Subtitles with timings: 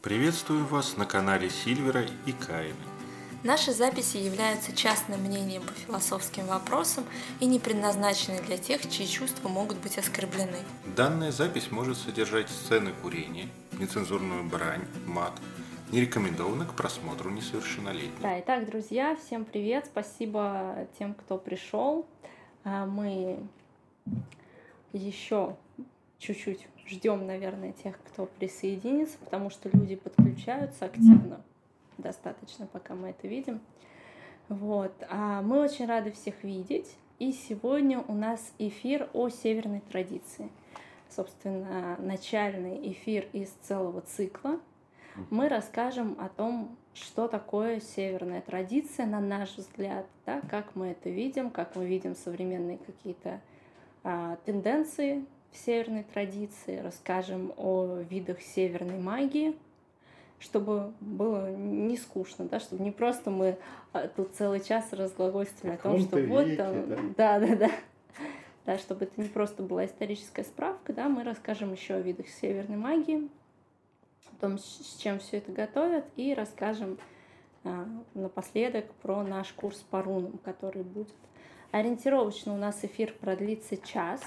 [0.00, 2.76] Приветствую вас на канале Сильвера и Каина.
[3.42, 7.04] Наши записи являются частным мнением по философским вопросам
[7.40, 10.58] и не предназначены для тех, чьи чувства могут быть оскорблены.
[10.96, 15.32] Данная запись может содержать сцены курения, нецензурную брань, мат,
[15.90, 18.20] не рекомендовано к просмотру несовершеннолетних.
[18.20, 22.06] Да, итак, друзья, всем привет, спасибо тем, кто пришел.
[22.62, 23.40] А, мы
[24.92, 25.56] еще
[26.20, 31.40] чуть-чуть ждем, наверное, тех, кто присоединится, потому что люди подключаются активно
[31.98, 33.60] достаточно, пока мы это видим.
[34.48, 34.92] Вот.
[35.10, 36.96] А мы очень рады всех видеть.
[37.18, 40.48] И сегодня у нас эфир о северной традиции.
[41.10, 44.60] Собственно, начальный эфир из целого цикла.
[45.30, 51.10] Мы расскажем о том, что такое северная традиция, на наш взгляд, да, как мы это
[51.10, 53.40] видим, как мы видим современные какие-то
[54.04, 59.56] а, тенденции в северной традиции, расскажем о видах северной магии,
[60.40, 63.58] чтобы было не скучно, да, чтобы не просто мы
[63.92, 67.70] а, тут целый час разглагольствовали о том, что вот там, да, да, да,
[68.66, 72.76] да, чтобы это не просто была историческая справка, да, мы расскажем еще о видах северной
[72.76, 73.28] магии,
[74.30, 76.98] о том, с чем все это готовят, и расскажем
[77.64, 81.14] а, напоследок про наш курс по рунам, который будет.
[81.70, 84.20] Ориентировочно у нас эфир продлится час.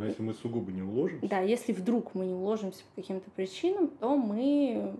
[0.00, 1.28] Но если мы сугубо не уложимся.
[1.28, 4.96] Да, если вдруг мы не уложимся по каким-то причинам, то мы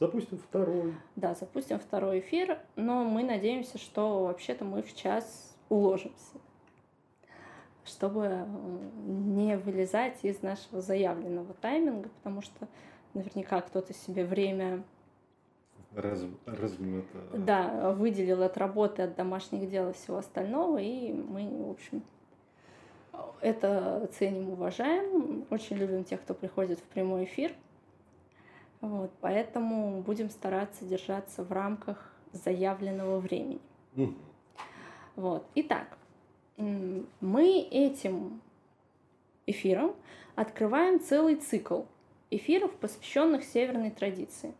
[0.00, 0.94] Запустим второй.
[1.16, 6.38] Да, запустим второй эфир, но мы надеемся, что вообще-то мы в час уложимся,
[7.84, 8.46] чтобы
[9.04, 12.68] не вылезать из нашего заявленного тайминга, потому что
[13.12, 14.82] наверняка кто-то себе время
[15.94, 17.18] Раз, размета.
[17.34, 22.02] Да, выделил от работы, от домашних дел и всего остального, и мы, в общем,
[23.40, 27.52] это ценим, уважаем, очень любим тех, кто приходит в прямой эфир–
[28.80, 33.60] вот, поэтому будем стараться держаться в рамках заявленного времени.
[33.96, 34.14] Mm.
[35.16, 35.44] Вот.
[35.56, 35.98] Итак,
[36.56, 38.40] мы этим
[39.46, 39.94] эфиром
[40.36, 41.82] открываем целый цикл
[42.30, 44.54] эфиров, посвященных северной традиции.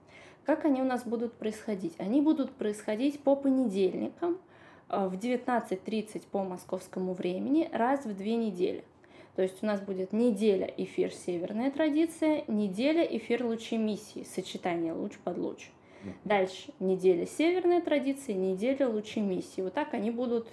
[0.45, 1.95] Как они у нас будут происходить?
[1.99, 4.39] Они будут происходить по понедельникам
[4.89, 8.85] в 19.30 по московскому времени раз в две недели.
[9.37, 15.39] То есть у нас будет неделя эфир северная традиция, неделя эфир лучемиссии, сочетание луч под
[15.39, 15.71] луч.
[16.25, 19.61] Дальше неделя северная традиция, неделя лучемиссии.
[19.61, 20.49] Вот так они будут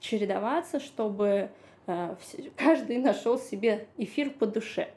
[0.00, 1.50] чередоваться, чтобы
[1.86, 2.16] э,
[2.56, 4.88] каждый нашел себе эфир по душе.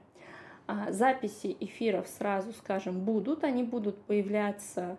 [0.68, 3.44] А записи эфиров сразу, скажем, будут.
[3.44, 4.98] Они будут появляться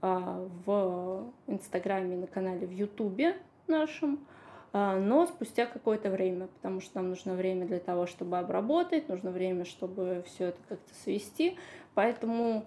[0.00, 4.18] в Инстаграме, на канале в Ютубе нашем.
[4.76, 9.30] А, но спустя какое-то время, потому что нам нужно время для того, чтобы обработать, нужно
[9.30, 11.56] время, чтобы все это как-то свести.
[11.94, 12.66] Поэтому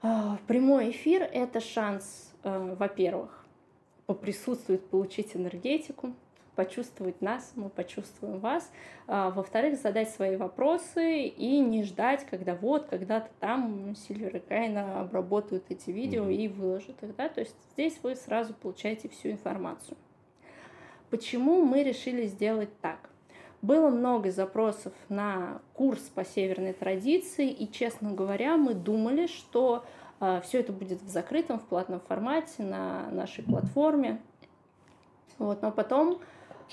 [0.00, 3.44] а, прямой эфир— это шанс, а, во-первых,
[4.06, 6.12] поприсутствовать, получить энергетику,
[6.54, 8.70] почувствовать нас, мы почувствуем вас.
[9.06, 15.64] Во-вторых, задать свои вопросы и не ждать, когда вот, когда-то там Сильвер и Кайна обработают
[15.70, 16.34] эти видео mm-hmm.
[16.34, 17.16] и выложат их.
[17.16, 17.28] Да?
[17.28, 19.96] То есть здесь вы сразу получаете всю информацию.
[21.10, 23.10] Почему мы решили сделать так?
[23.62, 29.84] Было много запросов на курс по северной традиции, и, честно говоря, мы думали, что
[30.20, 34.20] э, все это будет в закрытом, в платном формате на нашей платформе.
[35.38, 36.20] Вот, но потом...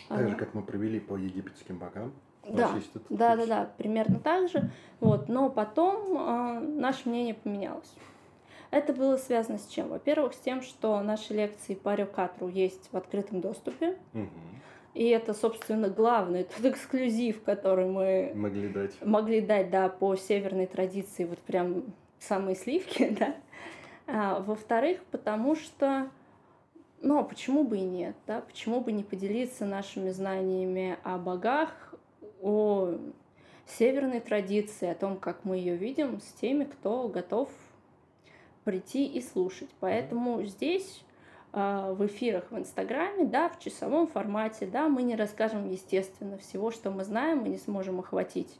[0.07, 2.13] Так же, как мы провели по египетским богам.
[2.47, 2.73] Да,
[3.09, 4.71] да, да, да, примерно так же.
[4.99, 7.93] Вот, но потом э, наше мнение поменялось.
[8.71, 9.89] Это было связано с чем?
[9.89, 13.97] Во-первых, с тем, что наши лекции по Рюкатру есть в открытом доступе.
[14.13, 14.29] Угу.
[14.93, 18.93] И это, собственно, главный тот эксклюзив, который мы могли дать.
[19.03, 21.83] Могли дать, да, по северной традиции, вот прям
[22.19, 23.35] самые сливки, да.
[24.07, 26.09] А, во-вторых, потому что,
[27.01, 31.93] ну, а почему бы и нет, да, почему бы не поделиться нашими знаниями о богах,
[32.41, 32.95] о
[33.65, 37.49] северной традиции, о том, как мы ее видим, с теми, кто готов
[38.63, 39.69] прийти и слушать.
[39.79, 41.03] Поэтому здесь
[41.51, 46.71] а, в эфирах в Инстаграме, да, в часовом формате, да, мы не расскажем, естественно, всего,
[46.71, 48.55] что мы знаем, мы не сможем охватить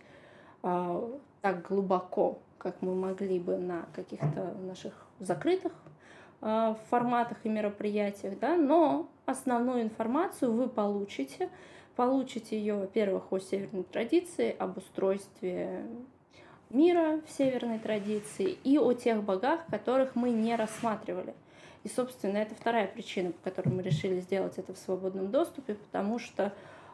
[0.64, 1.10] а,
[1.42, 5.74] так глубоко, как мы могли бы на каких-то наших закрытых
[6.42, 11.50] а, форматах и мероприятиях, да, но основную информацию вы получите,
[11.98, 15.84] получите ее, во-первых, о северной традиции, об устройстве
[16.70, 21.34] мира в северной традиции и о тех богах, которых мы не рассматривали.
[21.84, 26.20] И, собственно, это вторая причина, по которой мы решили сделать это в свободном доступе, потому
[26.20, 26.54] что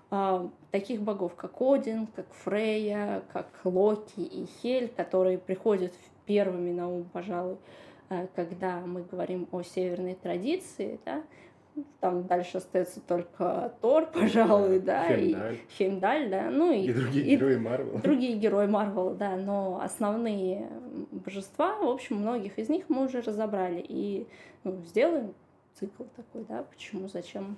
[0.09, 5.93] э, таких богов, как Один, как Фрейя, как Локи и Хель, которые приходят
[6.25, 7.84] первыми на ум, пожалуй, э,
[8.35, 11.23] когда мы говорим о северной традиции, да,
[11.99, 15.53] там дальше остается только Тор, пожалуй, да, Хемдаль.
[15.55, 17.99] и Хемдаль, да, ну и, И другие герои Марвела.
[17.99, 20.69] другие герои Марвела, да, но основные
[21.11, 24.27] божества, в общем, многих из них мы уже разобрали и
[24.63, 25.33] ну, сделаем
[25.73, 27.57] цикл такой, да, почему, зачем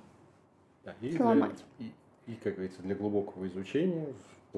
[0.84, 1.64] Да, и, для- ломать.
[1.78, 1.92] и,
[2.26, 4.08] и, как говорится, для глубокого изучения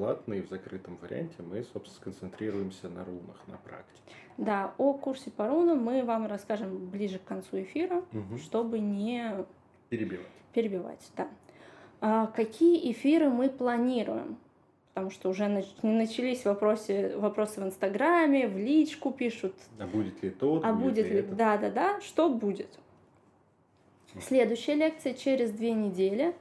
[0.08, 4.02] и в закрытом варианте мы, собственно, сконцентрируемся на рунах, на практике.
[4.38, 8.38] Да, о курсе по рунам мы вам расскажем ближе к концу эфира, Мгм.
[8.38, 9.46] чтобы не
[9.90, 10.26] Перебивать.
[10.54, 11.28] перебивать, да.
[12.02, 14.38] А какие эфиры мы планируем?
[14.94, 20.30] Потому что уже нач- начались вопросы, вопросы в Инстаграме, в личку пишут, А будет ли
[20.30, 21.18] тот, а будет ли...
[21.20, 21.36] этот?
[21.36, 22.70] Да, да, да, что будет?
[24.22, 26.34] Следующая лекция через две недели.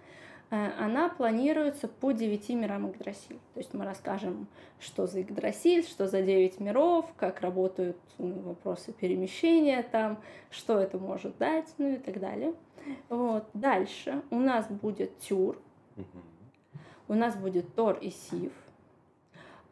[0.50, 3.38] Э, Она планируется по девяти мирам Игдрасиль.
[3.54, 4.46] То есть мы расскажем,
[4.80, 10.18] что за Игдрасиль, что за девять миров, как работают ну, вопросы перемещения там,
[10.50, 12.54] что это может дать, ну и так далее.
[13.08, 13.44] Вот.
[13.52, 15.60] Дальше у нас будет Тюр,
[17.08, 18.52] у нас будет Тор и Сив.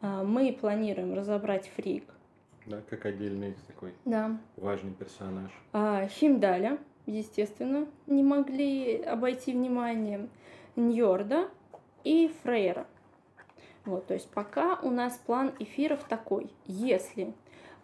[0.03, 2.05] А, Мы планируем разобрать Фрик.
[2.67, 4.37] Да, как отдельный такой Да.
[4.57, 5.51] важный персонаж.
[5.73, 10.29] А, Химдаля, естественно, не могли обойти вниманием.
[10.77, 11.49] Ньорда
[12.05, 12.87] и Фрейра.
[13.85, 16.51] Вот, то есть пока у нас план эфиров такой.
[16.67, 17.33] Если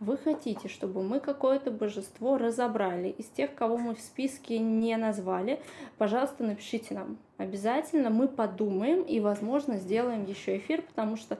[0.00, 5.60] вы хотите, чтобы мы какое-то божество разобрали из тех, кого мы в списке не назвали,
[5.96, 7.18] пожалуйста, напишите нам.
[7.38, 11.38] Обязательно мы подумаем и, возможно, сделаем еще эфир, потому что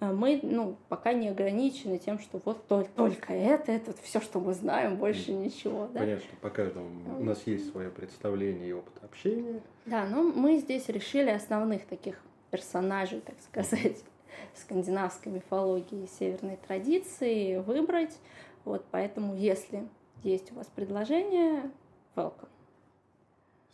[0.00, 4.54] мы, ну, пока не ограничены тем, что вот только, только это, это все, что мы
[4.54, 6.00] знаем, больше ничего, да?
[6.00, 9.60] Понятно, что по каждому у нас есть свое представление и опыт общения.
[9.84, 12.18] Да, но мы здесь решили основных таких
[12.50, 14.02] персонажей, так сказать,
[14.54, 18.18] скандинавской мифологии и северной традиции выбрать.
[18.64, 19.86] Вот поэтому, если
[20.22, 21.70] есть у вас предложение,
[22.16, 22.48] welcome.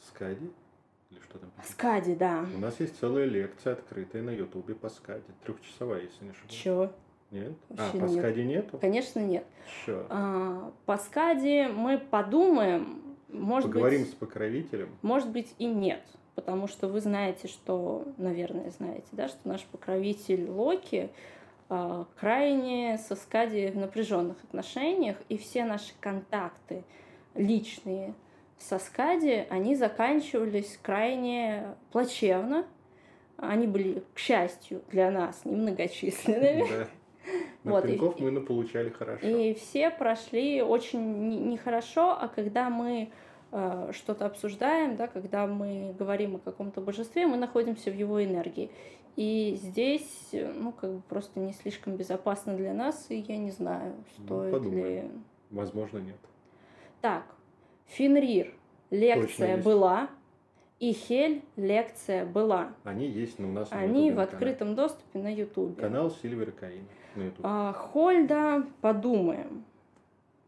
[0.01, 0.51] Скади?
[1.17, 1.51] Или что там?
[1.65, 2.45] Скади, да.
[2.55, 5.25] У нас есть целая лекция, открытая на Ютубе по Скади.
[5.45, 6.53] Трехчасовая, если не ошибаюсь.
[6.63, 6.93] Чё?
[7.31, 7.53] Нет?
[7.71, 8.19] Вообще а, по нет.
[8.19, 8.79] Скади нету?
[8.79, 9.47] Конечно, нет.
[9.85, 10.07] Чё?
[10.11, 14.89] А, по Скади мы подумаем, может Поговорим быть, с покровителем.
[15.03, 16.03] может быть и нет.
[16.35, 21.11] Потому что вы знаете, что, наверное, знаете, да, что наш покровитель Локи
[21.69, 26.85] а, крайне со Скади в напряженных отношениях, и все наши контакты
[27.35, 28.15] личные
[28.59, 32.67] со Скади, они заканчивались крайне плачевно.
[33.37, 36.65] Они были, к счастью, для нас немногочисленными.
[36.69, 36.87] Да.
[37.65, 39.27] На Вот, и- мы получали хорошо.
[39.27, 43.11] И все прошли очень не- нехорошо, а когда мы
[43.53, 48.71] э, что-то обсуждаем, да, когда мы говорим о каком-то божестве, мы находимся в его энергии.
[49.17, 53.51] И здесь, э, ну, как бы просто не слишком безопасно для нас, и я не
[53.51, 54.59] знаю, Ну, стоит ли...
[54.59, 55.25] подумаем.
[55.51, 56.17] Возможно, нет.
[57.01, 57.25] Так,
[57.87, 58.53] Фенрир,
[58.91, 60.09] лекция была,
[60.79, 62.75] и Хель, лекция была.
[62.85, 65.81] Они есть, но у нас на Они в открытом доступе на Ютубе.
[65.81, 67.41] Канал Сильвер Каин на Ютубе.
[67.43, 69.65] А, Хольда, подумаем.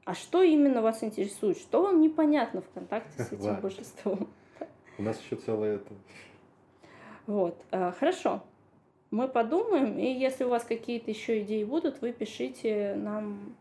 [0.04, 1.58] А что именно вас интересует?
[1.58, 4.28] Что вам непонятно в контакте с этим божеством?
[4.98, 5.94] У нас еще целое это.
[7.26, 8.42] Вот, а, хорошо.
[9.10, 13.54] Мы подумаем, и если у вас какие-то еще идеи будут, вы пишите нам,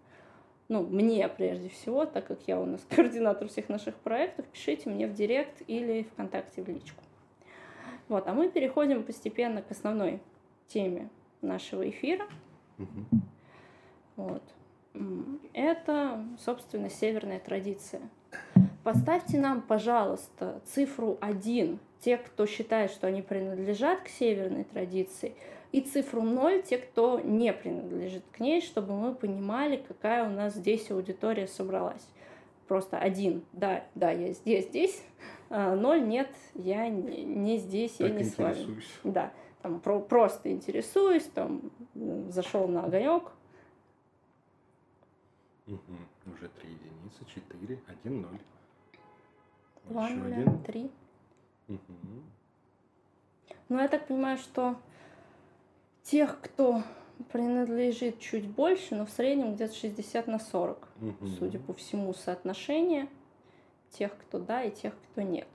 [0.69, 5.07] ну, мне прежде всего, так как я у нас координатор всех наших проектов, пишите мне
[5.07, 7.01] в директ или ВКонтакте в личку.
[8.07, 10.21] Вот, а мы переходим постепенно к основной
[10.67, 11.09] теме
[11.41, 12.25] нашего эфира.
[12.77, 13.07] Мгм.
[14.15, 14.43] Вот.
[15.53, 18.01] Это, собственно, северная традиция.
[18.83, 25.35] Поставьте нам, пожалуйста, цифру 1, те, кто считает, что они принадлежат к северной традиции,
[25.71, 30.53] и цифру 0, те, кто не принадлежит к ней, чтобы мы понимали, какая у нас
[30.55, 32.07] здесь аудитория собралась.
[32.67, 35.01] Просто один, да, да, я здесь, здесь,
[35.49, 38.81] а, ноль, нет, я не, не здесь, я Так не с вами.
[39.03, 39.31] Да,
[39.61, 41.61] там про- просто интересуюсь, там
[42.29, 43.31] зашел на огонек,
[45.65, 46.07] Мгм.
[46.33, 48.39] Уже три единицы, четыре, один, ноль.
[49.89, 50.89] два нуля, три.
[51.67, 52.23] Мгм.
[53.67, 54.77] Ну, я так понимаю, что
[56.09, 56.83] тех, кто
[57.31, 61.27] принадлежит чуть больше, но в среднем где-то 60 на 40, Мгм.
[61.37, 63.07] судя по всему, соотношение
[63.91, 65.47] тех, кто да, и тех, кто нет.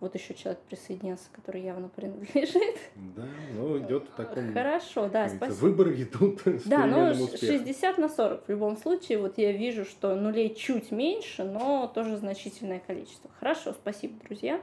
[0.00, 2.76] Вот еще человек присоединился, который явно принадлежит.
[3.16, 4.52] Да, ну идет в таком...
[4.52, 5.56] Хорошо, да, спасибо.
[5.60, 7.58] Выборы идут с Да, ну успехом.
[7.58, 8.44] 60 на 40.
[8.46, 13.30] В любом случае, вот я вижу, что нулей чуть меньше, но тоже значительное количество.
[13.38, 14.60] Хорошо, спасибо, друзья.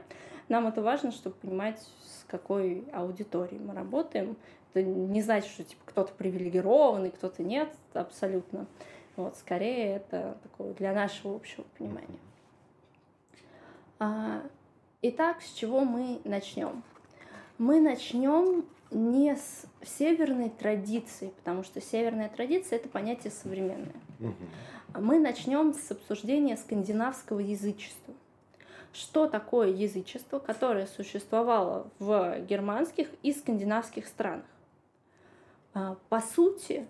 [0.48, 4.36] Нам это важно, чтобы понимать, с какой аудиторией мы работаем.
[4.72, 8.66] это не значит, что типа кто-то привилегированный, кто-то нет, абсолютно.
[9.16, 12.18] Вот, скорее это такое для нашего общего понимания.
[13.98, 14.42] А,
[15.02, 16.82] итак, с чего мы начнем?
[17.58, 23.94] Мы начнем не с северной традиции, потому что северная традиция это понятие современное.
[24.94, 28.14] Мы начнем с обсуждения скандинавского язычества.
[28.92, 34.44] Что такое язычество, которое существовало в германских и скандинавских странах?
[35.74, 36.86] А, по сути,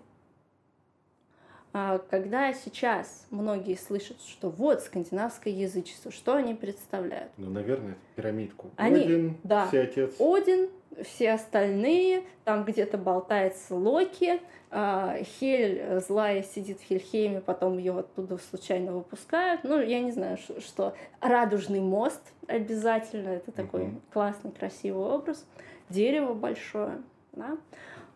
[1.71, 7.31] а, когда сейчас многие слышат, что вот скандинавское язычество, что они представляют?
[7.37, 8.69] Ну, наверное, пирамидку.
[8.75, 10.13] Они, Один, да, все отец.
[10.19, 10.69] Один,
[11.01, 18.37] все остальные, там где-то болтается Локи, а, Хель злая сидит в Хельхейме, потом ее оттуда
[18.37, 19.63] случайно выпускают.
[19.63, 24.01] Ну, я не знаю, что, радужный мост обязательно, это такой угу.
[24.11, 25.45] классный, красивый образ.
[25.89, 27.01] Дерево большое,
[27.33, 27.57] да.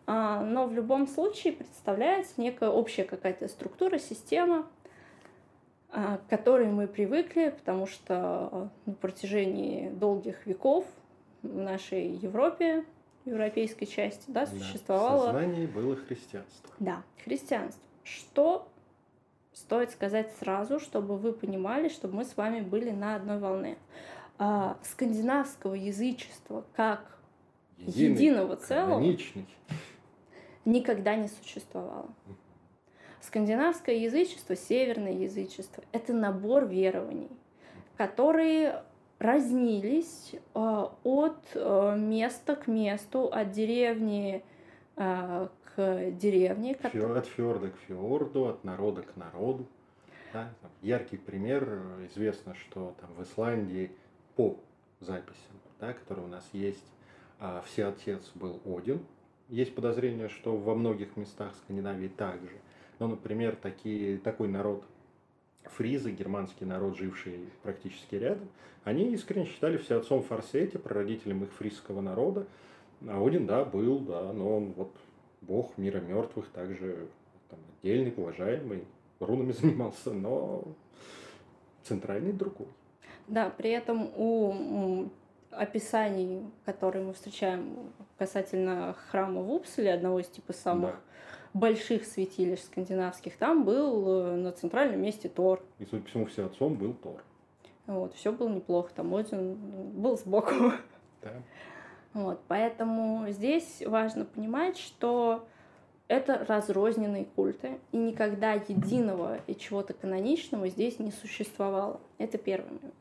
[0.06, 4.66] А, но в любом случае представляется некая общая какая-то структура, система,
[5.90, 10.86] а, к которой мы привыкли, потому что на протяжении долгих веков
[11.42, 12.84] в нашей Европе,
[13.24, 15.32] европейской части, да, существовало...
[15.32, 16.74] Да, в сознании было христианство.
[16.78, 17.82] Да, христианство.
[18.02, 18.68] Что
[19.52, 23.76] стоит сказать сразу, чтобы вы понимали, чтобы мы с вами были на одной волне.
[24.38, 27.18] А, скандинавского язычества как
[27.78, 29.16] Единый, единого целого
[30.64, 32.08] никогда не существовало.
[33.20, 37.30] Скандинавское язычество, северное язычество— это набор верований,
[37.96, 38.84] которые
[39.18, 44.44] разнились э, от э, места к месту, от деревни
[44.96, 46.74] э, к деревне.
[46.74, 49.66] От фьорда к фьорду, от народа к народу.
[50.32, 50.50] Да?
[50.82, 51.82] Яркий пример.
[52.10, 53.90] Известно, что там в Исландии
[54.36, 54.56] по
[55.00, 56.84] записям, да, которые у нас есть,
[57.64, 59.00] все отец был Один,
[59.48, 62.56] есть подозрение, что во многих местах Скандинавии также.
[62.98, 64.84] Но, например, такие, такой народ
[65.76, 68.48] фризы, германский народ, живший практически рядом,
[68.84, 72.46] они искренне считали все отцом Форсете, прародителем их фризского народа.
[73.06, 74.92] А Один, да, был, да, но он вот
[75.40, 77.08] бог мира мертвых, также
[77.48, 78.84] там, отдельный, уважаемый,
[79.20, 80.64] рунами занимался, но
[81.82, 82.68] центральный другой.
[83.26, 85.10] Да, при этом у
[85.50, 91.00] описаний, которые мы встречаем касательно храма в Упселе, одного из типа самых да.
[91.54, 95.62] Больших святилищ скандинавских, там был э, на центральном месте Тор.
[95.78, 97.22] И, судя по всему, все отцом был Тор.
[97.86, 100.54] Вот, все было неплохо, там Один был сбоку.
[101.20, 101.32] Да.
[102.12, 105.44] Вот, поэтому здесь важно понимать, что
[106.06, 112.00] это разрозненные культы, и никогда единого и чего-то каноничного здесь не существовало.
[112.16, 112.94] Это первый момент.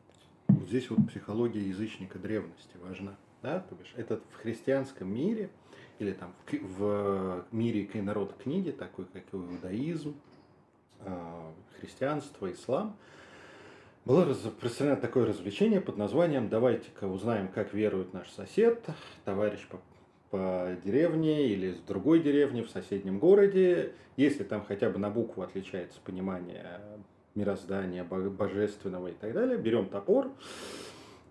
[0.48, 3.16] Вот здесь вот психология язычника древности важна.
[3.42, 3.60] Да?
[3.60, 5.50] То бишь, это в христианском мире
[6.00, 10.16] или там в, в мире народа книги, такой как иудаизм,
[11.02, 12.96] а, христианство, ислам,
[14.06, 18.82] было распространено такое развлечение под названием «Давайте-ка узнаем, как верует наш сосед,
[19.26, 19.82] товарищ по,
[20.30, 23.92] по деревне или с другой деревни в соседнем городе.
[24.16, 26.80] Если там хотя бы на букву отличается понимание
[27.36, 30.32] мироздания, божественного и так далее, берем топор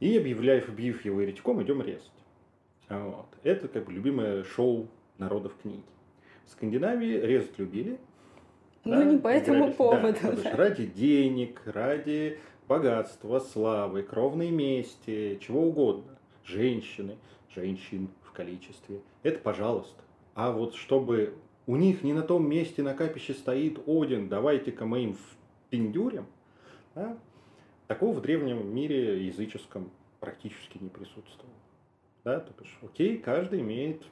[0.01, 2.11] и, объявляя, объявив его еретиком, идем резать.
[2.88, 3.26] Вот.
[3.43, 4.88] Это как бы любимое шоу
[5.19, 5.83] народов книги.
[6.45, 7.99] В Скандинавии резать любили.
[8.85, 10.16] Ну, да, не по этому поводу.
[10.23, 10.57] Да, да.
[10.57, 12.38] Ради денег, ради
[12.69, 16.16] богатства, славы, кровной мести, чего угодно.
[16.45, 17.16] Женщины,
[17.52, 19.00] женщин в количестве.
[19.25, 20.00] Это пожалуйста.
[20.35, 21.35] А вот чтобы
[21.66, 25.16] у них не на том месте на капище стоит Один, давайте-ка мы им
[25.71, 26.26] пиндюрем,
[26.95, 27.19] да,
[27.88, 29.90] такого в древнем мире языческом
[30.21, 31.55] практически не присутствовало.
[32.26, 34.02] Да, то есть, окей, каждый имеет,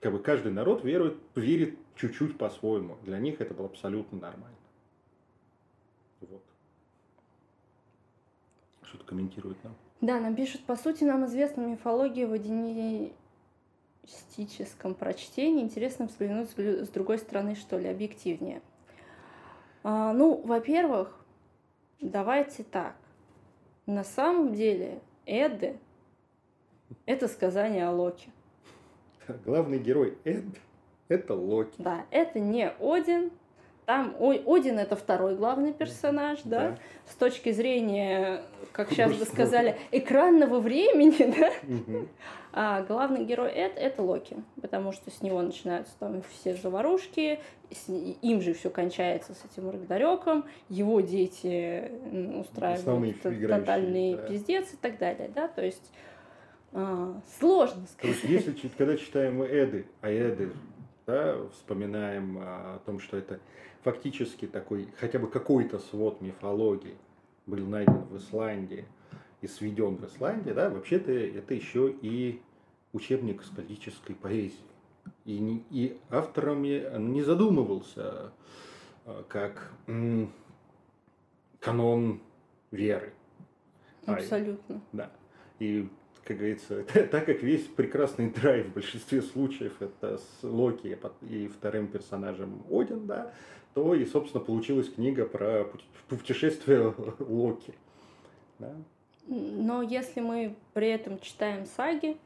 [0.00, 2.98] как бы каждый народ верует, верит чуть-чуть по-своему.
[3.04, 4.58] Для них это было абсолютно нормально.
[6.20, 6.42] Вот.
[8.82, 9.74] Что-то комментирует нам.
[10.02, 15.62] Да, нам пишут, по сути, нам известна мифология в одинистическом прочтении.
[15.62, 18.60] Интересно взглянуть с другой стороны, что ли, объективнее.
[19.84, 21.18] А, ну, во-первых,
[22.02, 22.94] давайте так.
[23.86, 25.78] На самом деле Эды–
[27.06, 28.28] это сказание о Локи.
[29.44, 30.44] Главный герой Эд–
[31.08, 31.74] это Локи.
[31.78, 33.30] Да, это не Один,
[33.86, 36.78] там Один это второй главный персонаж, да, да.
[37.06, 42.06] с точки зрения, как сейчас бы сказали, экранного времени, да.
[42.56, 47.40] А главный герой это, это Локи, потому что с него начинаются там все заварушки,
[47.88, 51.90] им же все кончается с этим Рагдарёком, его дети
[52.38, 54.22] устраивают тотальный да.
[54.28, 55.90] пиздец и так далее, да, то есть
[56.74, 58.20] А, сложно сказать.
[58.20, 60.52] То есть, если когда читаем Эды, а Эды,
[61.06, 63.38] да, вспоминаем о том, что это
[63.82, 66.96] фактически такой, хотя бы какой-то свод мифологии
[67.46, 68.86] был найден в Исландии
[69.40, 72.42] и сведен в Исландии, да, вообще-то это еще и
[72.92, 74.58] учебник скальдической поэзии.
[75.26, 78.32] И, не, и автором не задумывался
[79.04, 80.32] а, как м,
[81.60, 82.20] канон
[82.70, 83.12] веры.
[84.06, 84.76] Абсолютно.
[84.76, 85.10] А, да.
[85.60, 85.88] И,
[86.24, 91.88] как говорится, так как весь прекрасный драйв в большинстве случаев это с Локи и вторым
[91.88, 93.32] персонажем Один, да,
[93.74, 95.66] то и, собственно, получилась книга про
[96.08, 97.74] путешествие Локи.
[98.58, 98.72] Да.
[99.26, 102.16] Но если мы при этом читаем саги,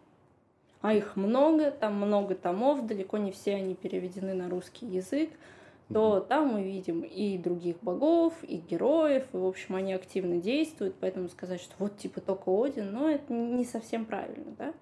[0.81, 5.31] а их много, там много томов, далеко не все они переведены на русский язык,
[5.92, 10.97] то там мы видим и других богов, и героев, и, в общем, они активно действуют,
[11.00, 14.75] поэтому сказать, что вот типа только Один, но это не совсем правильно, да.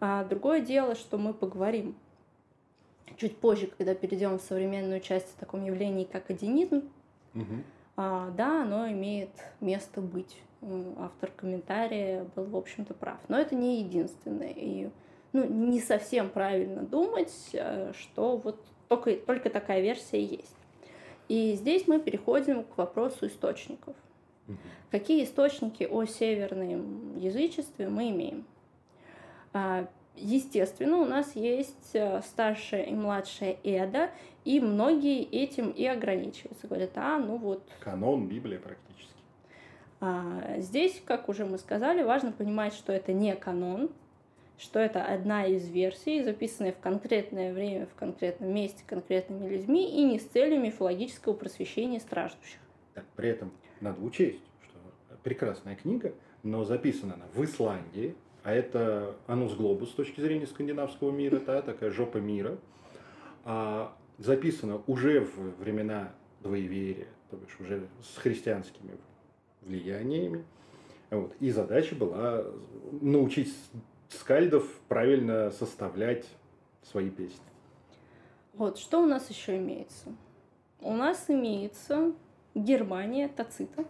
[0.00, 1.96] А другое дело, что мы поговорим
[3.16, 6.82] чуть позже, когда перейдем в современную часть о таком явлении, как одинизм,
[7.96, 10.40] а, да, оно имеет место быть.
[10.98, 13.18] Автор комментария был, в общем-то, прав.
[13.26, 14.52] Но это не единственное.
[14.52, 14.88] И
[15.32, 20.56] ну, не совсем правильно думать, э, что вот только, только такая версия есть.
[21.28, 23.94] И здесь мы переходим к вопросу источников.
[24.90, 28.46] Какие источники о северном язычестве мы имеем?
[29.52, 34.10] А, естественно, у нас есть э, старшая и младшая Эда,
[34.46, 36.66] и многие этим и ограничиваются.
[36.66, 37.62] Говорят, а, ну вот...
[37.80, 39.12] Канон Библия практически.
[40.00, 43.90] А, здесь, как уже мы сказали, важно понимать, что это не канон,
[44.58, 50.04] что это одна из версий, записанная в конкретное время, в конкретном месте, конкретными людьми и
[50.04, 52.58] не с целью мифологического просвещения страждущих.
[52.94, 54.78] Так, при этом надо учесть, что
[55.22, 56.12] прекрасная книга,
[56.42, 61.62] но записана она в Исландии, а это анус глобус с точки зрения скандинавского мира, да,
[61.62, 62.58] такая жопа мира,
[63.44, 66.12] а записана уже в времена
[66.42, 68.92] двоеверия, то бишь уже с христианскими
[69.62, 70.44] влияниями.
[71.10, 71.34] Вот.
[71.40, 72.44] И задача была
[73.00, 73.54] научить
[74.08, 76.26] скальдов правильно составлять
[76.82, 77.40] свои песни.
[78.54, 80.12] Вот, что у нас еще имеется?
[80.80, 82.12] У нас имеется
[82.54, 83.84] Германия Тацита.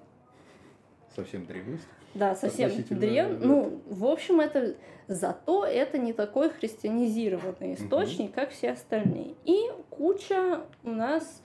[1.15, 1.87] Совсем древность.
[2.15, 3.47] Да, совсем древний.
[3.47, 4.77] Ну, в общем, это
[5.07, 8.35] зато это не такой христианизированный источник, угу.
[8.35, 9.35] как все остальные.
[9.45, 11.43] И куча у нас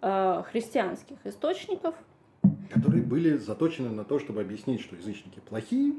[0.00, 1.94] э, христианских источников.
[2.70, 5.94] Которые были заточены на то, чтобы объяснить, что язычники плохие,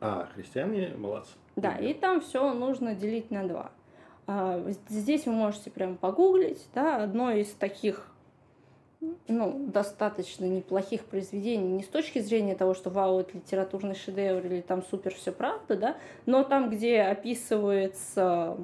[0.00, 1.32] а христиане молодцы.
[1.56, 3.72] Да, и там все нужно делить на два.
[4.26, 8.12] А, здесь вы можете прям погуглить, да, одно из таких
[9.28, 14.60] ну, достаточно неплохих произведений, не с точки зрения того, что вау, это литературный шедевр или
[14.60, 18.56] там супер все правда, да, но там, где описывается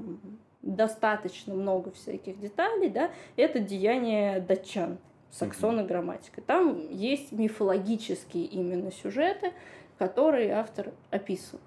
[0.62, 4.98] достаточно много всяких деталей, да, это деяние датчан,
[5.30, 6.40] саксона грамматика.
[6.40, 9.52] Там есть мифологические именно сюжеты,
[9.98, 11.62] который автор описывает.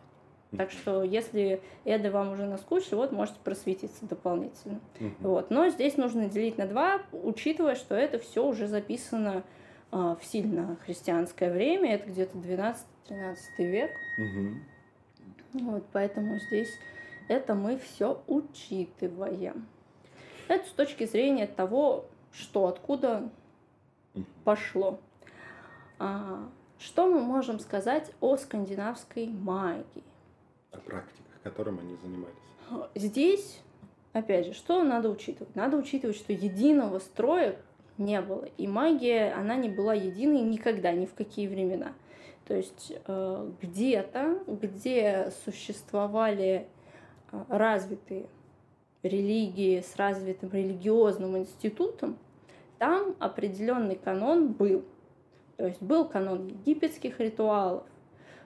[0.56, 4.80] Так что, если Эда вам уже наскучила, вот можете просветиться дополнительно.
[5.00, 5.12] Uh-huh.
[5.20, 5.50] Вот.
[5.50, 9.44] Но здесь нужно делить на два, учитывая, что это все уже записано
[9.92, 13.92] э, в сильно христианское время, это где-то 12-13 век.
[14.18, 14.54] Uh-huh.
[15.54, 16.72] Вот, поэтому здесь
[17.28, 19.68] это мы все учитываем.
[20.48, 23.30] Это с точки зрения того, что откуда
[24.14, 24.24] uh-huh.
[24.46, 25.02] пошло.
[26.00, 26.48] А,
[26.80, 30.04] что мы можем сказать о скандинавской магии?
[30.72, 32.36] О практиках, которым они занимались.
[32.96, 33.62] Здесь,
[34.14, 35.56] опять же, что надо учитывать?
[35.56, 37.58] Надо учитывать, что единого строя
[37.98, 38.46] не было.
[38.58, 41.94] И магия, она не была единой никогда, ни в какие времена.
[42.48, 46.68] То есть э, где-то, где существовали
[47.32, 48.28] э, развитые
[49.04, 52.18] религии с развитым религиозным институтом,
[52.78, 54.86] там определенный канон был–
[55.58, 57.84] то есть был канон египетских ритуалов,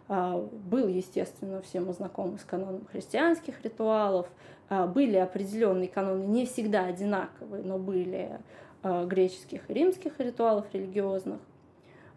[0.08, 4.28] а, был, естественно, все мы знакомы с каноном христианских ритуалов,
[4.70, 8.40] а, были определенные каноны, не всегда одинаковые, но были
[8.82, 11.40] а, греческих и римских ритуалов религиозных,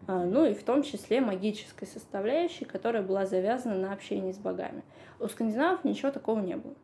[0.07, 4.83] ну и в том числе магической составляющей, которая была завязана на общении с богами.
[5.19, 6.75] У скандинавов ничего такого не было.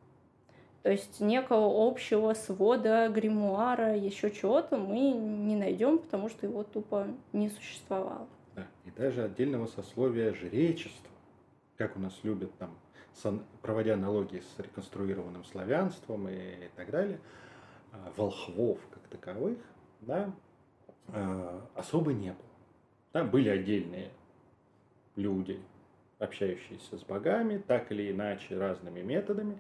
[0.84, 7.08] То есть некого общего свода, гримуара, еще чего-то мы не найдем, потому что его тупо
[7.34, 8.28] не существовало.
[8.56, 11.12] Да, и даже отдельного сословия жречества,
[11.78, 12.76] как у нас любят там,
[13.62, 17.20] проводя аналогии с реконструированным славянством и так далее,
[17.92, 19.60] а, волхвов как таковых,
[20.02, 20.32] да,
[21.10, 22.52] а, особо не было.
[23.14, 24.10] Да, были отдельные
[25.16, 25.60] люди,
[26.18, 29.58] общающиеся с богами, так или иначе, разными методами.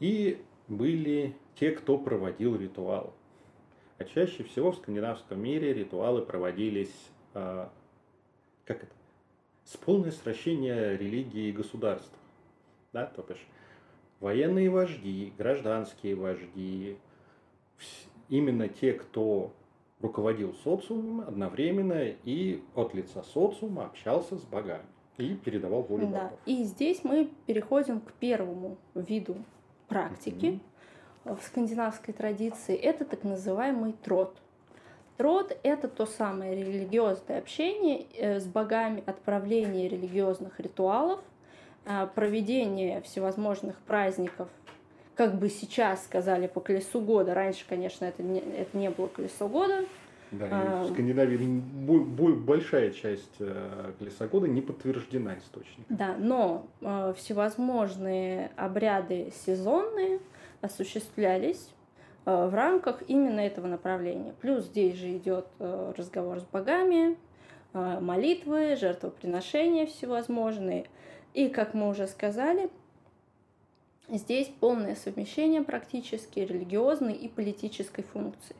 [0.00, 3.12] И были те, кто проводил ритуал.
[3.98, 6.94] А чаще всего в скандинавском мире ритуалы проводились,
[7.34, 7.70] а,
[8.64, 8.92] как это,
[9.64, 12.16] с полное сращение религии и государства.
[12.92, 13.44] Да, то бишь,
[14.20, 16.96] военные вожди, гражданские вожди,
[18.28, 19.52] именно те, кто
[20.00, 26.24] руководил социумом одновременно и от лица социума общался с богами и передавал волю да.
[26.24, 26.38] богов.
[26.46, 29.36] И здесь мы переходим к первому виду
[29.88, 30.60] практики
[31.24, 31.36] mm-hmm.
[31.36, 32.76] в скандинавской традиции.
[32.76, 34.36] Это так называемый трот.
[35.16, 41.20] Трот– это то самое религиозное общение э, с богами, отправление религиозных ритуалов,
[41.86, 44.48] э, проведение всевозможных праздников
[45.18, 47.34] как бы сейчас сказали по колесу года.
[47.34, 49.84] Раньше, конечно, это не, это не было колесо года.
[50.30, 51.60] Да, а, в Скандинавии
[52.36, 53.92] большая часть э,
[54.30, 55.84] года не подтверждена источником.
[55.88, 60.20] Да, но э, всевозможные обряды сезонные
[60.60, 61.70] осуществлялись
[62.26, 64.34] э, в рамках именно этого направления.
[64.40, 67.16] Плюс здесь же идет э, разговор с богами,
[67.72, 70.86] э, молитвы, жертвоприношения всевозможные.
[71.34, 72.70] И, как мы уже сказали,
[74.10, 78.56] Здесь полное совмещение практически религиозной и политической функции.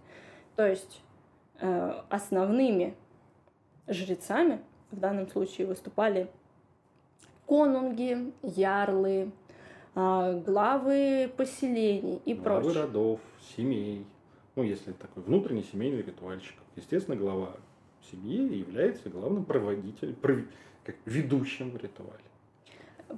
[0.57, 1.01] То есть
[1.61, 2.95] основными
[3.89, 6.29] жрецами в данном случае выступали
[7.47, 9.31] конунги, ярлы,
[9.95, 12.83] э, главы поселений и главы прочее.
[12.83, 13.21] родов,
[13.57, 14.05] семей.
[14.55, 16.55] Ну, если такой внутренний семейный ритуальщик.
[16.77, 17.57] Естественно, глава
[18.11, 20.17] семьи является главным проводителем,
[20.85, 22.28] как ведущим в ритуале.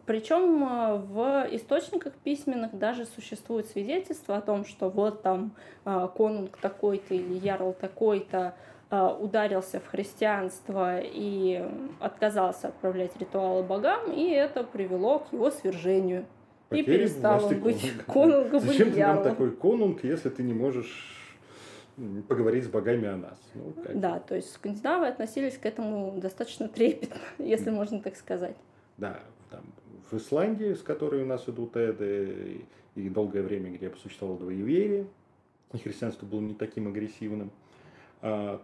[0.07, 5.53] Причем э, в источниках письменных даже существует свидетельство о том, что вот там
[5.85, 8.55] э, конунг такой-то или ярл такой-то
[8.91, 11.65] э, ударился в христианство и
[11.99, 16.27] отказался отправлять ритуалы богам, и это привело к его свержению.
[16.69, 21.17] Потери и перестал он быть конунгом Зачем или нам такой конунг, если ты не можешь
[22.29, 23.39] поговорить с богами о нас.
[23.55, 28.57] Ну, да, то есть скандинавы относились к этому достаточно трепетно, если можно так сказать.
[28.97, 29.21] Да,
[29.51, 29.63] там,
[30.11, 35.07] в Исландии, с которой у нас идут эды, и долгое время, где существовало двоеверие,
[35.73, 37.51] и христианство было не таким агрессивным,
[38.23, 38.61] а,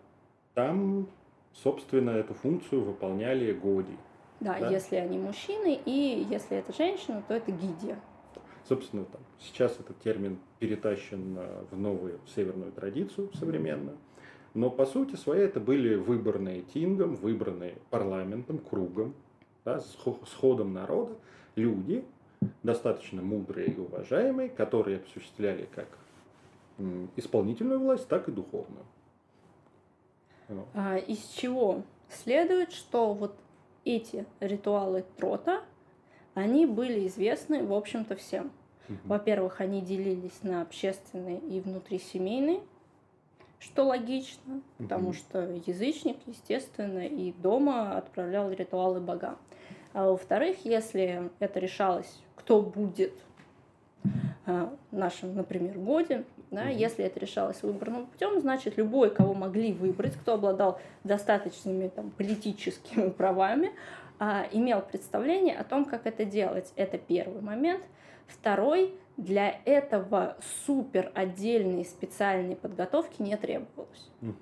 [0.54, 1.08] там,
[1.52, 3.96] собственно, эту функцию выполняли годи.
[4.40, 7.98] Да, да, если они мужчины, и если это женщина, то это гидия.
[8.68, 13.96] Собственно, там, сейчас этот термин перетащен а, в новую северную традицию современную.
[14.54, 19.14] Но по сути своей это были выборные тингом, выбранные парламентом, кругом,
[19.66, 21.16] да, с ходом народа,
[21.56, 22.04] люди,
[22.62, 25.88] достаточно мудрые и уважаемые, которые осуществляли как
[27.16, 28.86] исполнительную власть, так и духовную.
[30.74, 33.34] А, из чего следует, что вот
[33.84, 35.64] эти ритуалы трота,
[36.34, 38.52] они были известны, в общем-то, всем.
[38.88, 38.98] Угу.
[39.04, 42.60] Во-первых, они делились на общественные и внутрисемейные,
[43.58, 49.38] что логично, потому что язычник, естественно, и дома отправлял ритуалы богам.
[49.92, 53.14] А во-вторых, если это решалось, кто будет
[54.44, 59.72] а, нашим, например, годе, да, mm если это решалось выборным путем, значит, любой, кого могли
[59.72, 63.72] выбрать, кто обладал достаточными там, политическими правами,
[64.18, 66.72] а, имел представление о том, как это делать.
[66.76, 67.82] Это первый момент.
[68.26, 70.36] Второй, для этого
[70.66, 74.10] супер отдельной специальной подготовки не требовалось.
[74.20, 74.34] mm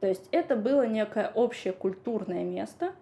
[0.00, 2.94] То есть это было некое общее культурное место,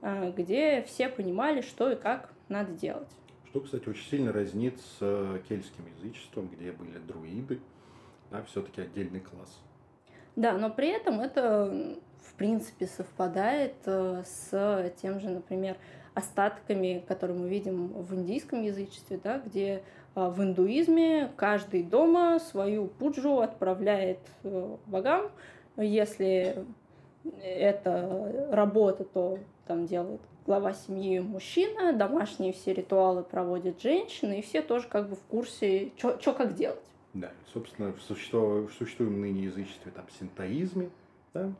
[0.00, 3.10] а, где все понимали, что и как надо делать.
[3.48, 7.60] Что, кстати, очень сильно разнит с э, кельтским язычеством, где были друиды,
[8.30, 9.60] да, все-таки отдельный класс.
[10.36, 15.76] Да, но при этом это, в принципе, совпадает э, с тем же, например,
[16.16, 19.82] остатками, которые мы видим в индийском язычестве, да, где
[20.14, 24.18] э, в индуизме каждый дома свою пуджу отправляет
[24.86, 25.30] богам.
[25.76, 26.64] Если
[27.42, 34.62] это работа, то там делает глава семьи мужчина, домашние все ритуалы проводят женщины, и все
[34.62, 36.78] тоже как бы в курсе, что как делать.
[37.14, 40.90] Да, собственно, в, существу, в существуемом ныне язычестве, там, синтоизме,
[41.34, 41.52] да,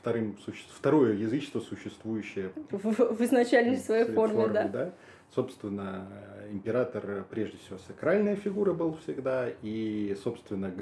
[0.00, 0.36] вторым,
[0.74, 4.68] второе язычество, существующее в, в изначальной своей форме, форме да.
[4.68, 4.94] да.
[5.34, 6.08] Собственно,
[6.50, 10.72] император, прежде всего, сакральная фигура был всегда, и, собственно,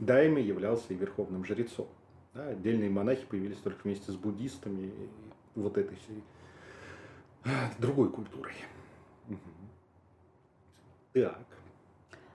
[0.00, 1.86] Дайме являлся и верховным жрецом.
[2.34, 5.08] Да, отдельные монахи появились только вместе с буддистами и
[5.54, 6.24] вот этой всей
[7.44, 8.54] а, другой культурой.
[11.12, 11.46] Так.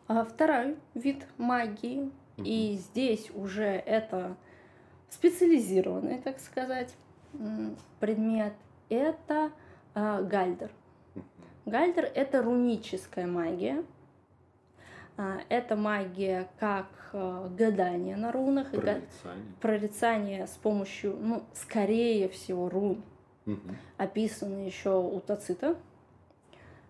[0.08, 4.38] А второй вид магии, и здесь уже это
[5.10, 6.94] специализированный, так сказать,
[8.00, 8.54] предмет,
[8.90, 9.52] это
[9.94, 10.72] а, гальдер.
[11.66, 13.84] Гальдер— это руническая магия.
[15.18, 18.70] А, это магия как э, гадание на рунах.
[18.70, 19.46] Прорицание.
[19.60, 23.04] Прорицание с помощью, ну, скорее всего, рун.
[23.46, 23.60] Угу.
[23.98, 25.76] Описаны еще у Тацита.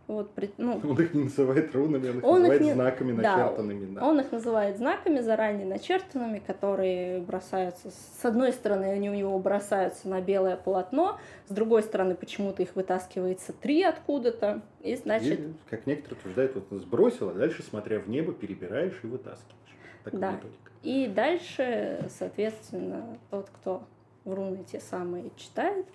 [0.08, 2.74] Вот, ну, он их не называет рунами, он их он называет их не...
[2.74, 3.94] знаками начертанными.
[3.94, 7.92] Да, да, он их называет знаками заранее начертанными, которые бросаются...
[7.92, 12.74] С одной стороны, они у него бросаются на белое полотно, с другой стороны, почему-то их
[12.76, 15.42] вытаскивается три откуда-то, и значит...
[15.42, 19.78] И, как некоторые утверждают, вот сбросил, а дальше, смотря в небо, перебираешь и вытаскиваешь.
[20.06, 20.32] Такая да.
[20.32, 20.72] Методика.
[20.84, 23.84] И дальше, соответственно, тот, кто
[24.24, 25.86] в руны те самые читает,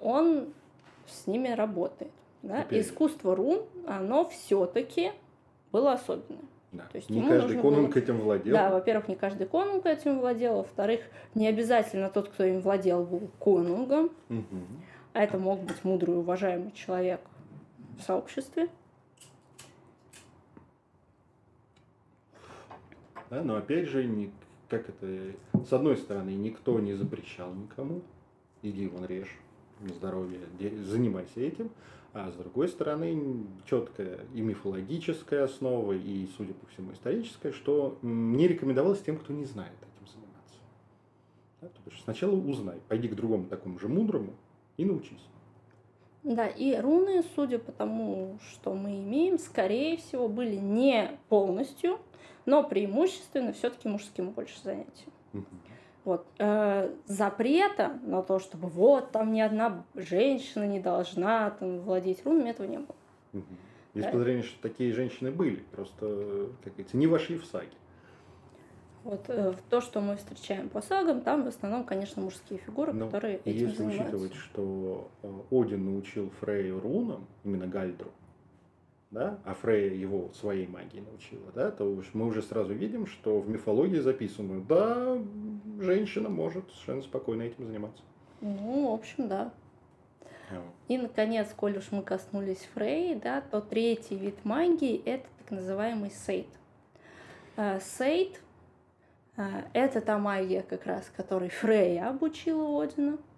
[0.00, 0.54] он
[1.06, 2.10] с ними работает.
[2.44, 2.62] Да?
[2.62, 2.82] Теперь...
[2.82, 5.12] Искусство рун, оно все-таки
[5.72, 6.44] было особенное.
[6.72, 6.84] Да.
[6.90, 8.02] То есть не каждый конунг было...
[8.02, 8.54] этим владел.
[8.54, 11.00] Да, во-первых, не каждый конунг этим владел, во-вторых,
[11.34, 14.60] не обязательно тот, кто им владел, был конунгом, угу.
[15.14, 17.20] а это мог быть мудрый, уважаемый человек
[17.98, 18.68] в сообществе.
[23.30, 24.30] Да, но опять же, не,
[24.68, 25.32] как это,
[25.66, 28.02] с одной стороны, никто не запрещал никому,
[28.62, 29.38] иди вон режь
[29.80, 30.40] здоровье,
[30.84, 31.70] занимайся этим.
[32.12, 38.46] А с другой стороны, четкая и мифологическая основа, и, судя по всему, историческая, что не
[38.46, 40.58] рекомендовалось тем, кто не знает этим заниматься.
[41.60, 44.32] Да, то есть сначала узнай, пойди к другому такому же мудрому
[44.76, 45.26] и научись.
[46.22, 51.98] Да, и руны, судя по тому, что мы имеем, скорее всего, были не полностью,
[52.46, 55.12] но преимущественно все-таки мужским больше занятием.
[55.32, 55.44] Угу.
[56.04, 62.24] Вот, э, запрета на то, чтобы вот там ни одна женщина не должна там, владеть
[62.26, 62.96] рунами, этого не было.
[63.32, 63.44] Угу.
[63.94, 64.12] Есть да.
[64.12, 67.70] подозрение, что такие женщины были, просто, как говорится, не вошли в саги.
[69.04, 73.06] Вот э, то, что мы встречаем по сагам, там в основном, конечно, мужские фигуры, Но
[73.06, 74.16] которые этим если занимаются.
[74.16, 78.10] учитывать, что э, Один научил Фрейю рунам, именно Гальдру,
[79.14, 83.40] да, а Фрея его своей магии научила, да, то уж мы уже сразу видим, что
[83.40, 85.16] в мифологии записано, да,
[85.80, 88.02] женщина может совершенно спокойно этим заниматься.
[88.40, 89.52] Ну, в общем, да.
[90.88, 96.10] И, наконец, коль уж мы коснулись Фрей, да, то третий вид магии– это так называемый
[96.10, 96.46] сейт.
[97.56, 98.42] А, сейт
[99.36, 103.33] а,– это та магия, как раз, которой Фрейя обучила Одина– а,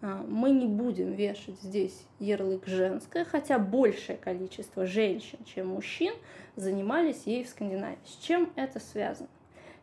[0.00, 6.14] мы не будем вешать здесь ярлык женское, хотя большее количество женщин, чем мужчин,
[6.54, 7.98] занимались ей в Скандинавии.
[8.04, 9.28] С чем это связано?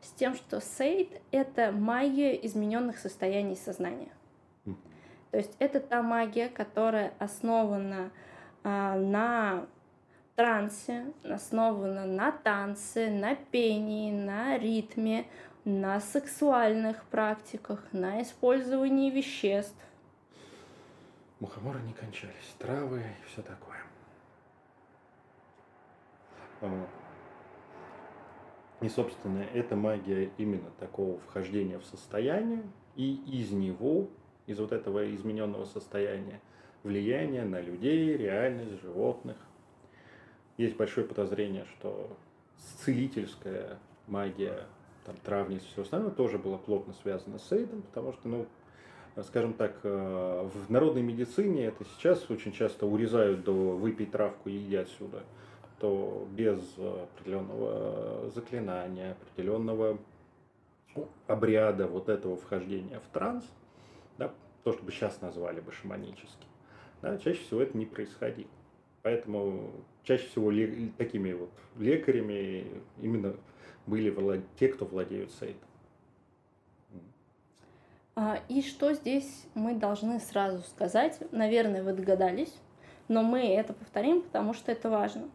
[0.02, 4.12] С тем, что сейт– это магия измененных состояний сознания.
[5.32, 8.12] То есть это та магия, которая основана
[8.64, 9.66] а, на
[10.36, 15.26] трансе, основана на танце, на пении, на ритме,
[15.66, 19.76] на сексуальных практиках, на использовании веществ,
[21.40, 23.84] мухоморы не кончались, травы и все такое.
[28.82, 32.64] И, собственно, эта магия именно такого вхождения в состояние,
[32.96, 34.10] и из него,
[34.48, 36.42] из вот этого измененного состояния,
[36.84, 39.38] влияние на людей, реальность, животных.
[40.58, 42.16] Есть большое подозрение, что
[42.84, 44.66] целительская магия,
[45.06, 48.46] там, травница и все остальное тоже было плотно связано с Эйдом, потому что, ну,
[49.24, 54.58] скажем так, э, в народной медицине это сейчас очень часто урезают до выпей травку и
[54.58, 55.24] иди отсюда,
[55.80, 59.98] то без определенного заклинания, определенного
[61.28, 63.46] обряда вот этого вхождения в транс,
[64.18, 66.48] да, то, что бы сейчас назвали бы шаманическим,
[67.02, 68.50] да, чаще всего это не происходило.
[69.02, 69.72] Поэтому
[70.04, 70.52] чаще всего
[70.98, 72.66] такими вот лекарями
[73.00, 73.36] именно
[73.86, 75.70] были те, кто владеют сейтом.
[78.16, 81.20] А, и что здесь мы должны сразу сказать?
[81.32, 82.54] Наверное, вы догадались,
[83.10, 85.30] но мы это повторим, потому что это важно.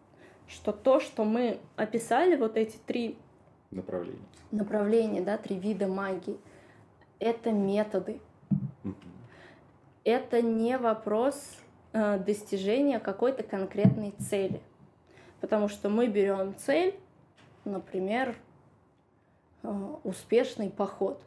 [0.48, 3.18] Что то, что мы описали, вот эти три
[3.70, 6.38] направления, направления да, три вида магии,
[7.18, 8.20] это методы.
[10.02, 11.58] Это не вопрос
[11.92, 14.62] э, достижения какой-то конкретной цели.
[15.42, 16.98] Потому что мы берем цель,
[17.66, 18.34] например,
[19.62, 19.68] э,
[20.02, 21.22] успешный поход.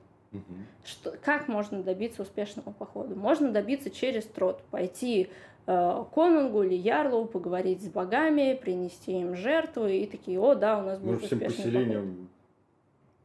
[0.83, 3.15] Что, как можно добиться успешного похода?
[3.15, 5.29] Можно добиться через трот, пойти
[5.65, 10.83] э, конунгу или ярлу, поговорить с богами, принести им жертву и такие, о, да, у
[10.83, 12.27] нас будет Может, успешный всем поселением поход.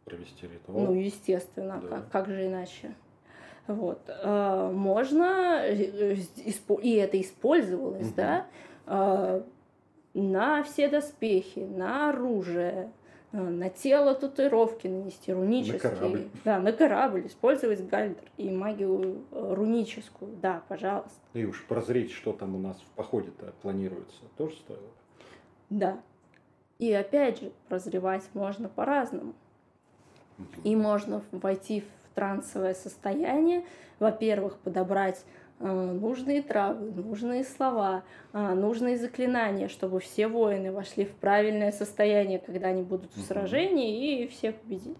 [0.04, 0.80] провести ритуал?
[0.80, 1.88] Ну, естественно, да.
[1.88, 2.94] как, как же иначе?
[3.66, 4.00] Вот.
[4.08, 6.16] Э, можно, э,
[6.82, 8.16] и это использовалось, угу.
[8.16, 8.46] да,
[8.86, 9.42] э,
[10.14, 12.90] на все доспехи, на оружие,
[13.32, 15.82] на тело татуировки нанести рунические.
[15.82, 16.28] На корабль.
[16.44, 20.32] Да, на корабль, использовать гальдер и магию э, руническую.
[20.40, 21.18] Да, пожалуйста.
[21.34, 24.90] И уж прозреть, что там у нас в походе-то планируется, тоже стоило.
[25.68, 26.00] Да.
[26.78, 29.34] И опять же, прозревать можно по-разному.
[30.64, 33.64] И можно войти в трансовое состояние,
[33.98, 41.12] во-первых, подобрать э, нужные травы, нужные слова, э, нужные заклинания, чтобы все воины вошли в
[41.12, 44.96] правильное состояние, когда они будут в сражении, и все победили.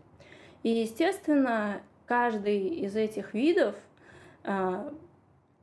[0.63, 3.77] И, естественно, каждый из этих видов
[4.45, 4.91] э,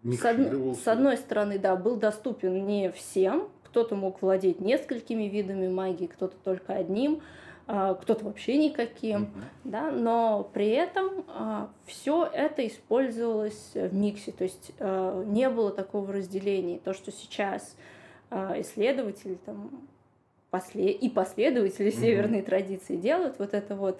[0.03, 0.77] с, од...
[0.77, 6.36] с одной стороны, да, был доступен не всем, кто-то мог владеть несколькими видами магии, кто-то
[6.43, 9.43] только одним, а, кто-то вообще никаким, mm-hmm.
[9.63, 15.71] да, но при этом а, все это использовалось в миксе, то есть а, не было
[15.71, 16.78] такого разделения.
[16.78, 17.75] То, что сейчас
[18.32, 19.88] исследователи там,
[20.51, 20.91] после...
[20.91, 22.01] и последователи mm-hmm.
[22.01, 23.99] северной традиции делают, вот это вот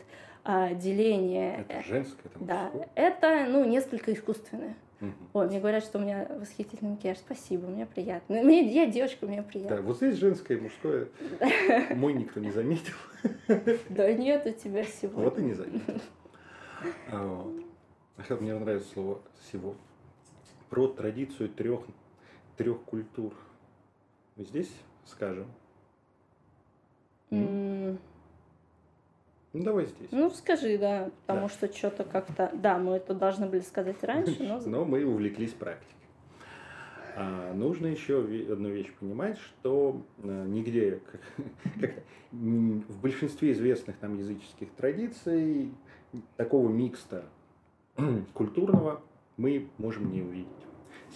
[0.73, 1.65] деление.
[1.67, 4.75] Это женское, это Да, это ну, несколько искусственное.
[5.01, 5.12] Угу.
[5.34, 7.17] Ой, мне говорят, что у меня восхитительный макияж.
[7.17, 8.41] Спасибо, мне приятно.
[8.41, 9.77] Мне, я девочка, мне приятно.
[9.77, 11.10] Да, вот здесь женское и мужское.
[11.95, 12.93] Мой никто не заметил.
[13.89, 15.21] Да нет у тебя всего.
[15.21, 16.01] Вот и не заметил.
[17.12, 18.41] А, вот.
[18.41, 19.75] Мне нравится слово «всего».
[20.69, 21.81] Про традицию трех,
[22.58, 23.34] трех культур.
[24.36, 24.71] Мы здесь
[25.05, 25.47] скажем.
[27.29, 27.97] Mm.
[29.56, 30.10] Ну, давай здесь.
[30.12, 31.54] Ну, скажи, да, потому да.
[31.54, 32.52] что что-то как-то...
[32.56, 34.60] Да, мы это должны были сказать раньше, но...
[34.60, 35.96] Но мы увлеклись практикой.
[37.15, 38.20] А, нужно еще
[38.52, 41.22] одну вещь понимать, что а, нигде, как,
[41.80, 45.72] как, в большинстве известных нам языческих традиций
[46.36, 47.24] такого микста
[48.34, 49.02] культурного
[49.38, 50.50] мы можем не увидеть.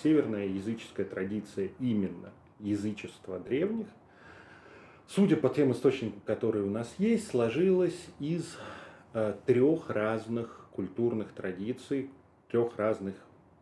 [0.01, 3.87] Северная языческая традиция именно язычества древних
[5.09, 8.57] судя по тем источникам, которые у нас есть, сложилась из
[9.13, 12.09] э, трех разных культурных традиций,
[12.49, 13.15] трех разных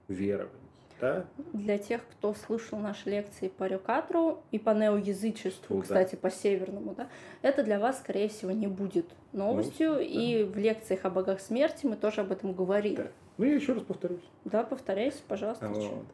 [0.07, 0.51] верований.
[0.99, 1.25] Да?
[1.53, 6.17] Для тех, кто слышал наши лекции по Рюкатру и по неоязычеству, ну, кстати, да.
[6.17, 7.07] по северному, да,
[7.43, 9.93] это для вас, скорее всего, не будет новостью.
[9.93, 10.51] Ну, и да.
[10.51, 12.95] в лекциях о богах смерти мы тоже об этом говорили.
[12.95, 13.07] Да.
[13.37, 14.23] Ну, я еще раз повторюсь.
[14.43, 15.67] Да, повторяйся, пожалуйста.
[15.67, 16.05] Вот.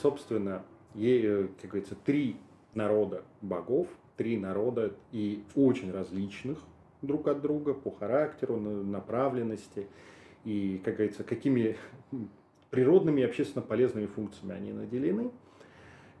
[0.00, 0.62] Собственно,
[0.94, 2.36] ей, как говорится, три
[2.74, 6.58] народа богов три народа и очень различных
[7.02, 9.86] друг от друга по характеру, направленности
[10.44, 11.76] и, как говорится, какими
[12.70, 15.30] природными и общественно полезными функциями они наделены.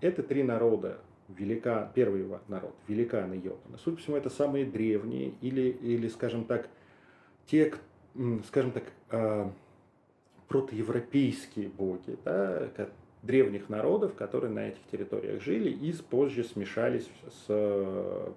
[0.00, 1.00] Это три народа.
[1.28, 3.78] Велика, первый народ, великаны Йотуны.
[3.78, 6.68] Судя по всему, это самые древние или, или скажем так,
[7.46, 7.74] те,
[8.46, 9.50] скажем так, э,
[10.46, 12.58] протоевропейские боги, да,
[13.26, 18.32] древних народов, которые на этих территориях жили и позже смешались с э,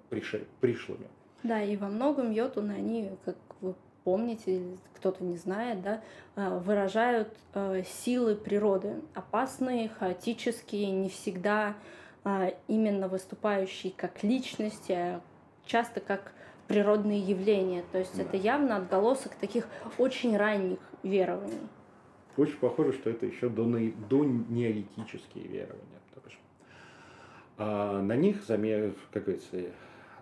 [0.60, 1.06] пришлыми.
[1.42, 3.74] Да, и во многом йотуны, они, как вы
[4.04, 4.62] помните,
[4.96, 6.02] кто-то не знает, да,
[6.36, 11.74] э, выражают э, силы природы, опасные, хаотические, не всегда
[12.68, 15.22] именно выступающие как личности, а
[15.64, 16.34] часто как
[16.68, 17.82] природные явления.
[17.92, 18.24] То есть да.
[18.24, 21.56] это явно отголосок таких очень ранних верований.
[22.40, 26.00] Очень похоже, что это еще до, до неолитические верования.
[27.58, 29.58] А на них, как говорится,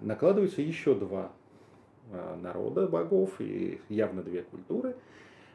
[0.00, 1.30] накладываются еще два
[2.10, 4.96] а, народа богов и явно две культуры.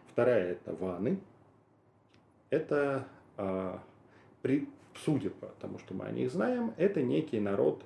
[0.10, 1.20] Вторая это ваны.
[2.50, 3.84] Это, а,
[4.42, 7.84] при, судя по тому, что мы о них знаем, это некий народ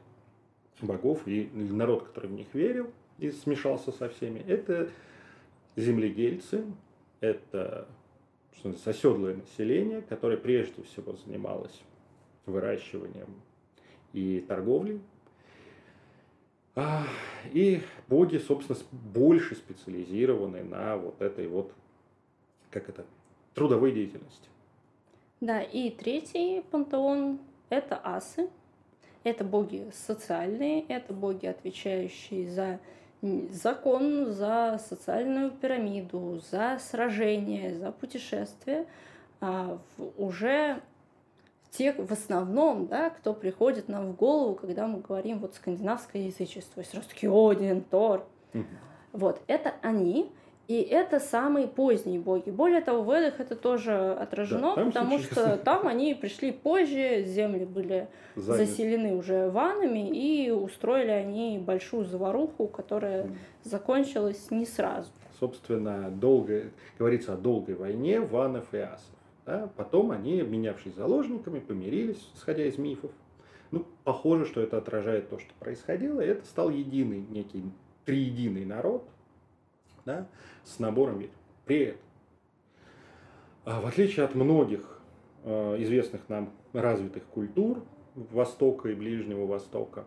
[0.83, 4.37] богов и народ, который в них верил и смешался со всеми.
[4.41, 4.91] Это
[5.75, 6.63] земледельцы,
[7.21, 7.87] это
[8.57, 11.81] что оседлое население, которое прежде всего занималось
[12.45, 13.27] выращиванием
[14.13, 15.01] и торговлей.
[16.75, 17.03] А,
[17.53, 21.71] и боги, собственно, больше специализированы на вот этой вот,
[22.69, 23.05] как это,
[23.53, 24.49] трудовой деятельности.
[25.41, 27.39] Да, и третий пантеон–
[27.69, 28.49] это асы.
[29.23, 32.79] Это боги социальные, это боги, отвечающие за
[33.21, 38.85] закон за социальную пирамиду, за сражение, за путешествие,
[39.41, 39.79] а
[40.17, 40.81] уже
[41.71, 46.81] тех, в основном, да, кто приходит нам в голову, когда мы говорим вот скандинавское язычество,
[46.83, 48.25] сразу таки Один, Тор.
[48.53, 48.63] Угу.
[49.13, 50.31] Вот, это они,
[50.67, 52.49] и это самые поздние боги.
[52.49, 57.63] Более того, в Эдах это тоже отражено, да, потому что там они пришли позже, земли
[57.63, 58.65] были Заняты.
[58.65, 63.35] заселены уже ванами, и устроили они большую заваруху, которая mm.
[63.63, 65.09] закончилась не сразу.
[65.39, 66.63] Собственно, долго,
[66.99, 69.05] говорится о долгой войне ванов и асов.
[69.45, 69.69] Да?
[69.77, 73.11] Потом они, обменявшись заложниками, помирились, исходя из мифов.
[73.71, 77.63] Ну, похоже, что это отражает то, что происходило, и это стал единый некий
[78.03, 79.07] триединый народ
[80.07, 80.27] да,
[80.63, 81.33] с набором веры.
[81.65, 82.01] При этом,
[83.65, 84.99] а, в отличие от многих
[85.43, 87.83] а, известных нам развитых культур
[88.15, 90.05] Востока и Ближнего Востока,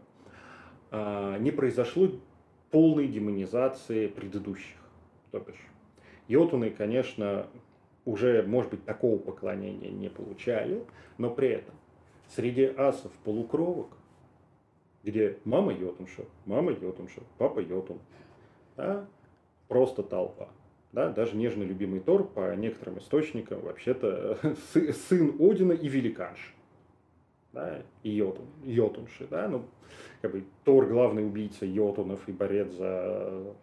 [0.90, 2.08] а, не произошло
[2.70, 4.78] полной демонизации предыдущих.
[5.30, 5.68] То бишь,
[6.28, 7.46] йотуны, конечно,
[8.06, 10.82] уже, может быть, такого поклонения не получали,
[11.18, 11.74] но при этом
[12.28, 13.90] среди асов полукровок,
[15.04, 17.98] где мама йотунша, мама йотунша, папа йотун,
[18.76, 19.06] да,
[19.70, 20.48] просто толпа.
[20.92, 24.36] Да, даже нежно любимый Тор по некоторым источникам вообще-то
[25.08, 26.54] сын Одина и великанш.
[27.52, 29.28] Да, и Йотун, Йотунши.
[29.30, 29.62] Да, ну,
[30.20, 33.54] как бы Тор главный убийца Йотунов и борец за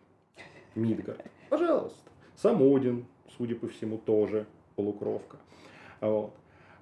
[0.75, 1.21] Мидгард.
[1.49, 2.09] Пожалуйста.
[2.35, 3.05] Сам Один,
[3.37, 4.45] судя по всему, тоже
[4.77, 5.37] полукровка.
[5.99, 6.33] Вот.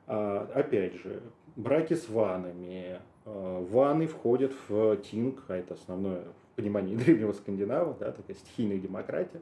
[0.05, 1.23] А, опять же,
[1.55, 2.99] браки с ванами.
[3.25, 6.25] А, ваны входят в тинг, а это основное
[6.55, 9.41] понимание древнего скандинава, да, такая стихийная демократия.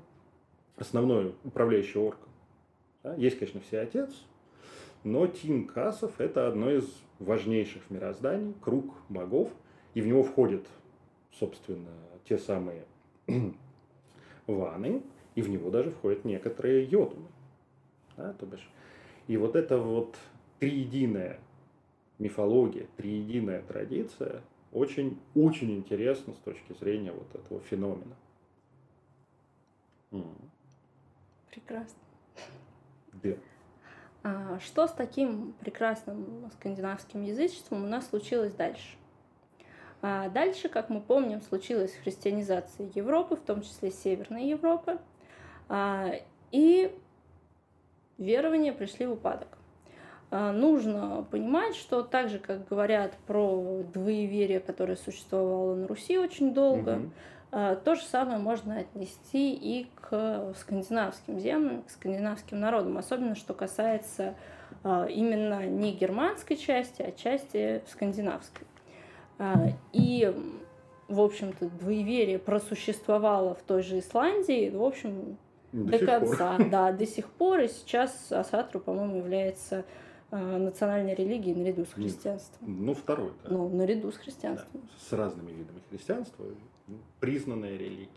[0.78, 2.28] Основной управляющий орган.
[3.03, 3.14] Да.
[3.16, 4.09] Есть, конечно, все отец,
[5.03, 6.89] но тинг асов это одно из
[7.20, 9.51] важнейших в мироздании, круг богов,
[9.93, 10.66] и в него входят,
[11.32, 11.91] собственно,
[12.28, 12.86] те самые
[14.47, 15.03] ваны,
[15.36, 17.28] и в него даже входят некоторые йотуны.
[18.18, 18.68] Да, то бишь.
[19.28, 20.16] И вот эта вот
[20.59, 21.39] триединая
[22.20, 24.41] мифология, триединая традиция
[24.74, 28.15] очень, очень интересна с точки зрения вот этого феномена.
[31.51, 31.99] Прекрасно.
[33.13, 33.36] Да.
[34.24, 38.97] А что с таким прекрасным скандинавским язычеством у нас случилось дальше?
[40.01, 44.99] А дальше, как мы помним, случилась христианизация Европы, в том числе Северной Европы,
[45.69, 46.11] а,
[46.51, 46.93] и
[48.17, 49.57] верования пришли в упадок.
[50.36, 56.55] А, нужно понимать, что так же, как говорят про двоеверие, которое существовало на Руси очень
[56.55, 57.01] долго,
[57.51, 57.75] угу.
[57.86, 64.34] то же самое можно отнести и к скандинавским землям, к скандинавским народам, особенно что касается
[64.84, 68.65] именно не германской части, а части скандинавской.
[69.91, 70.34] И,
[71.09, 75.38] в общем-то, двоеверие просуществовало в той же Исландии, в общем,
[75.71, 76.69] до, до конца, пор.
[76.69, 77.59] да, до сих пор.
[77.59, 79.86] И сейчас Асатру, по-моему, является
[80.38, 82.86] национальной религией наряду с христианством.
[82.86, 83.49] Ну, второй, да.
[83.51, 84.81] Ну, наряду с христианством.
[84.81, 86.45] Да, с разными видами христианства,
[87.19, 88.09] признанная религия.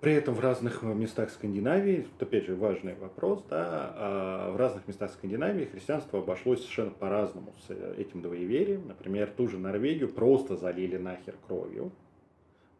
[0.00, 5.10] При этом в разных местах Скандинавии, опять же важный вопрос, да, а в разных местах
[5.12, 8.86] Скандинавии христианство обошлось совершенно по-разному с этим двоеверием.
[8.86, 11.90] Например, ту же Норвегию просто залили нахер кровью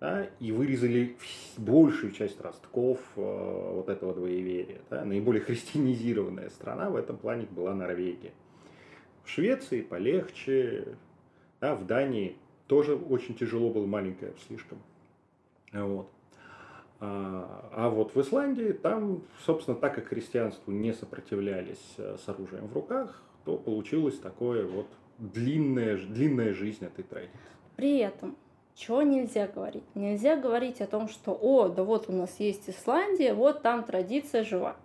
[0.04, 1.16] да, и вырезали
[1.56, 4.82] большую часть ростков э, вот этого двоеверия.
[4.90, 5.02] Да.
[5.02, 8.32] Наиболее христианизированная страна в этом плане была Норвегия.
[9.22, 10.88] В Швеции полегче,
[11.62, 12.36] да, в Дании
[12.66, 14.76] тоже очень тяжело было, маленькая слишком.
[15.72, 16.10] Вот.
[17.00, 22.66] А, а вот в Исландии там, собственно, так как христианству не сопротивлялись э, с оружием
[22.66, 24.86] в руках, то получилось такое вот
[25.16, 27.38] длинная, длинная жизнь этой традиции.
[27.76, 28.36] При этом,
[28.74, 29.84] чего нельзя говорить?
[29.94, 34.44] Нельзя говорить о том, что, о, да вот у нас есть Исландия, вот там традиция
[34.44, 34.76] жива.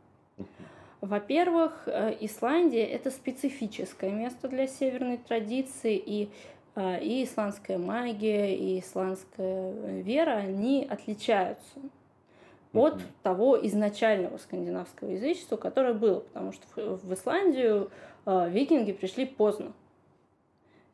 [1.01, 6.29] Во-первых, э, Исландия– это специфическое место для северной традиции, и
[6.75, 11.79] э, и исландская магия, и исландская вера, они отличаются
[12.73, 13.01] от mm-hmm.
[13.23, 17.89] того изначального скандинавского язычества, которое было, потому что в Исландию
[18.25, 19.73] э, викинги пришли поздно.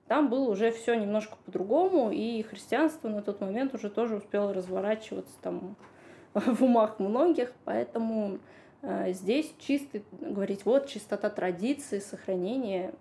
[0.07, 5.33] Там было уже все немножко по-другому, и христианство на тот момент уже тоже успело разворачиваться
[5.41, 5.75] там
[6.33, 8.37] в умах многих, поэтому
[8.83, 12.93] э, здесь чисто говорить, вот чистота традиции, сохранения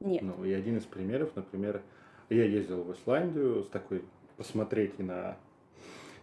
[0.00, 0.22] нет.
[0.22, 1.82] Ну и один из примеров, например,
[2.28, 4.04] я ездил в Исландию с такой
[4.36, 5.36] посмотреть на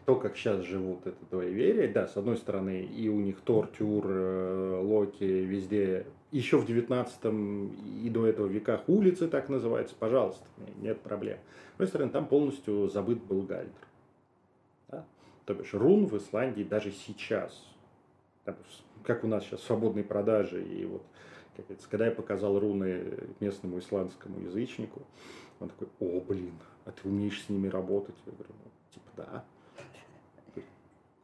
[0.07, 4.05] то, как сейчас живут это двоеверие, да, с одной стороны, и у них Тор, Тюр,
[4.07, 7.25] э, Локи везде, еще в 19
[8.05, 10.45] и до этого веках улицы так называются, пожалуйста,
[10.77, 11.39] нет проблем.
[11.39, 13.73] С другой стороны, там полностью забыт был Гальдер.
[14.87, 15.05] Да?
[15.43, 17.67] То бишь рун в Исландии даже сейчас,
[19.03, 21.03] как у нас сейчас свободные продажи, и вот
[21.89, 23.03] когда я показал руны
[23.41, 25.01] местному исландскому язычнику,
[25.59, 26.53] он такой, о, блин,
[26.85, 28.15] а ты умеешь с ними работать?
[28.25, 29.43] Я говорю, ну, типа, да.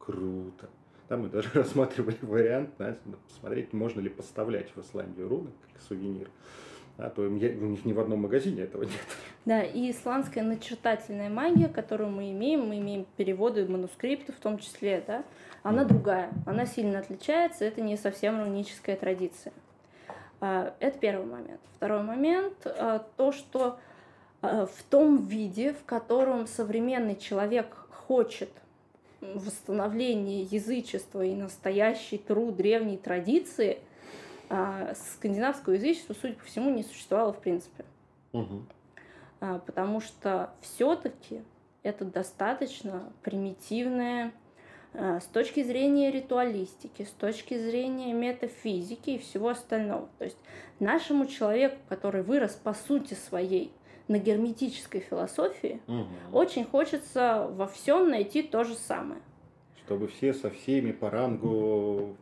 [0.04, 0.68] Круто.
[1.08, 6.30] Там мы даже рассматривали вариант, знаете, посмотреть, можно ли поставлять в Исландию руны как сувенир.
[6.96, 8.92] А то у них ни в одном магазине этого нет.
[9.44, 15.04] Да, и исландская начертательная магия, которую мы имеем, мы имеем переводы манускрипты в том числе,
[15.06, 15.22] да,
[15.62, 15.88] она mm.
[15.88, 19.52] другая, она сильно отличается, это не совсем руническая традиция.
[20.40, 21.60] А, это первый момент.
[21.76, 23.78] Второй момент, а, то, что
[24.40, 28.50] а, в том виде, в котором современный человек хочет
[29.34, 33.78] восстановление язычества и настоящий труд древней традиции,
[34.48, 37.84] а, скандинавского язычества, судя по всему, не существовало в принципе.
[38.32, 38.64] Угу.
[39.66, 41.42] Потому что все-таки
[41.82, 44.32] это достаточно примитивное
[44.94, 50.08] а, с точки зрения ритуалистики, с точки зрения метафизики и всего остального.
[50.18, 50.38] То есть
[50.78, 53.72] нашему человеку, который вырос по сути своей
[54.08, 56.06] на герметической философии, угу.
[56.32, 59.20] очень хочется во всем найти то же самое.
[59.84, 62.16] Чтобы все со всеми по рангу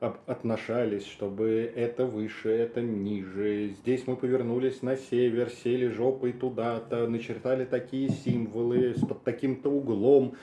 [0.00, 3.70] отношались, чтобы это выше, это ниже.
[3.80, 10.36] Здесь мы повернулись на север, сели жопой туда-то, начертали такие символы с под таким-то углом,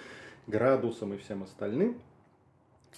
[0.45, 2.01] градусом и всем остальным.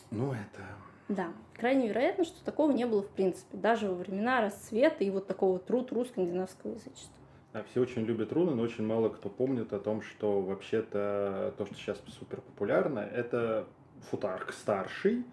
[0.09, 0.63] Ну, это...
[1.09, 5.27] Да, крайне вероятно, что такого не было в принципе, даже во времена расцвета и вот
[5.27, 7.16] такого труд-ру скандинавского язычества.
[7.57, 11.65] Да, все очень любят руны, но очень мало кто помнит о том, что вообще-то то,
[11.65, 13.65] что сейчас супер популярно, это
[14.11, 15.25] футарк старший,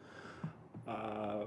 [0.86, 1.46] а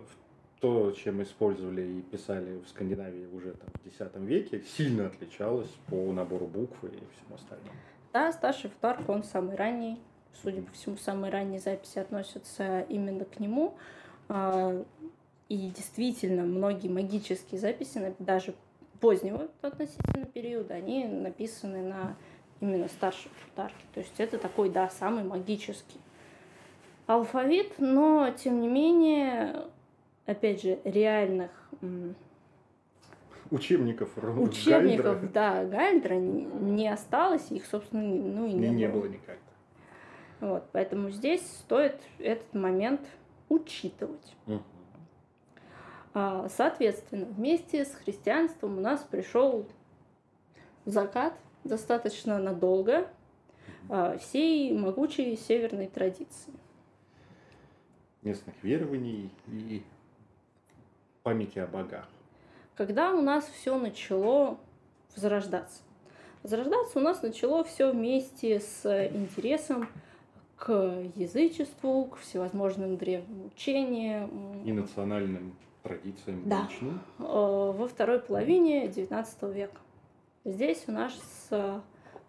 [0.59, 5.95] то, чем использовали и писали в Скандинавии уже там, в X веке, сильно отличалось по
[6.13, 7.71] набору букв и всему остальному.
[8.13, 9.99] Да, старший футарк, он самый ранний.
[10.43, 13.73] Судя по всему, самые ранние записи относятся именно к нему.
[14.29, 14.85] А,
[15.49, 18.53] и действительно, многие магические записи, даже
[18.99, 22.15] позднего относительно периода, они написаны на
[22.59, 23.83] именно старшем футарке.
[23.93, 25.99] То есть это такой, да, самый магический
[27.05, 29.65] алфавит, но тем не менее,
[30.25, 31.51] опять же, реальных
[33.49, 35.29] учебников учебников, Гальдра.
[35.33, 39.01] да, Гальдра не осталось, их, собственно, ну и не, не было.
[39.01, 39.37] было никак.
[40.39, 43.01] Вот, поэтому здесь стоит этот момент
[43.49, 44.35] учитывать.
[44.45, 44.61] Угу.
[46.49, 49.65] Соответственно, вместе с христианством у нас пришел
[50.85, 53.07] закат достаточно надолго
[53.89, 56.53] а, всей могучей северной традиции
[58.27, 59.81] местных верований и
[61.23, 62.07] памяти о богах.
[62.75, 64.57] Когда у нас все начало
[65.15, 65.81] возрождаться?
[66.43, 69.87] Возрождаться у нас начало все вместе с интересом
[70.57, 70.71] к
[71.15, 74.63] язычеству, к всевозможным древним учениям.
[74.63, 75.55] И национальным
[75.87, 76.63] традициям да.
[76.63, 77.01] личным.
[77.19, 79.79] Э, во второй половине XIX века.
[80.45, 81.13] Здесь у нас
[81.51, 81.79] э,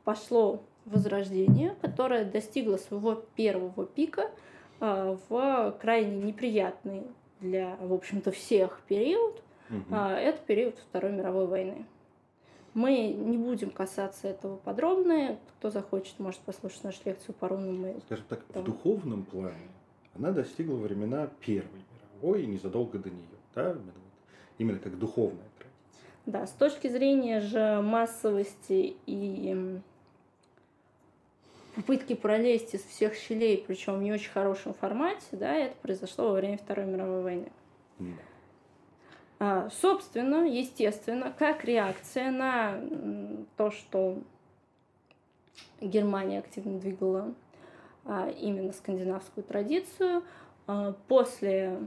[0.05, 4.31] пошло возрождение, которое достигло своего первого пика–
[4.81, 7.03] а, в крайне неприятный
[7.41, 9.43] для, в общем-то, всех период.
[9.71, 9.95] Угу.
[9.95, 11.85] Это период Второй мировой войны.
[12.75, 15.39] Мы не будем касаться этого подробно.
[15.59, 18.01] Кто захочет, может послушать нашу лекцию по рунам.
[18.07, 18.63] Скажем так, там...
[18.63, 19.69] в духовном плане
[20.15, 21.85] она достигла времена Первой
[22.15, 23.38] мировой и незадолго до нее.
[23.59, 23.77] Да?
[24.59, 25.69] Именно как духовная традиция.
[26.27, 29.81] Да, с точки зрения же массовости и
[31.75, 36.35] попытки пролезть из всех щелей, причем в не очень хорошем формате, да, это произошло во
[36.35, 37.53] время Второй мировой войны.
[37.99, 38.15] Mm.
[39.41, 42.81] А, собственно, естественно, как реакция на
[43.57, 44.19] то, что
[45.81, 47.33] Германия активно двигала
[48.05, 50.25] а, именно скандинавскую традицию,
[50.67, 51.79] а, после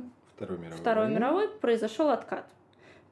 [0.42, 2.46] Второй мировой, Второй мировой произошел откат.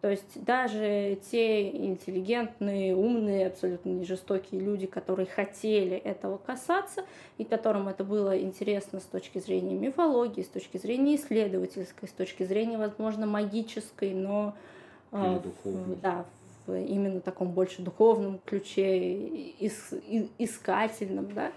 [0.01, 7.03] То есть даже те интеллигентные, умные, абсолютно не жестокие люди, которые хотели этого касаться
[7.37, 12.43] и которым это было интересно с точки зрения мифологии, с точки зрения исследовательской, с точки
[12.43, 14.55] зрения, возможно, магической, но
[15.11, 16.25] а, в, да,
[16.65, 19.27] в именно таком больше духовном ключе,
[19.59, 19.93] ис,
[20.37, 21.51] искательном, да,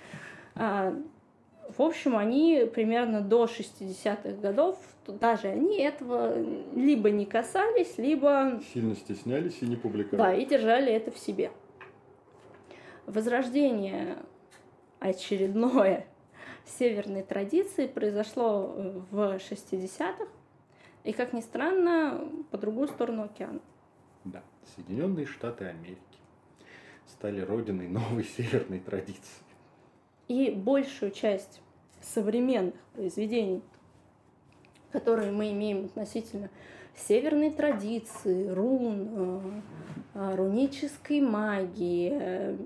[0.57, 0.95] а,
[1.69, 6.37] в общем, они примерно до 60-х годов, даже они этого
[6.75, 8.61] либо не касались, либо...
[8.73, 10.19] Сильно стеснялись и не публиковали.
[10.19, 11.51] Да, и держали это в себе.
[13.07, 14.19] Возрождение
[15.01, 16.07] очередное
[16.65, 18.75] северной традиции произошло
[19.11, 20.27] в 60-х,
[21.05, 23.61] и, как ни странно, по другую сторону океана.
[24.25, 24.43] Да,
[24.77, 25.99] Соединенные Штаты Америки
[27.09, 29.43] стали родиной новой северной традиции.
[30.33, 31.61] И большую часть
[32.01, 33.61] современных произведений,
[34.91, 36.49] которые мы имеем относительно
[36.97, 39.61] северной традиции, рун, э,
[40.14, 42.57] э, рунической магии, э,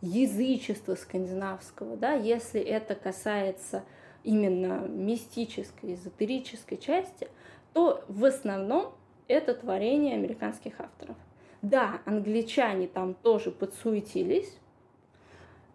[0.00, 3.84] язычества скандинавского, да, если это касается
[4.22, 7.28] именно мистической, эзотерической части,
[7.74, 8.94] то в основном
[9.28, 11.16] это творение американских авторов.
[11.60, 14.56] Да, англичане там тоже подсуетились,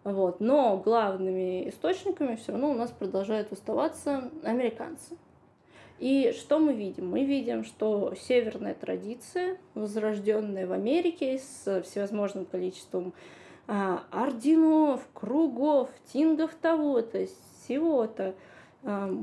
[0.04, 0.40] вот.
[0.40, 5.16] Но главными источниками все равно у нас продолжают оставаться американцы.
[5.98, 7.10] И что мы видим?
[7.10, 13.12] Мы видим, что северная традиция, возрожденная в Америке с всевозможным количеством
[13.68, 17.36] а, орденов, кругов, тингов того, то есть
[17.70, 18.34] чего-то,
[18.82, 19.16] э,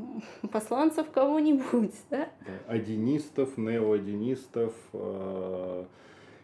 [0.52, 2.30] посланцев кого-нибудь, да?
[2.68, 5.86] одинистов, неоодинистов, э,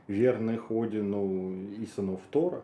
[0.08, 2.62] верных Одину и сынов Тора.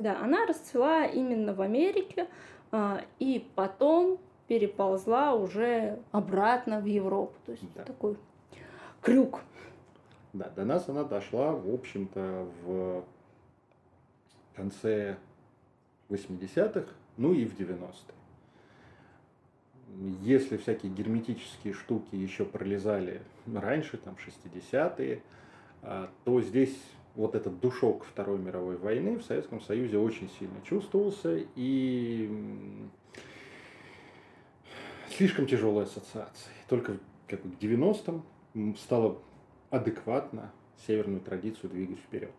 [0.00, 2.26] Да, она расцвела именно в Америке,
[2.72, 7.34] э, и потом переползла уже обратно в Европу.
[7.44, 7.84] То есть да.
[7.84, 8.16] такой
[9.02, 9.42] крюк.
[10.32, 13.04] Да, до нас она дошла, в общем-то, в
[14.56, 15.18] конце
[16.08, 16.88] 80-х,
[17.18, 18.14] ну и в 90-е.
[20.22, 23.20] Если всякие герметические штуки еще пролезали
[23.52, 25.22] раньше, там 60-е,
[25.82, 26.80] а, то здесь
[27.14, 32.30] вот этот душок Второй мировой войны в Советском Союзе очень сильно чувствовался и
[35.08, 36.52] слишком тяжелая ассоциация.
[36.68, 39.18] Только как бы, к 90-м стало
[39.70, 40.52] адекватно
[40.86, 42.32] северную традицию двигать вперед.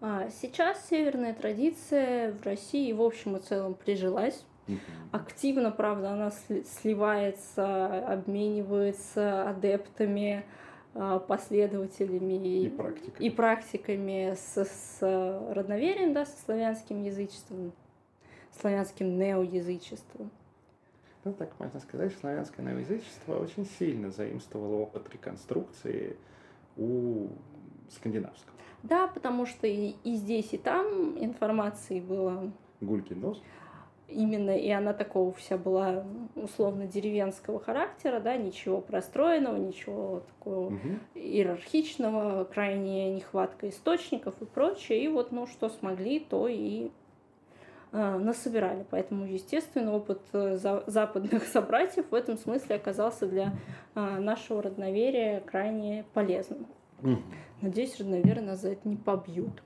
[0.00, 4.44] А сейчас северная традиция в России в общем и целом прижилась.
[4.68, 4.78] Угу.
[5.12, 10.44] Активно, правда, она сливается, обменивается адептами,
[11.28, 14.98] последователями и практиками, и практиками с, с
[15.52, 17.72] родноверием, да, со славянским язычеством,
[18.60, 20.30] славянским неоязычеством.
[21.24, 26.16] Ну, так можно сказать, славянское неоязычество очень сильно заимствовало опыт реконструкции
[26.76, 27.28] у
[27.90, 28.56] скандинавского.
[28.82, 32.52] Да, потому что и, и здесь, и там информации было...
[32.80, 33.42] Гулькин нос.
[34.08, 36.04] Именно, и она такого вся была
[36.36, 40.78] условно деревенского характера, да, ничего простроенного, ничего такого угу.
[41.14, 45.02] иерархичного, крайняя нехватка источников и прочее.
[45.02, 46.92] И вот, ну, что смогли, то и
[47.90, 48.86] э, насобирали.
[48.90, 53.54] Поэтому, естественно, опыт э, за, западных собратьев в этом смысле оказался для
[53.96, 56.66] э, нашего родноверия крайне полезным.
[57.02, 57.22] Угу.
[57.60, 59.62] Надеюсь, родноверы нас за это не побьют.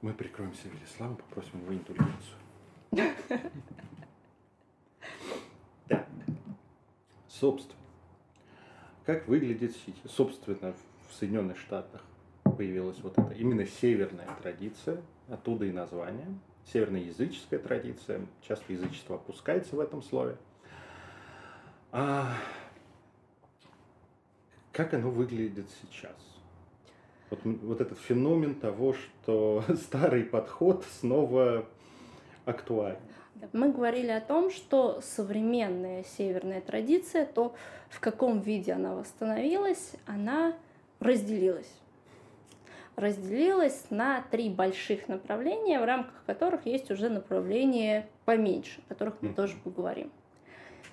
[0.00, 2.41] Мы прикроем Северислава, попросим его интульгенцию.
[2.96, 3.16] Так.
[7.28, 7.78] Собственно.
[9.04, 9.74] Как выглядит
[10.06, 10.74] собственно,
[11.08, 12.04] в Соединенных Штатах
[12.56, 16.26] появилась вот эта именно северная традиция, оттуда и название,
[16.72, 20.36] северноязыческая традиция, часто язычество опускается в этом слове.
[21.90, 22.36] А
[24.72, 26.16] как оно выглядит сейчас?
[27.30, 31.66] Вот, вот этот феномен того, что старый подход снова
[32.44, 32.98] актуален.
[33.52, 37.54] Мы говорили о том, что современная северная традиция, то
[37.88, 40.54] в каком виде она восстановилась, она
[41.00, 41.72] разделилась.
[42.94, 49.30] Разделилась на три больших направления, в рамках которых есть уже направления поменьше, о которых мы
[49.30, 49.34] mm.
[49.34, 50.12] тоже поговорим.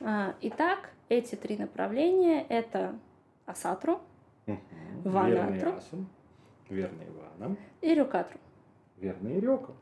[0.02, 2.96] А, итак, эти три направления– это
[3.46, 4.00] Асатру,
[4.48, 4.60] угу.
[5.04, 5.74] Ванатру,
[6.70, 8.40] верный Иваном и Рюкатру.
[8.98, 9.74] Верный Рюка.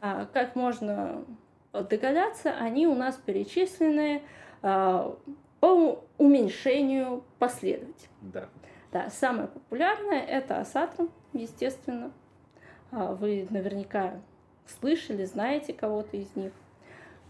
[0.00, 1.24] А, как можно
[1.72, 4.22] догадаться, они у нас перечислены
[4.62, 5.16] а,
[5.60, 8.10] по уменьшению последователей.
[8.20, 8.48] Да.
[8.92, 12.12] Да, самое популярное это Асатру, естественно.
[12.90, 14.14] А, вы наверняка
[14.66, 16.52] слышали, знаете кого-то из них.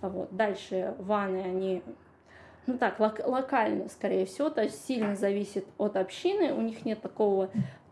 [0.01, 0.35] Вот.
[0.35, 1.83] Дальше ваны, они
[2.67, 7.01] ну так, лок- локально, скорее всего, то есть сильно зависит от общины, у них нет
[7.01, 7.49] такого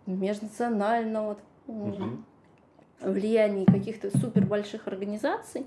[0.07, 2.18] межнационального угу.
[3.05, 5.66] Влияния каких-то супер больших организаций.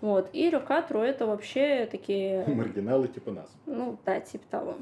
[0.00, 0.30] Вот.
[0.32, 2.44] И Рюкатру это вообще такие...
[2.48, 3.48] Маргиналы типа нас.
[3.66, 4.76] Ну да, типа того.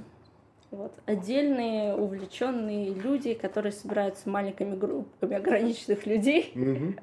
[0.70, 0.92] Вот.
[1.04, 6.94] Отдельные увлеченные люди, которые собираются маленькими группами ограниченных людей угу.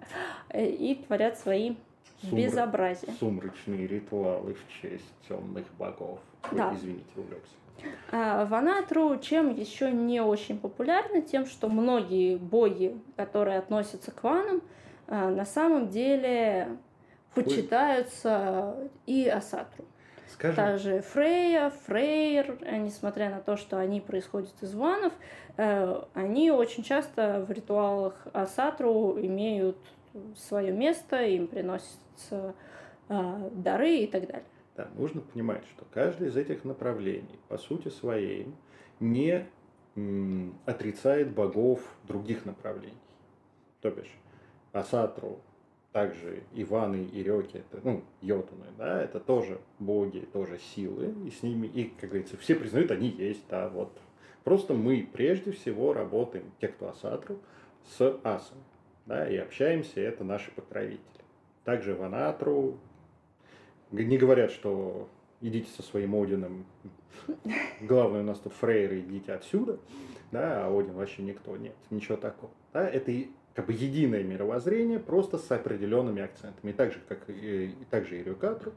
[0.58, 1.76] и творят свои
[2.22, 2.38] Сумр...
[2.38, 3.14] безобразия.
[3.20, 6.20] Сумрачные ритуалы в честь темных богов.
[6.52, 6.74] Да.
[6.74, 7.54] извините, увлекся.
[8.12, 11.22] А Ванатру чем еще не очень популярна?
[11.22, 14.62] Тем, что многие боги, которые относятся к ванам,
[15.08, 16.70] а, на самом деле
[17.34, 18.76] почитаются
[19.06, 19.86] и Асатру.
[20.28, 20.56] Скажем.
[20.56, 25.14] Также Фрея, Фрейр, э, несмотря на то, что они происходят из ванов,
[25.56, 29.78] э, они очень часто в ритуалах Асатру имеют
[30.36, 32.54] свое место, им приносятся
[33.10, 34.44] а, дары и так далее.
[34.78, 38.48] Да, нужно понимать, что каждое из этих направлений, по сути своей,
[39.00, 39.48] не
[40.66, 42.94] отрицает богов других направлений.
[43.82, 44.16] То бишь,
[44.72, 45.40] Асатру,
[45.92, 51.42] также Иваны и Рёки, это, ну, Йотуны, да, это тоже боги, тоже силы, и с
[51.42, 53.98] ними, и, как говорится, все признают, они есть, да, вот.
[54.44, 57.40] Просто мы прежде всего работаем, те, кто Асатру,
[57.98, 58.60] с Асом,
[59.08, 61.02] да, и общаемся, это наши покровители.
[61.64, 62.78] Также Ванатру,
[63.92, 65.08] не говорят, что
[65.42, 66.66] идите со своим Одином,
[67.82, 69.80] главное у нас тут фрейры, идите отсюда,
[70.32, 72.52] да, а Один вообще никто, нет, ничего такого.
[72.74, 73.12] Да, это
[73.54, 76.72] как бы единое мировоззрение, просто с определенными акцентами.
[76.72, 78.74] И так же, как и, и так же и Рюкатру,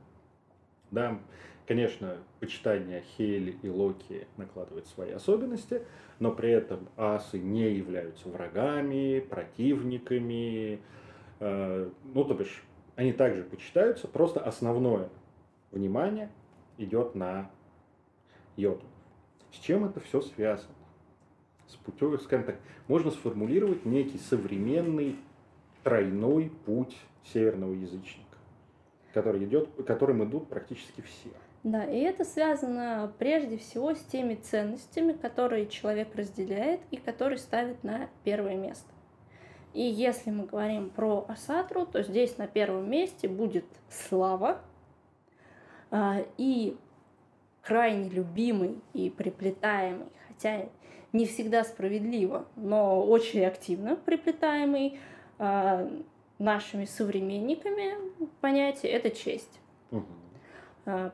[0.91, 1.21] Да,
[1.67, 5.83] конечно, почитание Хейли и Локи накладывает свои особенности,
[6.19, 10.81] но при этом асы не являются врагами, противниками,
[11.41, 12.63] э, ну, то бишь,
[13.01, 15.09] они также почитаются, просто основное
[15.71, 16.29] внимание
[16.77, 17.51] идет на
[18.57, 18.85] йоду.
[19.53, 20.75] С чем это все связано?
[21.67, 22.57] С путем, скажем так,
[22.89, 25.17] можно сформулировать некий современный
[25.83, 26.95] тройной путь
[27.25, 28.37] северного язычника,
[29.15, 31.31] который идет, которым идут практически все.
[31.63, 37.83] Да, и это связано прежде всего с теми ценностями, которые человек разделяет и которые ставит
[37.83, 38.91] на первое место.
[39.73, 44.61] И если мы говорим про Асатру, то здесь на первом месте будет слава
[45.91, 46.77] а, и
[47.63, 50.67] крайне любимый и приплетаемый, хотя
[51.13, 54.99] не всегда справедливо, но очень активно приплетаемый
[55.39, 55.89] а,
[56.39, 57.95] нашими современниками
[58.41, 59.61] понятие– это честь.
[59.93, 60.05] Угу.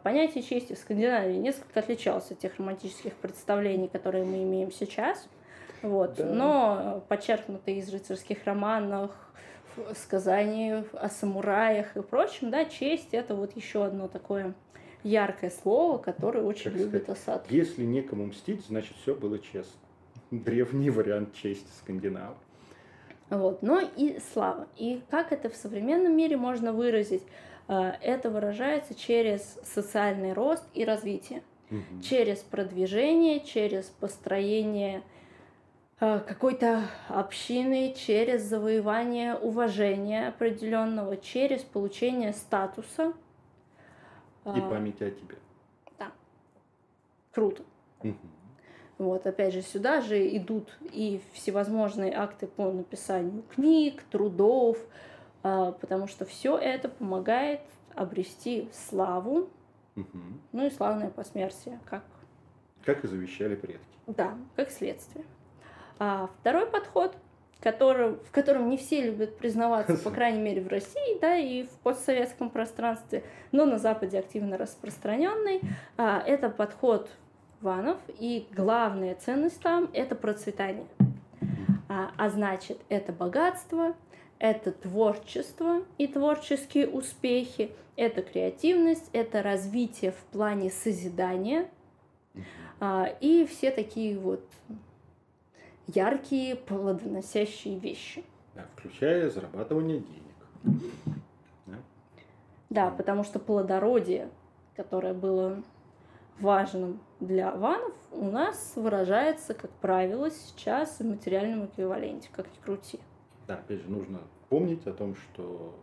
[0.02, 5.28] Понятие чести в Скандинавии несколько отличалось от тех романтических представлений, которые мы имеем сейчас.
[5.88, 6.16] Вот.
[6.16, 6.24] Да.
[6.24, 9.10] Но подчеркнутые из рыцарских романов,
[9.94, 14.54] сказаний о самураях и прочем, да, честь это вот еще одно такое
[15.02, 17.46] яркое слово, которое очень как любит Асад.
[17.50, 19.78] Если некому мстить, значит все было честно.
[20.30, 22.36] Древний вариант чести скандинавов.
[23.30, 23.62] Вот.
[23.62, 24.66] Но и слава.
[24.76, 27.22] И как это в современном мире можно выразить?
[27.68, 32.02] Э, это выражается через социальный рост и развитие, угу.
[32.02, 35.02] через продвижение, через построение
[35.98, 43.14] какой-то общины, через завоевание уважения определенного, через получение статуса.
[44.44, 45.36] И э, память о тебе.
[45.98, 46.12] Да.
[47.32, 47.62] Круто.
[48.02, 48.14] Угу.
[48.98, 54.78] Вот, опять же, сюда же идут и всевозможные акты по написанию книг, трудов,
[55.42, 57.60] а, потому что все это помогает
[57.94, 59.50] обрести славу,
[59.96, 60.18] угу.
[60.52, 62.04] ну и славное посмертие, как...
[62.84, 63.84] Как и завещали предки.
[64.06, 65.24] Да, как следствие.
[65.98, 67.16] А второй подход,
[67.60, 71.70] который, в котором не все любят признаваться, по крайней мере в России, да, и в
[71.82, 75.60] постсоветском пространстве, но на Западе активно распространенный,
[75.96, 77.10] а, это подход
[77.60, 80.86] ванов, и главная ценность там– это процветание.
[81.88, 83.94] А, а значит, это богатство,
[84.38, 91.68] это творчество и творческие успехи, это креативность, это развитие в плане созидания
[92.80, 94.44] а, и все такие вот
[95.86, 98.24] яркие, плодоносящие вещи.
[98.54, 100.82] Да, включая зарабатывание денег.
[101.66, 101.76] Да?
[102.70, 104.30] да, потому что плодородие,
[104.74, 105.62] которое было
[106.40, 112.98] важным для ванов, у нас выражается, как правило, сейчас в материальном эквиваленте, как ни крути.
[113.46, 115.74] Да, опять же, нужно помнить о том, что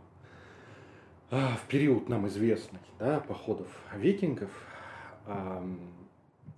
[1.31, 4.51] а, в период нам известных да, походов викингов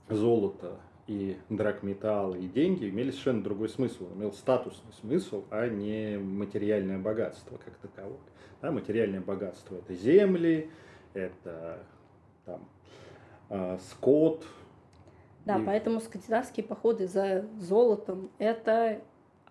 [0.10, 0.78] золото
[1.08, 7.58] и драгметалл и деньги имели совершенно другой смысл, имел статусный смысл, а не материальное богатство
[7.58, 8.18] как таковое.
[8.62, 10.70] Да, материальное богатство это земли,
[11.14, 11.84] это
[12.46, 12.68] там,
[13.50, 14.46] э, скот.
[15.46, 15.66] Да, и...
[15.66, 19.02] поэтому скандинавские походы за золотом это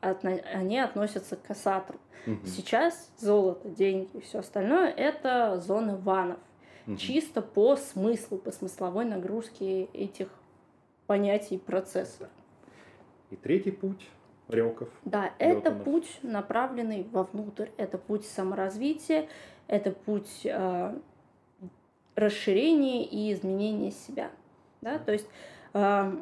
[0.01, 1.99] они относятся к кассатору.
[2.27, 2.47] Угу.
[2.47, 6.39] Сейчас золото, деньги и все остальное это зоны ванов.
[6.87, 6.97] Угу.
[6.97, 10.29] Чисто по смыслу, по смысловой нагрузке этих
[11.07, 12.29] понятий процесса.
[13.31, 14.09] И третий путь
[14.49, 14.89] реков.
[15.05, 17.69] Да, это путь, направленный вовнутрь.
[17.77, 19.29] Это путь саморазвития,
[19.67, 20.99] это путь э,
[22.15, 24.31] расширения и изменения себя.
[24.81, 24.99] Да?
[24.99, 25.29] То есть
[25.73, 26.13] э,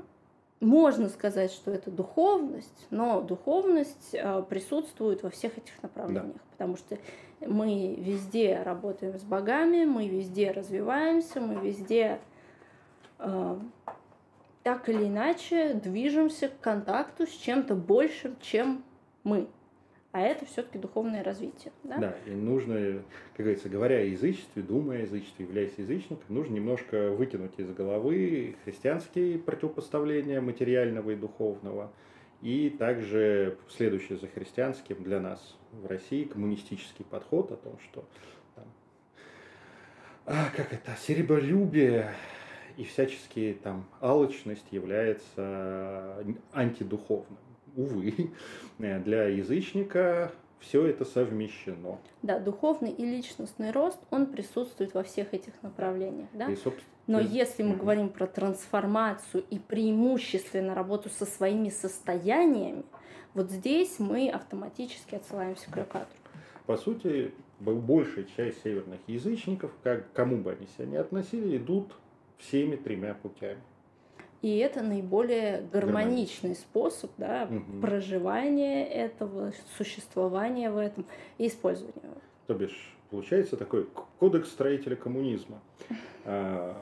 [0.61, 6.41] можно сказать, что это духовность, но духовность э, присутствует во всех этих направлениях, да.
[6.53, 6.99] потому что
[7.41, 12.21] мы везде работаем с богами, мы везде развиваемся, мы везде
[13.19, 13.59] э,
[14.63, 18.85] так или иначе движемся к контакту с чем-то большим, чем
[19.25, 19.49] мы
[20.13, 21.73] а это все-таки духовное развитие.
[21.85, 21.97] Да?
[21.97, 23.03] да, и нужно,
[23.35, 28.57] как говорится, говоря о язычестве, думая о язычестве, являясь язычником, нужно немножко выкинуть из головы
[28.65, 31.91] христианские противопоставления материального и духовного,
[32.43, 38.05] и также следующее за христианским для нас в России коммунистический подход о том, что
[38.55, 38.65] там,
[40.27, 42.11] а, как это, серебролюбие
[42.77, 47.39] и всяческие там алчность является антидуховным
[47.77, 48.31] увы,
[48.79, 51.99] для язычника все это совмещено.
[52.23, 56.29] Да, духовный и личностный рост, он присутствует во всех этих направлениях.
[56.33, 56.51] Да?
[56.51, 56.57] И,
[57.07, 62.85] Но если мы говорим про трансформацию и преимущественно работу со своими состояниями,
[63.35, 66.19] вот здесь мы автоматически отсылаемся к локатору.
[66.67, 71.93] По сути, большая часть северных язычников, как, кому бы они себя ни относили, идут
[72.43, 73.61] всеми тремя путями.
[74.43, 77.81] И это наиболее гармоничный способ да, угу.
[77.81, 81.07] проживания этого, существования в этом
[81.39, 81.95] и использования.
[82.49, 83.87] То бишь, получается такой
[84.19, 85.61] кодекс строителя коммунизма.
[86.25, 86.77] А,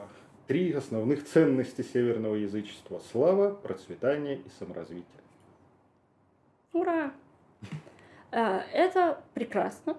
[0.45, 5.05] три основных ценности северного язычества– слава, процветание и саморазвитие.
[6.73, 7.11] Ура!
[8.31, 9.97] А, это прекрасно,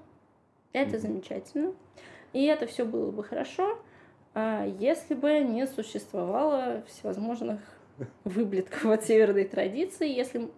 [0.72, 1.74] это замечательно,
[2.32, 3.80] и это все было бы хорошо–
[4.34, 7.60] если бы не существовало всевозможных
[8.24, 10.50] выблетков от северной традиции, если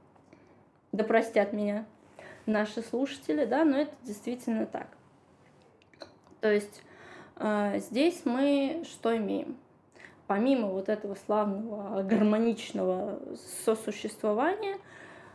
[0.93, 1.87] да простят меня
[2.47, 4.87] наши слушатели, да, но это действительно так.
[6.41, 6.83] То есть
[7.37, 9.57] э, здесь мы что имеем?
[10.27, 13.19] Помимо вот этого славного гармоничного
[13.65, 14.79] сосуществования,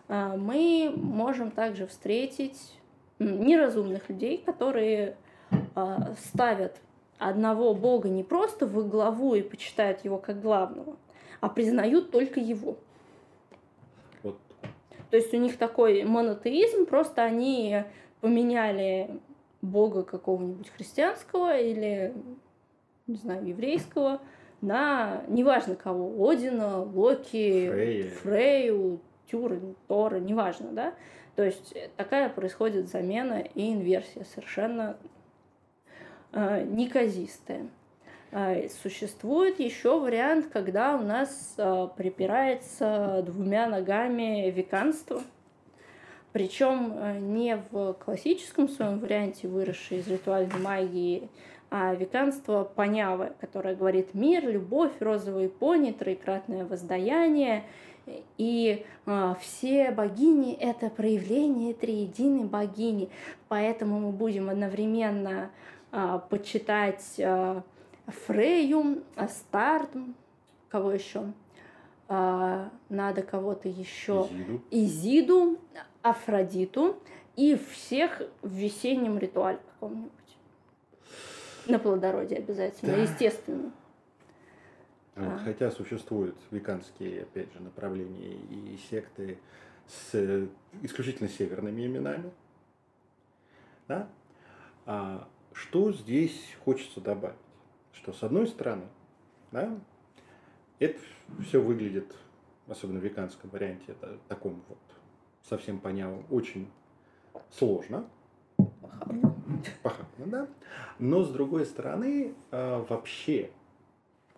[0.08, 2.74] э, мы можем также встретить
[3.20, 5.18] неразумных людей, которые
[6.18, 6.80] ставят
[7.20, 10.96] одного Бога не просто в главу и почитают его как главного,
[11.42, 12.78] а признают только его.
[14.24, 14.40] Вот.
[15.12, 17.84] То есть у них такой монотеизм, просто они
[18.22, 19.20] поменяли
[19.62, 22.14] Бога какого-нибудь христианского или,
[23.08, 24.22] не знаю, еврейского
[24.62, 28.10] на неважно кого, Одина, Локи, Фрея.
[28.10, 29.00] Фрею,
[29.30, 30.94] Тюры, Тора, неважно, да?
[31.36, 34.98] То есть такая происходит замена и инверсия совершенно
[36.32, 37.68] Э, неказистое.
[38.32, 45.22] А, существует еще вариант, когда у нас э, припирается двумя ногами веканство.
[46.32, 51.30] Причем э, не в классическом своем варианте, выросшей из ритуальной магии,
[51.72, 57.64] а веканство понявы, которое говорит мир, любовь, розовые пони, троекратное воздаяние.
[58.38, 63.10] И э, все богини— это проявление триединой богини.
[63.48, 65.50] Поэтому мы будем одновременно а,
[66.30, 67.64] почитать а,
[68.08, 69.90] Фрею, Астарт,
[70.70, 71.32] кого еще?
[72.08, 74.28] А, надо кого-то еще.
[74.32, 74.62] Изиду.
[74.72, 75.60] Изиду,
[76.02, 76.98] Афродиту
[77.36, 80.12] и всех в весеннем ритуале каком-нибудь.
[81.68, 83.02] На плодородие обязательно, да.
[83.02, 83.72] естественно.
[85.44, 89.38] Хотя существуют веканские, опять же, направления и секты
[89.86, 90.48] с
[90.82, 92.32] исключительно северными именами.
[93.88, 94.08] Да?
[94.86, 95.28] А
[95.60, 97.36] что здесь хочется добавить?
[97.94, 98.86] Что с одной стороны,
[99.52, 99.78] да,
[100.80, 101.00] это
[101.46, 102.16] все выглядит,
[102.68, 104.78] особенно в веканском варианте, это таком вот
[105.44, 106.68] совсем понятно, очень
[107.52, 108.08] сложно.
[108.82, 109.36] Похабно.
[109.84, 110.48] Похабно, да.
[110.98, 113.52] Но с другой стороны, э, вообще,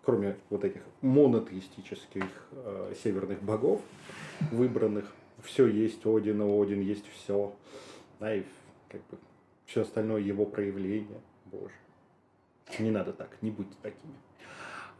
[0.04, 3.80] кроме вот этих монотеистических э, северных богов,
[4.50, 5.12] выбранных,
[5.42, 7.54] все есть Один, Один есть все,
[8.18, 8.42] да, и
[8.88, 9.18] как бы
[9.66, 11.74] все остальное его проявление, Боже,
[12.78, 14.14] не надо так, не будьте такими,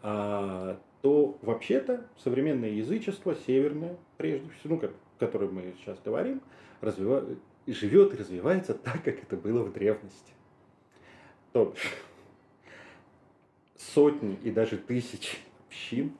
[0.02, 6.40] а, то вообще-то современное язычество, северное, прежде всего, ну, как, о мы сейчас говорим,
[6.80, 7.24] развива...
[7.66, 10.32] живет и развивается так, как это было в древности.
[11.52, 11.94] То бишь,
[13.76, 16.12] сотни и даже тысячи общин,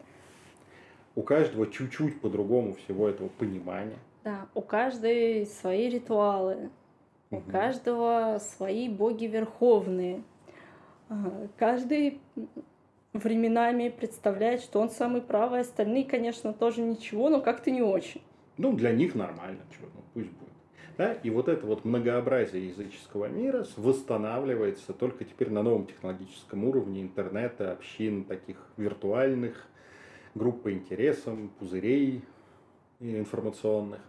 [1.14, 3.98] у каждого чуть-чуть по-другому всего этого понимания.
[4.24, 6.70] Да, у каждой свои ритуалы,
[7.32, 10.22] у каждого свои боги верховные.
[11.08, 12.20] А, каждый
[13.12, 18.22] временами представляет, что он самый правый, остальные, конечно, тоже ничего, но как-то не очень.
[18.58, 20.52] Ну, для них нормально, чего, ну, пусть будет.
[20.98, 21.14] Да?
[21.14, 27.72] И вот это вот многообразие языческого мира восстанавливается только теперь на новом технологическом уровне интернета,
[27.72, 29.66] общин таких виртуальных,
[30.34, 32.22] групп по интересам, пузырей
[33.00, 34.00] информационных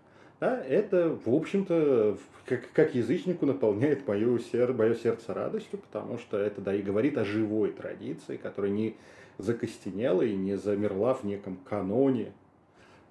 [0.43, 6.37] да, это, в общем-то, как, как язычнику наполняет мое, сер, мое сердце радостью, потому что
[6.37, 8.97] это, да, и говорит о живой традиции, которая не
[9.37, 12.33] закостенела и не замерла в неком каноне.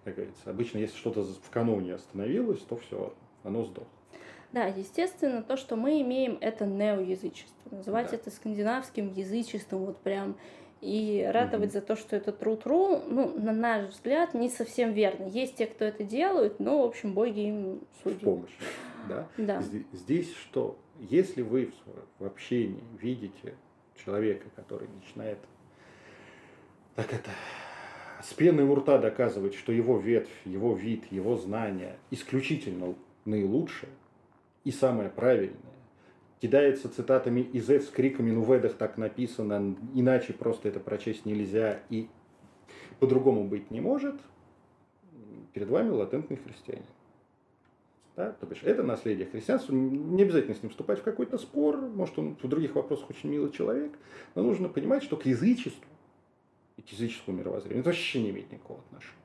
[0.05, 3.15] Как говорится, обычно, если что-то в каноне остановилось, то все,
[3.45, 3.89] оно сдохло.
[4.53, 7.71] Да, естественно, то, что мы имеем, это неоязычество.
[7.71, 8.17] Называть да.
[8.17, 10.37] это скандинавским язычеством, вот прям
[10.83, 11.73] и радовать mm-hmm.
[11.73, 15.25] за то, что это тру-тру, ну, на наш взгляд, не совсем верно.
[15.25, 18.21] Есть те, кто это делают, но, в общем, боги им судят.
[18.21, 18.51] Помощь,
[19.09, 19.29] да?
[19.39, 19.63] да.
[19.93, 20.77] Здесь что?
[20.99, 21.73] Если вы
[22.19, 23.55] в общении видите
[24.05, 25.39] человека, который начинает
[26.95, 27.31] так это
[28.23, 33.93] с пеной у рта доказывать, что его ветвь, его вид, его знания исключительно наилучшее
[34.65, 35.57] и самое правильное,
[36.43, 41.81] кидается цитатами из с криками «ну в Эдах так написано, иначе просто это прочесть нельзя
[41.89, 42.09] и
[42.99, 44.17] по-другому быть не может»,
[45.53, 46.85] перед вами латентный христианин.
[48.17, 48.33] Да?
[48.33, 49.73] То бишь, это наследие христианства.
[49.73, 51.77] Не обязательно с ним вступать в какой-то спор.
[51.77, 53.93] Может, он в других вопросах очень милый человек.
[54.35, 55.89] Но нужно понимать, что к язычеству
[56.77, 59.22] и к языческому мировоззрению это вообще не имеет никакого отношения.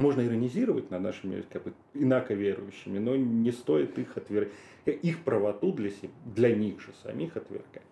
[0.00, 4.52] Можно иронизировать над нашими как бы, инаковерующими, но не стоит их отвергать,
[4.86, 7.82] их правоту для, себя, для них же самих отвергать.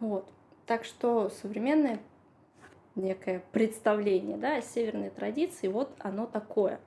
[0.00, 0.28] Вот.
[0.66, 1.98] Так что современное
[2.94, 6.80] некое представление да, о северной традиции, вот оно такое.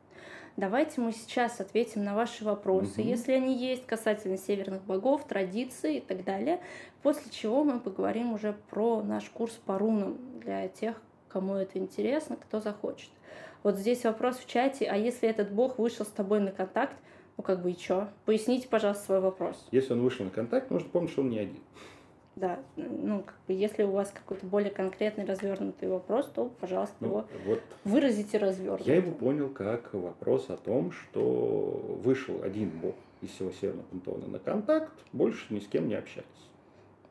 [0.57, 3.07] Давайте мы сейчас ответим на ваши вопросы, угу.
[3.07, 6.59] если они есть, касательно северных богов, традиций и так далее.
[7.01, 11.01] После чего мы поговорим уже про наш курс по рунам для тех,
[11.31, 13.09] кому это интересно, кто захочет.
[13.63, 16.95] Вот здесь вопрос в чате, а если этот бог вышел с тобой на контакт,
[17.37, 18.07] ну как бы и чё?
[18.25, 19.67] Поясните, пожалуйста, свой вопрос.
[19.71, 21.59] Если он вышел на контакт, нужно помнить, что он не один.
[22.35, 27.07] Да, ну, как бы, если у вас какой-то более конкретный развернутый вопрос, то, пожалуйста, ну,
[27.07, 28.89] его вот выразите развернуто.
[28.89, 34.27] Я его понял как вопрос о том, что вышел один бог из всего Северного Пантеона
[34.27, 36.25] на контакт, больше ни с кем не общались.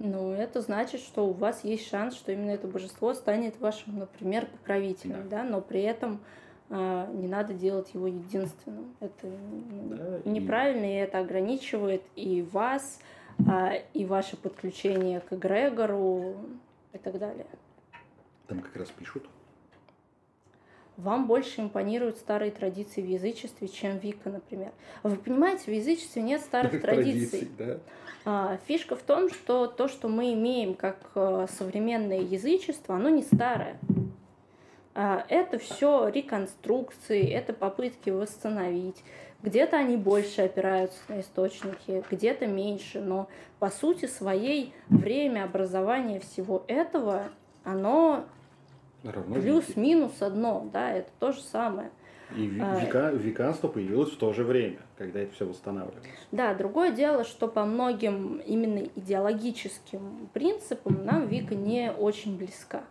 [0.03, 4.46] Ну, это значит, что у вас есть шанс, что именно это божество станет вашим, например,
[4.46, 5.44] покровителем, да, да?
[5.44, 6.20] но при этом
[6.70, 8.94] э, не надо делать его единственным.
[9.01, 10.94] Это ну, да, неправильно, и...
[10.94, 12.98] и это ограничивает и вас,
[13.46, 16.34] а, и ваше подключение к эгрегору
[16.94, 17.46] и так далее.
[18.46, 19.28] Там как раз пишут.
[21.03, 24.72] Вам больше импонируют старые традиции в язычестве, чем Вика, например.
[25.03, 27.48] Вы понимаете, в язычестве нет старых традиций.
[27.59, 27.78] Да.
[28.24, 33.22] А, фишка в том, что то, что мы имеем как э, современное язычество, оно не
[33.22, 33.78] старое.
[34.94, 39.03] А, это все реконструкции, это попытки восстановить.
[39.42, 43.28] Где-то они больше опираются на источники, где-то меньше, но
[43.59, 47.30] по сути своей время образования всего этого,
[47.64, 48.26] оно
[49.03, 51.90] плюс-минус одно, да, это то же самое.
[52.36, 56.07] И века, веканство появилось в то же время, когда это все восстанавливалось.
[56.30, 62.84] Да, другое дело, что по многим именно идеологическим принципам нам Вика не очень близка.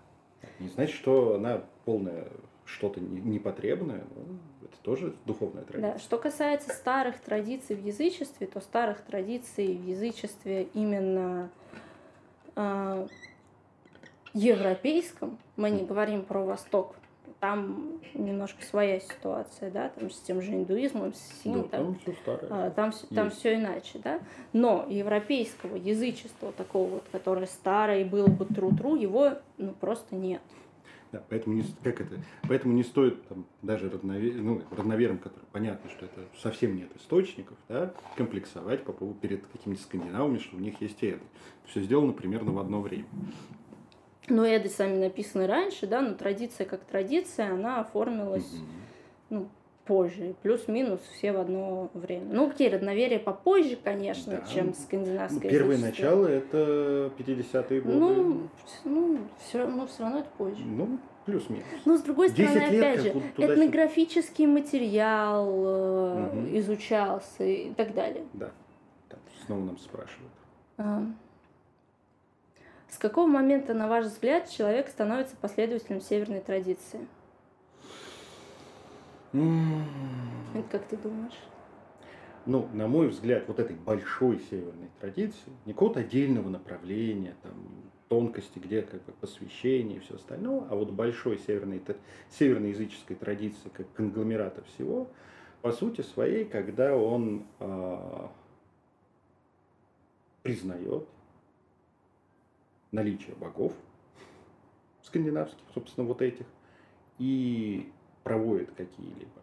[0.59, 2.27] Не значит, что она полная
[2.65, 4.21] что-то непотребное, но
[4.63, 5.93] это тоже духовная традиция.
[5.93, 5.99] Да.
[5.99, 11.49] Что касается старых традиций в язычестве, то старых традиций в язычестве именно
[12.55, 13.07] э,
[14.33, 16.95] европейском, мы не говорим про Восток,
[17.39, 21.95] там немножко своя ситуация, да, там с тем же индуизмом, с синим, да, там, там
[21.99, 22.49] все старое.
[22.49, 24.19] А, там, там все иначе, да.
[24.53, 30.41] Но европейского язычества такого вот, которое старое и было бы тру-тру, его ну, просто нет.
[31.11, 35.89] Да, поэтому не, как это, поэтому не стоит там, даже родновер, ну, родноверам, которые понятно,
[35.89, 40.79] что это совсем нет источников, да, комплексовать по поводу перед какими-то скандинавами, что у них
[40.81, 41.23] есть эды.
[41.65, 43.05] Все сделано примерно в одно время.
[44.29, 48.49] Ну, эды сами написаны раньше, да, но традиция как традиция, она оформилась
[49.29, 49.49] ну,
[49.85, 52.27] позже, плюс-минус все в одно время.
[52.31, 54.53] Ну, окей, родноверие попозже, конечно, да.
[54.53, 57.97] чем скандинавское ну, Первое начало это 50-е годы.
[57.97, 58.49] Ну,
[58.85, 60.63] ну, все, ну, все равно это позже.
[60.63, 61.65] Ну, плюс-минус.
[61.85, 66.57] Ну, с другой стороны, опять же, этнографический материал угу.
[66.57, 68.25] изучался и так далее.
[68.33, 68.51] Да,
[69.09, 70.31] там снова нам спрашивают.
[70.77, 71.03] А.
[72.89, 77.07] С какого момента, на ваш взгляд, человек становится последователем северной традиции?
[79.31, 81.37] Это как ты думаешь?
[82.45, 87.53] Ну, на мой взгляд, вот этой большой северной традиции, не какого-то отдельного направления, там,
[88.07, 91.81] тонкости, где как бы посвящение и все остальное, а вот большой северной,
[92.31, 95.09] северной языческой традиции, как конгломерата всего,
[95.61, 98.27] по сути своей, когда он э,
[100.41, 101.07] признает
[102.91, 103.73] наличие богов
[105.03, 106.45] скандинавских, собственно, вот этих,
[107.17, 107.91] и
[108.23, 109.41] проводит какие-либо,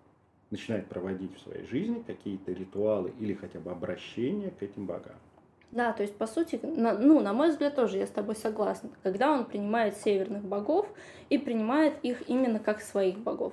[0.50, 5.16] начинает проводить в своей жизни какие-то ритуалы или хотя бы обращения к этим богам.
[5.72, 8.88] Да, то есть, по сути, на, ну, на мой взгляд, тоже я с тобой согласна.
[9.02, 10.86] Когда он принимает северных богов
[11.28, 13.52] и принимает их именно как своих богов.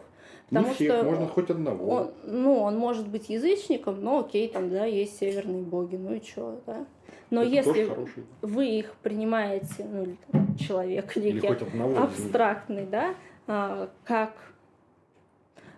[0.49, 1.87] Потому Не всех, что можно хоть одного.
[1.87, 6.21] Он, ну, он может быть язычником, но окей, там, да, есть северные боги, ну и
[6.21, 6.85] что, да.
[7.34, 7.89] Но Это если
[8.43, 10.15] вы их принимаете, ну,
[10.55, 11.47] человек некий
[11.97, 13.15] абстрактный, да,
[13.47, 14.36] а, как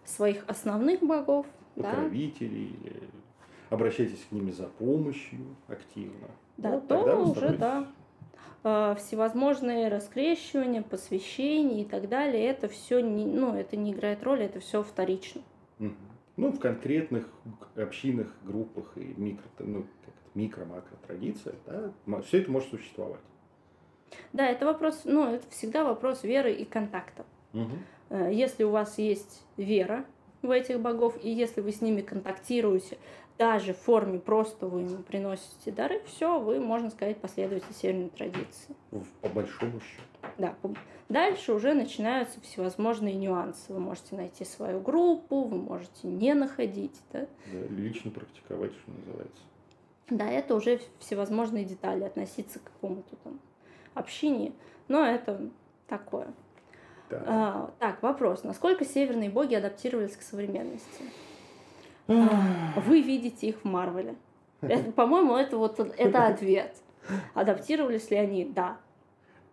[0.03, 1.45] своих основных богов.
[1.75, 2.89] Покровителей, да?
[2.89, 2.99] или
[3.69, 6.27] обращайтесь к ним за помощью активно.
[6.57, 7.87] Да, вот, то уже, да,
[8.63, 14.43] а, всевозможные раскрещивания, посвящения и так далее, это все не, ну, это не играет роли,
[14.43, 15.41] это все вторично.
[15.79, 15.93] Угу.
[16.35, 17.29] Ну, в конкретных
[17.77, 19.85] общинах, группах и микро, ну,
[20.35, 23.21] микро-макро традициях, да, все это может существовать.
[24.33, 27.25] Да, это вопрос, ну, это всегда вопрос веры и контакта.
[27.53, 28.21] Угу.
[28.31, 30.05] Если у вас есть вера,
[30.41, 32.97] в этих богов, и если вы с ними контактируете,
[33.37, 38.75] даже в форме просто вы ему приносите дары, все, вы, можно сказать, последователь северной традиции.
[39.21, 40.33] По большому счету.
[40.37, 40.55] Да.
[41.09, 43.73] Дальше уже начинаются всевозможные нюансы.
[43.73, 46.99] Вы можете найти свою группу, вы можете не находить.
[47.11, 47.27] Да?
[47.51, 49.41] Да, лично практиковать, что называется.
[50.09, 53.39] Да, это уже всевозможные детали, относиться к какому-то там
[53.95, 54.51] общине.
[54.87, 55.49] Но это
[55.87, 56.27] такое.
[57.09, 57.23] Да.
[57.25, 58.43] А, так, вопрос.
[58.43, 61.03] Насколько северные боги адаптировались к современности?
[62.07, 64.15] А, вы видите их в Марвеле.
[64.95, 66.75] По-моему, это вот это ответ.
[67.33, 68.45] Адаптировались ли они?
[68.45, 68.77] Да.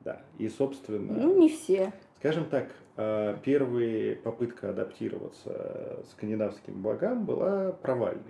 [0.01, 0.23] Да.
[0.39, 1.13] И, собственно...
[1.13, 1.93] Ну, не все.
[2.19, 8.23] Скажем так, а, первая попытка адаптироваться скандинавским богам была провальной,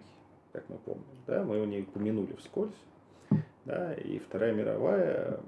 [0.52, 1.04] как мы помним.
[1.26, 1.42] Да?
[1.42, 2.72] Мы у нее упомянули вскользь.
[3.64, 3.94] Да?
[3.94, 5.40] И Вторая мировая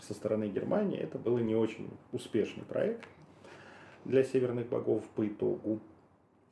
[0.00, 3.06] со стороны Германии это был не очень успешный проект
[4.04, 5.80] для северных богов по итогу.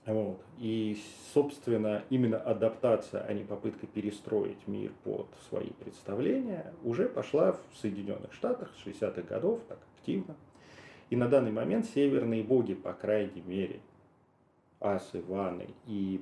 [0.04, 0.40] Вот.
[0.58, 0.98] И,
[1.32, 8.32] собственно, именно адаптация, а не попытка перестроить мир под свои представления, уже пошла в Соединенных
[8.32, 10.34] Штатах с 60-х годов так активно.
[11.10, 13.80] И на данный момент северные боги, по крайней мере,
[14.80, 16.20] асы, ваны и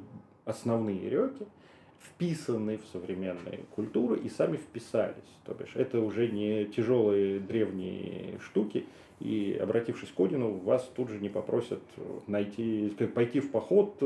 [0.50, 1.46] основные реки–
[2.00, 5.16] вписаны в современные культуры и сами вписались.
[5.44, 8.86] То бишь, это уже не тяжелые древние штуки,
[9.20, 11.82] и обратившись к Одину, вас тут же не попросят
[12.26, 14.02] найти, пойти в поход,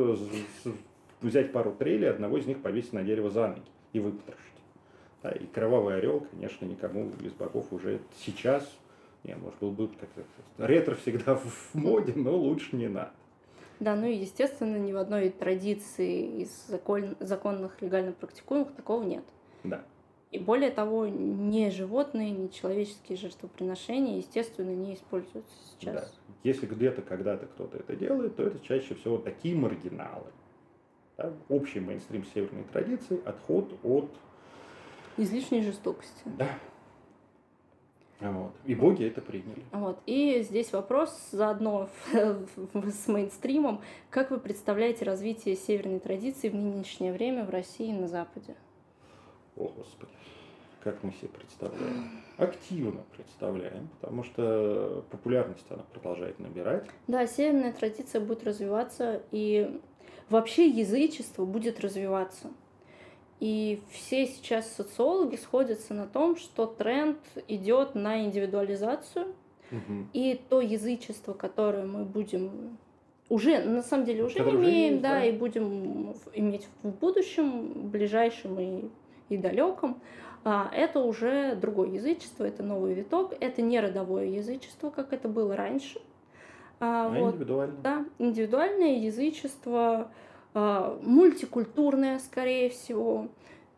[1.21, 4.41] взять пару трелей, одного из них повесить на дерево за ноги и выпотрошить.
[5.23, 8.69] Да, и кровавый орел, конечно, никому из богов уже сейчас,
[9.23, 10.23] не, может, был бы как-то
[10.59, 13.13] ретро всегда в моде, но лучше не надо.
[13.85, 19.25] Да, ну и, естественно, ни в одной традиции из закон, законных, легально практикуемых такого нет.
[19.63, 19.85] Да.
[20.31, 25.95] И более того, ни животные, ни человеческие жертвоприношения, естественно, не используются сейчас.
[25.95, 26.09] Да.
[26.45, 30.33] Если где-то когда-то кто-то это делает, то это чаще всего такие маргиналы.
[31.19, 31.35] Да?
[31.51, 34.09] Общий мейнстрим северной традиции, отход от...
[35.19, 36.23] Излишней жестокости.
[36.25, 36.49] Да,
[38.21, 38.53] вот.
[38.65, 39.63] И боги это приняли.
[39.73, 39.99] Вот.
[40.07, 43.81] И здесь вопрос заодно с мейнстримом.
[44.11, 48.55] Как вы представляете развитие северной традиции в нынешнее время в России и на Западе?
[49.57, 50.13] О, Господи.
[50.83, 52.11] Как мы себе представляем?
[52.37, 56.85] Активно представляем, потому что популярность она продолжает набирать.
[57.07, 59.81] Да, северная традиция будет развиваться, и
[60.29, 62.51] вообще язычество будет развиваться.
[63.45, 69.35] И все сейчас социологи сходятся на том, что тренд идет на индивидуализацию.
[69.71, 70.07] Угу.
[70.15, 72.79] И то язычество, которое мы будем
[73.29, 77.91] уже, на самом деле, уже Которое имеем, есть, да, да, и будем иметь в будущем,
[77.91, 78.89] ближайшем и,
[79.29, 80.01] и далеком,
[80.43, 85.55] а, это уже другое язычество, это новый виток, это не родовое язычество, как это было
[85.55, 86.01] раньше.
[86.81, 87.81] А, а вот, индивидуальное.
[87.83, 90.11] Да, индивидуальное язычество,
[90.55, 93.29] мультикультурная, скорее всего.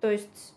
[0.00, 0.54] То есть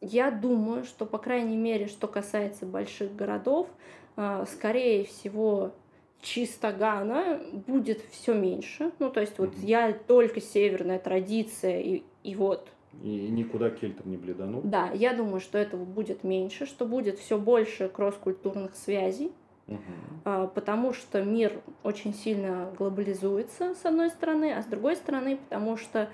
[0.00, 3.68] я думаю, что, по крайней мере, что касается больших городов,
[4.16, 5.72] а, скорее всего,
[6.20, 8.92] чистогана будет все меньше.
[8.98, 9.66] Ну, то есть, вот mm-hmm.
[9.66, 12.68] я только северная традиция, и, и вот.
[13.02, 14.68] И никуда кельтом не бледанут.
[14.68, 19.32] Да, я думаю, что этого будет меньше, что будет все больше кросс-культурных связей.
[19.68, 20.48] Угу.
[20.54, 26.08] Потому что мир очень сильно глобализуется, с одной стороны, а с другой стороны, потому что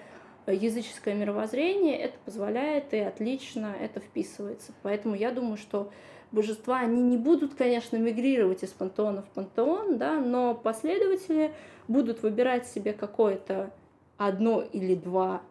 [0.46, 4.72] языческое мировоззрение это позволяет и отлично это вписывается.
[4.82, 5.90] Поэтому я думаю, что
[6.32, 11.52] божества, они не будут, конечно, мигрировать из пантеона в пантеон, да, но последователи
[11.88, 13.70] будут выбирать себе какое-то
[14.16, 15.42] одно или два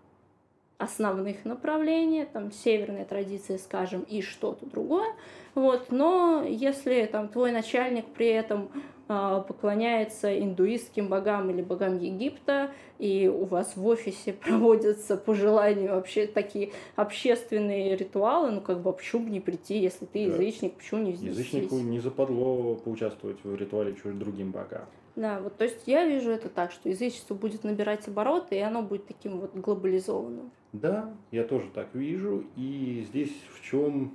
[0.77, 5.13] основных направления, там северная традиция, скажем, и что-то другое.
[5.55, 8.69] Вот, но если там твой начальник при этом
[9.09, 15.95] э, поклоняется индуистским богам или богам Египта, и у вас в офисе проводятся по желанию
[15.95, 20.33] вообще такие общественные ритуалы, ну как бы почему бы не прийти, если ты да.
[20.33, 21.37] язычник, почему не здесь?
[21.37, 24.85] Язычнику не западло поучаствовать в ритуале чужим другим богам.
[25.15, 28.81] Да, вот то есть я вижу это так, что язычество будет набирать обороты, и оно
[28.81, 30.51] будет таким вот глобализованным.
[30.71, 32.45] Да, я тоже так вижу.
[32.55, 34.13] И здесь в чем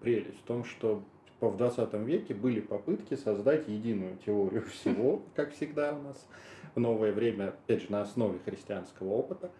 [0.00, 0.38] прелесть?
[0.40, 1.02] В том, что
[1.40, 6.26] в 20 веке были попытки создать единую теорию всего, как всегда у нас
[6.74, 9.50] в новое время, опять же, на основе христианского опыта.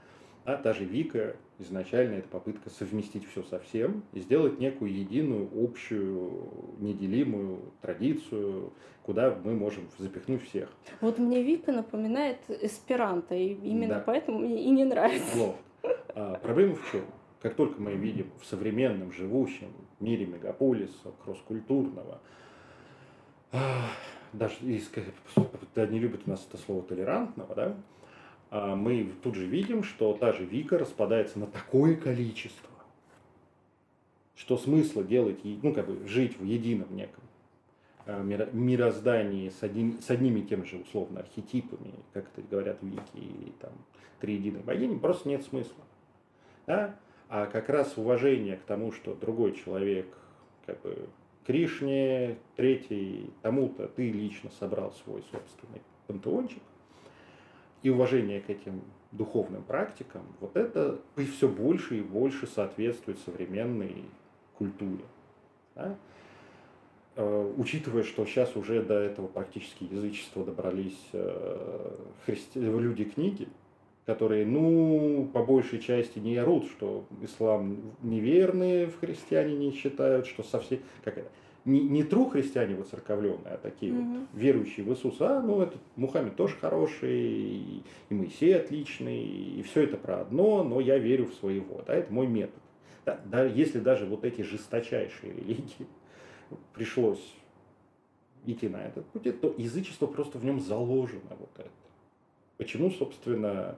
[0.44, 5.50] А та же Вика, изначально это попытка совместить все со всем и сделать некую единую,
[5.52, 6.48] общую,
[6.78, 8.72] неделимую традицию,
[9.02, 10.68] куда мы можем запихнуть всех.
[11.00, 14.02] Вот мне Вика напоминает эсперанто, и именно да.
[14.06, 15.36] поэтому мне и не нравится.
[15.36, 15.56] Вот.
[16.14, 17.02] А проблема в чем?
[17.46, 19.70] Как только мы видим в современном, живущем
[20.00, 22.20] мире мегаполиса, кросс-культурного,
[24.32, 24.56] даже
[25.76, 27.76] да, не любят у нас это слово толерантного, да,
[28.50, 32.68] а мы тут же видим, что та же Вика распадается на такое количество,
[34.34, 37.22] что смысла делать, ну, как бы жить в едином неком
[38.06, 43.02] а, мироздании с, один, с одними и тем же условно архетипами, как это говорят Вики
[43.14, 43.70] и там
[44.18, 45.84] триединой богини, просто нет смысла.
[46.66, 46.96] Да?
[47.28, 50.06] А как раз уважение к тому, что другой человек
[50.64, 51.08] как бы
[51.46, 56.62] Кришне, третий, тому-то ты лично собрал свой собственный пантеончик,
[57.82, 58.82] и уважение к этим
[59.12, 64.04] духовным практикам, вот это и все больше и больше соответствует современной
[64.58, 65.04] культуре.
[65.76, 65.96] Да?
[67.14, 72.58] Э, учитывая, что сейчас уже до этого практически язычества добрались э, христи...
[72.58, 73.48] люди книги,
[74.06, 80.44] которые, ну, по большей части не орут, что ислам неверные в христиане не считают, что
[80.44, 81.28] совсем, как это,
[81.64, 84.18] не, не тру христиане воцерковленные, а такие mm-hmm.
[84.20, 89.62] вот верующие в Иисуса, а, ну, этот Мухаммед тоже хороший, и, и Моисей отличный, и
[89.62, 92.62] все это про одно, но я верю в своего, да, это мой метод.
[93.04, 95.86] Да, да, если даже вот эти жесточайшие религии
[96.74, 97.34] пришлось
[98.44, 101.70] идти на этот путь, то язычество просто в нем заложено вот это.
[102.58, 103.76] Почему, собственно,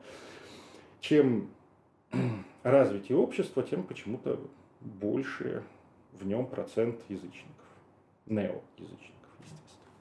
[1.00, 1.50] чем
[2.62, 4.40] развитие общества, тем почему-то
[4.80, 5.62] больше
[6.12, 7.54] в нем процент язычников
[8.30, 9.92] неоязычников, естественно.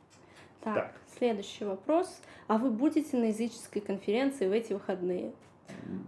[0.62, 2.22] Так, так, следующий вопрос.
[2.48, 5.32] А вы будете на языческой конференции в эти выходные?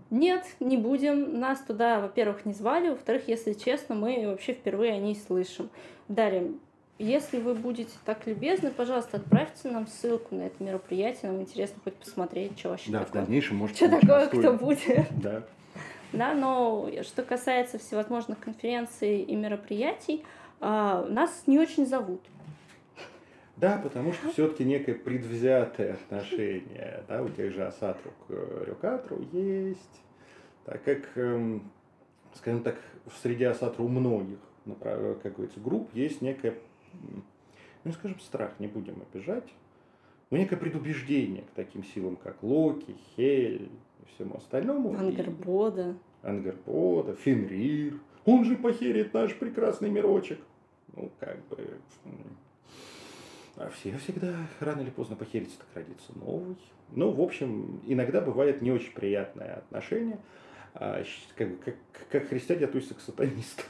[0.10, 1.40] Нет, не будем.
[1.40, 5.70] Нас туда, во-первых, не звали, во-вторых, если честно, мы вообще впервые о ней слышим.
[6.08, 6.52] Дарья,
[7.00, 11.32] если вы будете так любезны, пожалуйста, отправьте нам ссылку на это мероприятие.
[11.32, 13.22] Нам интересно хоть посмотреть, что вообще да, такое.
[13.22, 15.08] в дальнейшем может Что такое, кто будет.
[15.24, 15.44] Да.
[16.12, 20.26] Да, но что касается всевозможных конференций и мероприятий,
[20.60, 22.22] а, нас не очень зовут.
[23.58, 29.22] Да, потому что все-таки некое предвзятое отношение да, у тех же Асатру к э, Рюкатру
[29.34, 30.02] есть,
[30.66, 31.70] так как, эм,
[32.36, 34.40] скажем так, в среде Асатру у многих,
[34.82, 36.56] как говорится, групп есть некое,
[37.84, 39.48] ну, скажем, страх, не будем обижать,
[40.30, 43.70] но некое предубеждение к таким силам, как Локи, Хель
[44.02, 44.96] и всему остальному.
[44.98, 45.96] Ангербода.
[46.22, 48.00] Ангербода, Фенрир.
[48.26, 50.40] Он же похерит наш прекрасный мирочек
[50.96, 51.80] ну, как бы,
[53.56, 56.58] а все всегда рано или поздно похерится, так родится новый.
[56.92, 60.20] Ну, в общем, иногда бывает не очень приятное отношение,
[60.74, 61.04] а,
[61.36, 61.76] как, как,
[62.10, 63.66] как христиане относятся к сатанистам.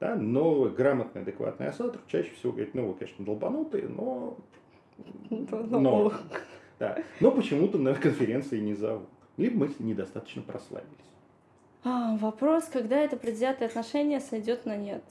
[0.00, 4.36] Да, но грамотный, адекватный асатр чаще всего говорит, ну, вы, конечно, долбанутые, но...
[5.30, 6.12] Но,
[6.78, 9.08] да, но почему-то на конференции не зовут.
[9.36, 10.90] Либо мы недостаточно прославились.
[11.84, 15.02] А, вопрос, когда это предвзятое отношение сойдет на нет.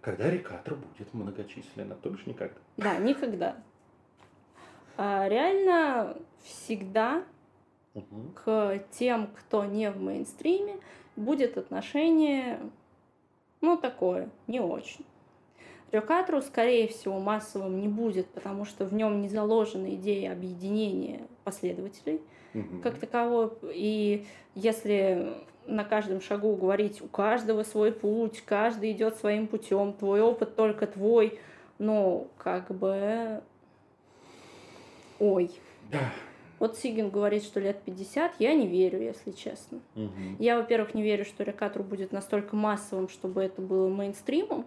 [0.00, 2.58] Когда рекатор будет многочисленно, то бишь никогда.
[2.76, 3.56] Да, никогда.
[4.96, 7.24] А, реально всегда
[7.94, 8.32] угу.
[8.34, 10.76] к тем, кто не в мейнстриме,
[11.16, 12.58] будет отношение,
[13.60, 15.04] ну, такое, не очень.
[15.92, 22.20] Рёкатру, скорее всего, массовым не будет, потому что в нем не заложена идея объединения последователей
[22.52, 22.80] угу.
[22.82, 23.50] как таковой.
[23.72, 25.34] И если
[25.66, 30.86] на каждом шагу говорить, у каждого свой путь, каждый идет своим путем, твой опыт только
[30.86, 31.38] твой,
[31.78, 33.40] ну, как бы,
[35.18, 35.50] ой.
[35.90, 36.00] Да.
[36.64, 39.80] Вот Сигин говорит, что лет 50, я не верю, если честно.
[39.96, 40.36] Угу.
[40.38, 44.64] Я, во-первых, не верю, что Рекатру будет настолько массовым, чтобы это было мейнстримом,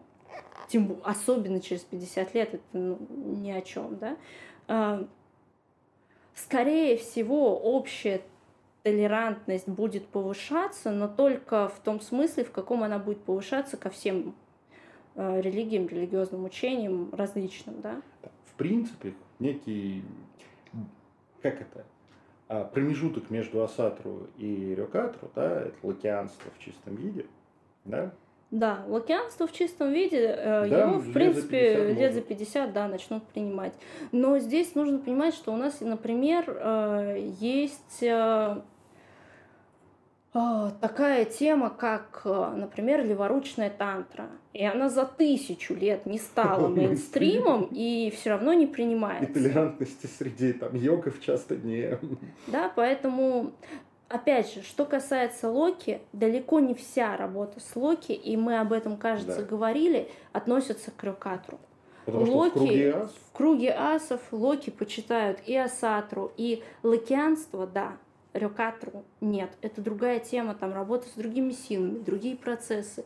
[0.68, 4.16] тем, особенно через 50 лет, это ну, ни о чем, да.
[4.68, 5.08] А,
[6.36, 8.22] скорее всего, общая
[8.84, 14.36] толерантность будет повышаться, но только в том смысле, в каком она будет повышаться ко всем
[15.16, 18.04] э, религиям, религиозным учениям различным, да?
[18.46, 20.04] В принципе, некий,
[21.42, 21.86] как это,
[22.48, 27.26] а, промежуток между Асатру и Рёкатру, да, это лакианство в чистом виде,
[27.86, 28.12] да,
[28.50, 33.22] да, лакианство в чистом виде, э, да, его, в принципе, лет за 50, да, начнут
[33.24, 33.74] принимать.
[34.14, 38.62] Но здесь нужно понимать, что у нас, например, э, есть э,
[40.32, 44.30] такая тема, как, например, леворучная тантра.
[44.54, 49.30] И она за тысячу лет не стала мейнстримом и все равно не принимается.
[49.30, 51.98] И толерантности среди там йогов часто не...
[52.48, 53.54] Да, поэтому
[54.10, 58.96] Опять же, что касается Локи, далеко не вся работа с Локи, и мы об этом,
[58.96, 59.46] кажется, да.
[59.46, 61.60] говорили, относится к Рюкатру.
[62.06, 63.12] Потому Локи, что в круге, ас...
[63.12, 67.98] в круге асов Локи почитают и Асатру, и локианство, да,
[68.34, 69.50] Рюкатру нет.
[69.62, 73.06] Это другая тема, там работа с другими силами, другие процессы.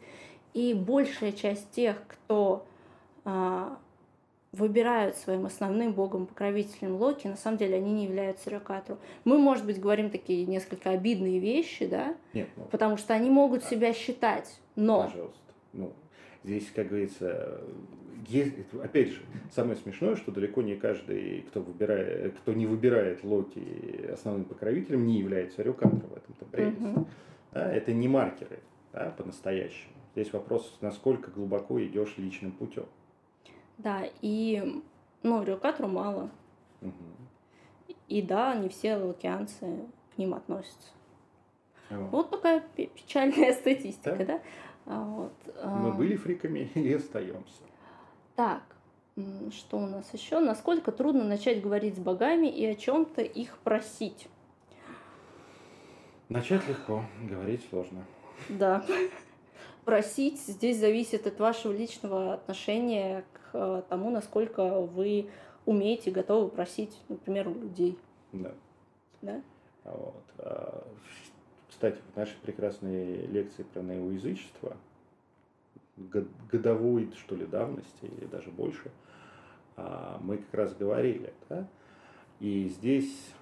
[0.53, 2.65] И большая часть тех, кто
[3.23, 3.77] а,
[4.52, 8.98] выбирают своим основным богом-покровителем Локи, на самом деле они не являются Рёкатру.
[9.23, 12.15] Мы, может быть, говорим такие несколько обидные вещи, да?
[12.34, 15.03] Нет, ну, Потому что они могут себя считать, но...
[15.03, 15.39] Пожалуйста.
[15.73, 15.93] Ну,
[16.43, 17.61] здесь, как говорится,
[18.27, 18.53] есть,
[18.84, 24.45] опять же, самое смешное, что далеко не каждый, кто, выбирает, кто не выбирает Локи основным
[24.45, 26.80] покровителем, не является Рюкатром в этом-то прелесть.
[26.80, 27.05] Мгм.
[27.53, 28.59] Да, это не маркеры
[28.93, 29.93] да, по-настоящему.
[30.13, 32.85] Здесь вопрос, насколько глубоко идешь личным путем.
[33.77, 34.81] Да, и,
[35.23, 36.30] ну, Рёкатру мало.
[36.81, 36.93] Мгм.
[38.07, 39.80] И да, не все локианцы
[40.13, 40.89] к ним относятся.
[41.89, 42.11] Вот.
[42.11, 44.26] Вот такая пе- печальная статистика, Да.
[44.26, 44.41] да?
[44.86, 45.34] А, вот,
[45.64, 47.64] Мы а, были фриками и остаемся.
[48.36, 48.64] Так,
[49.52, 50.40] что у нас еще?
[50.40, 54.28] Насколько трудно начать говорить с богами и о чем-то их просить?
[56.30, 58.06] Начать легко, говорить сложно.
[58.49, 58.86] Да.
[59.86, 65.30] Просить здесь зависит от вашего личного отношения к э, тому, насколько вы
[65.66, 67.98] умеете, готовы просить, например, у людей.
[68.32, 68.52] Да.
[69.22, 69.41] Да?
[69.84, 70.24] Вот.
[71.82, 74.78] Кстати, в нашей прекрасной лекции про неоязычество,
[75.98, 78.91] год- годовой, что ли, давности, или даже больше,
[79.78, 81.68] а, мы как раз говорили, да?
[82.40, 83.34] И здесь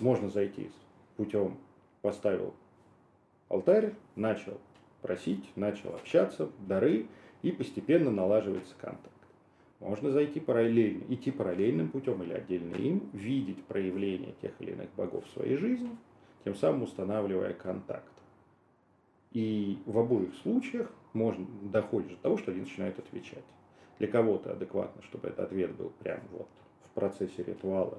[0.00, 0.70] можно зайти
[1.18, 1.58] путем
[2.00, 2.54] поставил
[3.50, 4.58] алтарь, начал
[5.02, 7.06] просить, начал общаться, дары,
[7.42, 9.12] и постепенно налаживается контакт.
[9.78, 15.26] Можно зайти параллельно, идти параллельным путем или отдельно им, видеть проявление тех или иных богов
[15.26, 15.90] в своей жизни,
[16.44, 18.04] тем самым устанавливая контакт.
[19.32, 23.44] И в обоих случаях можно доходишь до того, что один начинает отвечать.
[23.98, 26.48] Для кого-то адекватно, чтобы этот ответ был прям вот
[26.84, 27.98] в процессе ритуала.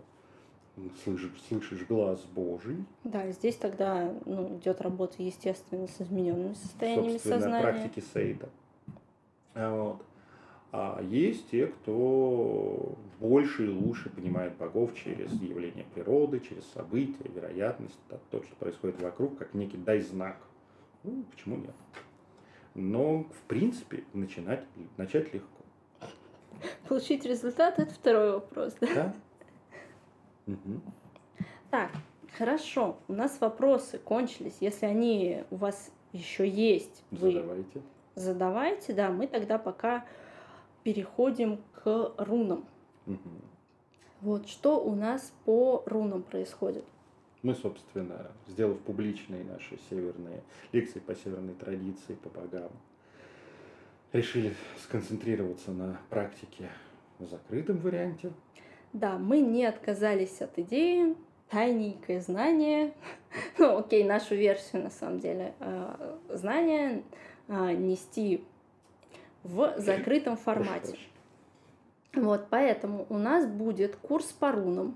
[1.04, 7.40] Слышишь, слышишь глаз Божий, Да, здесь тогда ну, идет работа, естественно, с измененными состояниями собственно,
[7.42, 7.62] сознания.
[7.62, 8.50] практики Сейда.
[9.54, 10.06] А, вот.
[10.74, 18.00] А есть те, кто больше и лучше понимает богов через явление природы, через события, вероятность,
[18.30, 20.38] то, что происходит вокруг, как некий дай знак.
[21.04, 21.76] Ну, почему нет?
[22.74, 24.64] Но, в принципе, начинать,
[24.96, 25.62] начать легко.
[26.88, 28.76] Получить результат– это второй вопрос.
[28.80, 29.14] Да?
[30.46, 30.56] Да?
[31.70, 31.92] Так,
[32.38, 34.58] хорошо, у нас вопросы кончились.
[34.62, 37.82] Если они у вас еще есть, вы Задавайте.
[38.16, 40.06] задавайте, да, мы тогда пока
[40.84, 42.66] переходим к рунам.
[43.06, 43.42] Мгм.
[44.22, 46.86] Вот что у нас по рунам происходит.
[47.42, 52.70] Мы, собственно, сделав публичные наши северные лекции по северной традиции, по богам,
[54.14, 54.54] решили
[54.84, 56.70] сконцентрироваться на практике
[57.18, 58.32] в закрытом варианте.
[58.94, 61.16] Да, мы не отказались от идеи,
[61.50, 62.94] тайненькое знание,
[63.58, 67.04] ну окей, нашу версию на самом деле, э, знания
[67.48, 68.44] э, нести
[69.44, 70.98] в закрытом формате.
[72.14, 74.96] Вот, поэтому у нас будет курс по рунам.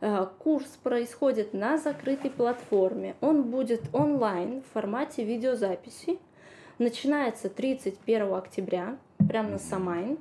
[0.00, 3.16] Э, Курс происходит на закрытой платформе.
[3.22, 6.18] Он будет онлайн в формате видеозаписи.
[6.78, 10.18] Начинается 31 октября, прямо на Самайн.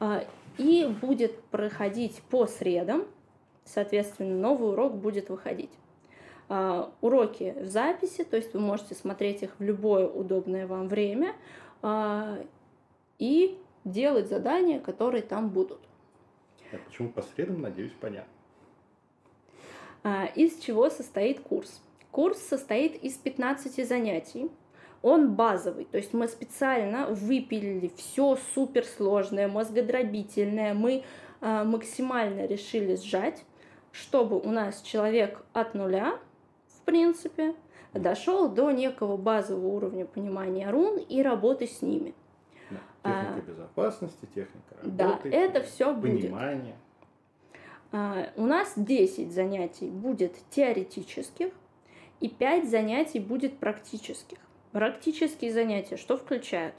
[0.00, 0.24] А,
[0.56, 3.04] И будет проходить по средам.
[3.64, 5.72] Соответственно, новый урок будет выходить.
[6.48, 11.34] А, Уроки в записи, то есть вы можете смотреть их в любое удобное вам время
[13.18, 15.80] и делать задания, которые там будут.
[16.72, 18.32] А почему по средам, надеюсь, понятно.
[20.02, 21.80] А, Из чего состоит курс?
[22.10, 24.50] Курс состоит из 15 занятий.
[25.02, 30.72] Он базовый, то есть мы специально выпилили все суперсложное, мозгодробительное.
[30.72, 31.04] Мы
[31.40, 33.44] а, максимально решили сжать,
[33.92, 36.18] чтобы у нас человек от нуля,
[36.68, 37.54] в принципе,
[37.92, 42.14] дошел до некого базового уровня понимания рун и работы с ними.
[42.74, 42.80] Да.
[43.10, 45.28] А, Техника безопасности, техника Да, работы.
[45.30, 46.22] это все будет.
[46.22, 46.76] Понимание.
[47.92, 51.52] А, У нас 10 занятий будет теоретических
[52.20, 54.38] и 5 занятий будет практических.
[54.72, 56.74] Практические занятия что включают?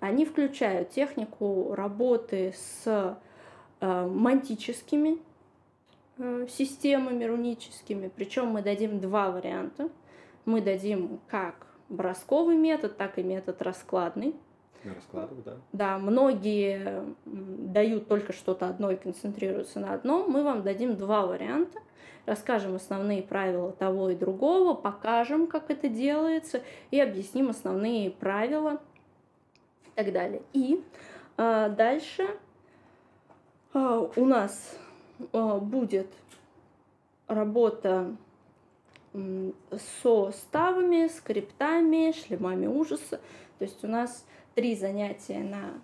[0.00, 3.16] Они включают технику работы с
[3.80, 5.18] э, мантическими
[6.18, 9.88] э, системами руническими, причем мы дадим два варианта.
[10.44, 14.34] Мы дадим как бросковый метод, так и метод раскладный.
[14.84, 15.56] На раскладах, да.
[15.72, 20.30] Да, многие дают только что-то одно и концентрируются на одном.
[20.30, 21.80] Мы вам дадим два варианта.
[22.26, 28.80] Расскажем основные правила того и другого, покажем, как это делается, и объясним основные правила
[29.86, 30.42] и так далее.
[30.54, 30.82] И
[31.36, 32.26] а, дальше
[33.74, 34.78] а, у нас
[35.32, 36.08] а, будет
[37.26, 38.16] работа
[39.12, 43.20] со ставами, скриптами, шлемами ужаса.
[43.58, 45.80] То есть у нас три занятия на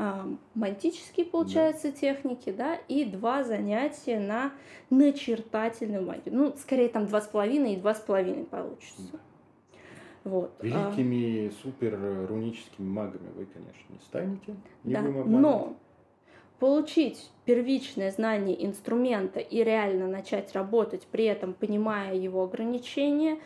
[0.00, 1.96] а, мантические, получается, да.
[1.96, 4.52] техники, да, и два занятия на
[4.90, 6.34] начертательную магию.
[6.34, 9.02] Ну, скорее там два с половиной и два с половиной получится.
[9.12, 9.18] Да.
[10.22, 10.52] Вот.
[10.60, 11.52] А Великими а...
[11.62, 11.98] супер
[12.28, 14.56] руническими магами вы, конечно, не станете.
[14.84, 15.76] Не да, но
[16.58, 23.38] получить первичное знание инструмента и реально начать работать, при этом понимая его ограничения,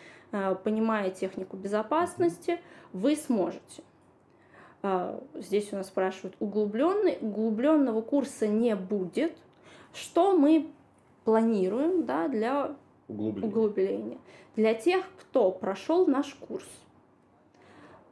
[0.65, 2.59] понимая технику безопасности,
[2.93, 3.83] вы сможете.
[4.83, 9.37] А, здесь у нас спрашивают, углубленный, углубленного курса не будет.
[9.93, 10.69] Что мы
[11.25, 12.75] планируем да, для
[13.09, 13.47] углубления.
[13.47, 14.19] углубления?
[14.57, 16.69] Для тех, кто прошел наш курс,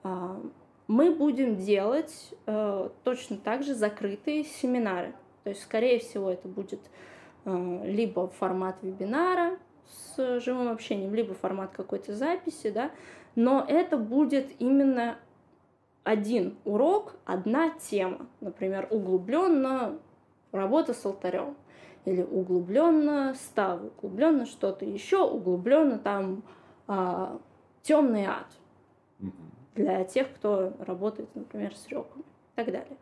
[0.02, 0.40] а,
[0.86, 5.14] мы будем делать э, точно так же закрытые семинары.
[5.44, 6.80] То есть, скорее всего, это будет
[7.44, 9.56] э, либо формат вебинара
[9.90, 12.90] с живым общением, либо формат какой-то записи, да,
[13.34, 15.18] но это будет именно
[16.04, 18.26] один урок, одна тема.
[18.40, 19.98] Например, углубленно
[20.52, 21.56] работа с алтарем.
[22.06, 26.42] Или углубленно ставы, углубленно что-то еще, углубленно там
[26.86, 27.38] а,
[27.82, 28.46] темный ад.
[29.74, 32.96] Для тех, кто работает, например, с реками и так далее.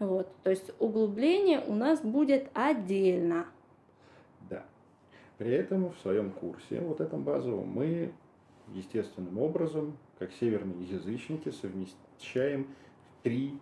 [0.00, 0.28] Вот.
[0.42, 3.46] То есть углубление у нас будет отдельно.
[5.40, 8.12] При этом в своем курсе, вот этом базовом, мы
[8.74, 12.68] естественным образом как северные язычники, совмещаем
[13.22, 13.58] три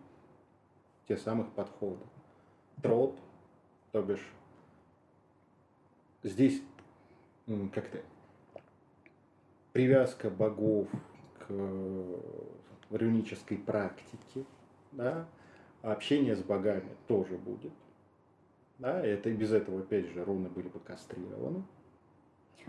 [1.06, 2.04] те самых подхода.
[2.82, 3.16] Троп,
[3.92, 4.28] то бишь
[6.24, 6.60] здесь
[7.72, 8.02] как-то
[9.72, 10.88] привязка богов
[11.38, 11.48] к
[12.90, 14.44] рунической практике,
[14.90, 15.28] да,
[15.82, 17.72] общение с богами тоже будет.
[18.78, 21.64] Да, это без этого, опять же, руны были бы кастрированы.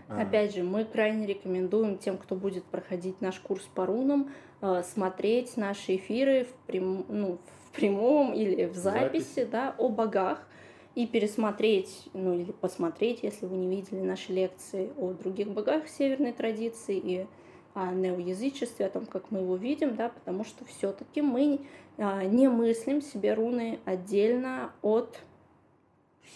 [0.08, 0.22] А.
[0.22, 4.30] Опять же, мы крайне рекомендуем тем, кто будет проходить наш курс по рунам,
[4.60, 9.48] э, смотреть наши эфиры в, прям, ну, в прямом или в записи, записи.
[9.50, 10.46] Да, о богах
[10.94, 16.32] и пересмотреть, ну или посмотреть, если вы не видели наши лекции о других богах северной
[16.32, 17.26] традиции и
[17.74, 21.60] о неоязычестве, о том, как мы его видим, да, потому что все-таки мы
[21.98, 25.20] а, не мыслим себе руны отдельно от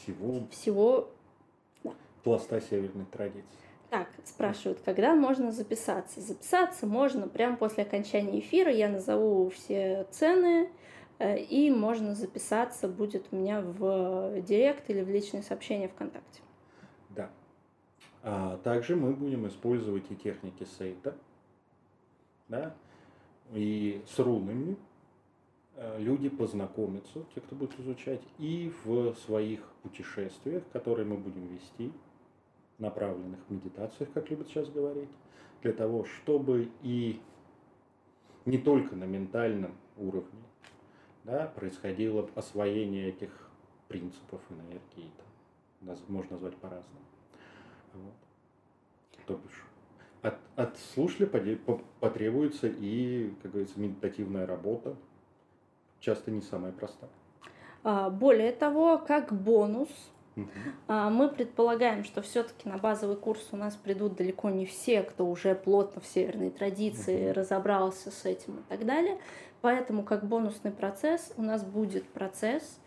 [0.03, 1.11] всего, всего
[2.23, 3.45] пласта северной традиции.
[3.91, 6.21] Так, спрашивают, когда можно записаться?
[6.21, 8.73] Записаться можно прямо после окончания эфира.
[8.73, 10.69] Я назову все цены,
[11.19, 16.41] э, и можно записаться будет у меня в директ или в личные сообщения ВКонтакте.
[17.11, 17.31] Да.
[18.25, 21.15] А также мы будем использовать и техники сейта,
[22.49, 22.75] да,
[23.53, 24.77] и с рунами
[25.99, 31.93] люди познакомятся, те, кто будет изучать, и в своих путешествиях, которые мы будем вести,
[32.79, 35.11] направленных медитациях, как любят сейчас говорить,
[35.63, 37.21] для того, чтобы и
[38.45, 40.43] не только на ментальном уровне
[41.25, 43.31] да, происходило освоение этих
[43.89, 45.11] принципов энергии,
[45.81, 47.05] там, можно назвать по-разному.
[47.95, 48.15] Вот.
[49.27, 49.65] То бишь,
[50.23, 51.27] от, от слушателя
[52.01, 54.97] потребуется и, как говорится, медитативная работа,
[56.05, 57.11] часто не самая простая.
[57.83, 59.89] А, более того, как бонус
[60.37, 61.11] Uh-huh.
[61.11, 65.55] Мы предполагаем, что все-таки на базовый курс у нас придут далеко не все, кто уже
[65.55, 67.33] плотно в северной традиции uh-huh.
[67.35, 69.19] разобрался с этим и так далее.
[69.61, 72.81] Поэтому как бонусный процесс у нас будет процесс,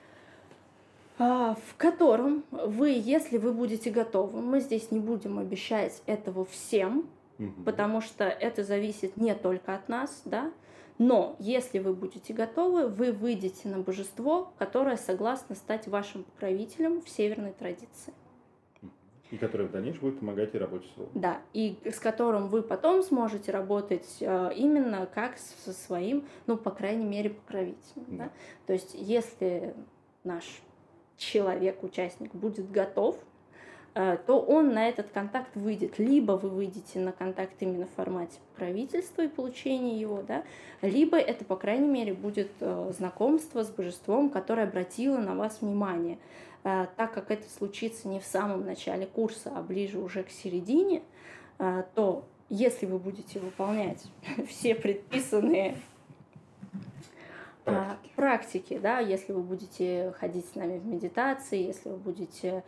[1.17, 7.07] а, в котором вы, если вы будете готовы, мы здесь не будем обещать этого всем,
[7.39, 7.63] uh-huh.
[7.63, 10.51] потому что это зависит не только от нас, да,
[10.97, 17.09] но если вы будете готовы, вы выйдете на божество, которое согласно стать вашим покровителем в
[17.09, 18.13] северной традиции.
[19.29, 21.11] И которое в дальнейшем будет помогать и работать с Богом.
[21.13, 26.71] Да, и с которым вы потом сможете работать э, именно как со своим, ну, по
[26.71, 28.05] крайней мере, покровителем.
[28.07, 28.17] Да.
[28.17, 28.31] Да?
[28.67, 29.75] То есть, если
[30.23, 30.61] наш
[31.17, 33.17] человек, участник будет готов,
[33.97, 35.97] то он на этот контакт выйдет.
[35.97, 40.43] Либо вы выйдете на контакт именно в формате правительства и получения его, да,
[40.83, 46.19] либо это, по крайней мере, будет э, знакомство с божеством, которое обратило на вас внимание.
[46.63, 51.01] Э, так как это случится не в самом начале курса, а ближе уже к середине,
[51.57, 54.03] то если вы будете выполнять
[54.47, 55.75] все предписанные
[57.63, 58.11] практики.
[58.15, 62.61] практики, да, если вы будете ходить с нами в медитации, если вы будете Э,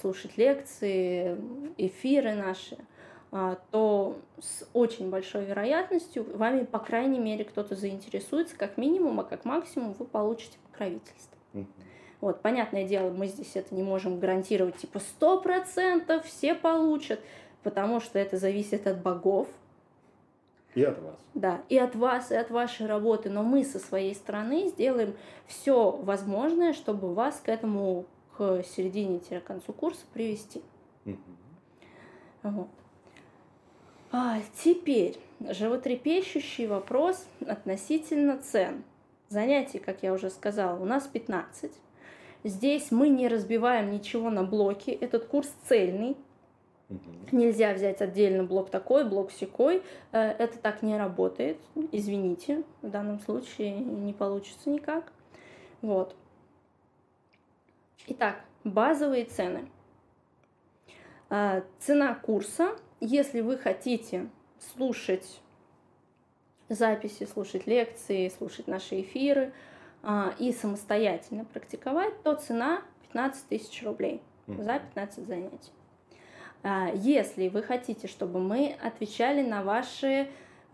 [0.00, 1.38] слушать лекции,
[1.76, 2.78] эфиры наши,
[3.32, 9.24] а, то с очень большой вероятностью вами, по крайней мере, кто-то заинтересуется, как минимум, а
[9.24, 11.36] как максимум вы получите покровительство.
[12.20, 17.20] Вот, понятное дело, мы здесь это не можем гарантировать, типа, сто процентов все получат,
[17.62, 19.48] потому что это зависит от богов.
[20.74, 21.16] И от вас.
[21.34, 23.30] Да, и от вас, и от вашей работы.
[23.30, 25.14] Но мы со своей стороны сделаем
[25.46, 28.06] все возможное, чтобы вас к этому,
[28.36, 30.62] к середине-концу курса привести.
[31.04, 31.16] Угу.
[32.42, 32.68] Вот.
[34.12, 38.84] А теперь животрепещущий вопрос относительно цен.
[39.28, 41.72] Занятий, как я уже сказала, у нас 15.
[42.44, 44.90] Здесь мы не разбиваем ничего на блоки.
[44.90, 46.16] Этот курс цельный.
[46.88, 47.00] Угу.
[47.32, 49.82] Нельзя взять отдельно блок такой, блок секой.
[50.12, 51.58] Э, это так не работает.
[51.90, 55.12] Извините, в данном случае не получится никак.
[55.82, 56.14] Вот.
[58.08, 59.68] Итак, базовые цены.
[61.28, 64.28] Э, цена курса, если вы хотите
[64.60, 65.40] слушать
[66.68, 69.52] записи, слушать лекции, слушать наши эфиры
[70.02, 75.72] а, и самостоятельно практиковать, то цена 15 тысяч рублей за 15 занятий.
[76.62, 80.26] А, если вы хотите, чтобы мы отвечали на ваши а,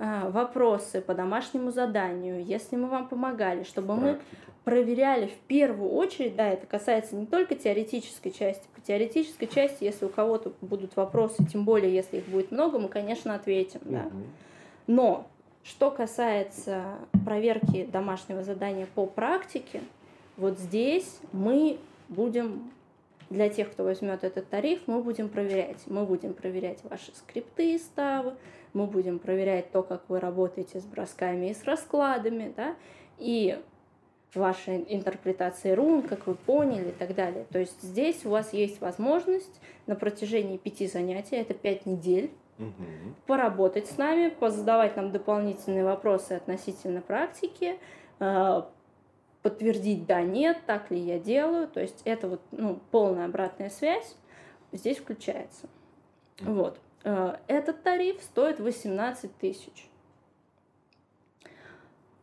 [0.02, 4.18] вопросы по домашнему заданию, если мы вам помогали, чтобы мы
[4.64, 10.04] проверяли в первую очередь, да, это касается не только теоретической части, по теоретической части, если
[10.04, 14.10] у кого-то будут вопросы, тем более, если их будет много, мы, конечно, ответим, да.
[14.86, 15.26] Но
[15.64, 19.80] что касается проверки домашнего задания по практике,
[20.36, 22.72] вот здесь мы будем
[23.30, 25.78] для тех, кто возьмет этот тариф, мы будем проверять.
[25.86, 28.34] Мы будем проверять ваши скрипты и ставы,
[28.73, 32.74] мы будем проверять то, как вы работаете с бросками и с раскладами, да,
[33.19, 33.59] и
[34.35, 37.47] ваши интерпретации рун, как вы поняли и так далее.
[37.51, 43.15] То есть здесь у вас есть возможность на протяжении пяти занятий, это пять недель, угу.
[43.27, 47.78] поработать с нами, позадавать нам дополнительные вопросы относительно практики,
[48.20, 48.62] э,
[49.43, 51.69] подтвердить да, нет, так ли я делаю.
[51.69, 54.16] То есть это вот ну, полная обратная связь
[54.73, 55.69] здесь включается.
[56.40, 56.78] Вот.
[57.04, 59.88] Э, этот тариф стоит 18 тысяч.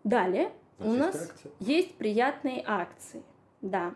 [0.03, 1.51] Далее у нас акции.
[1.59, 3.23] есть приятные акции.
[3.61, 3.93] Да.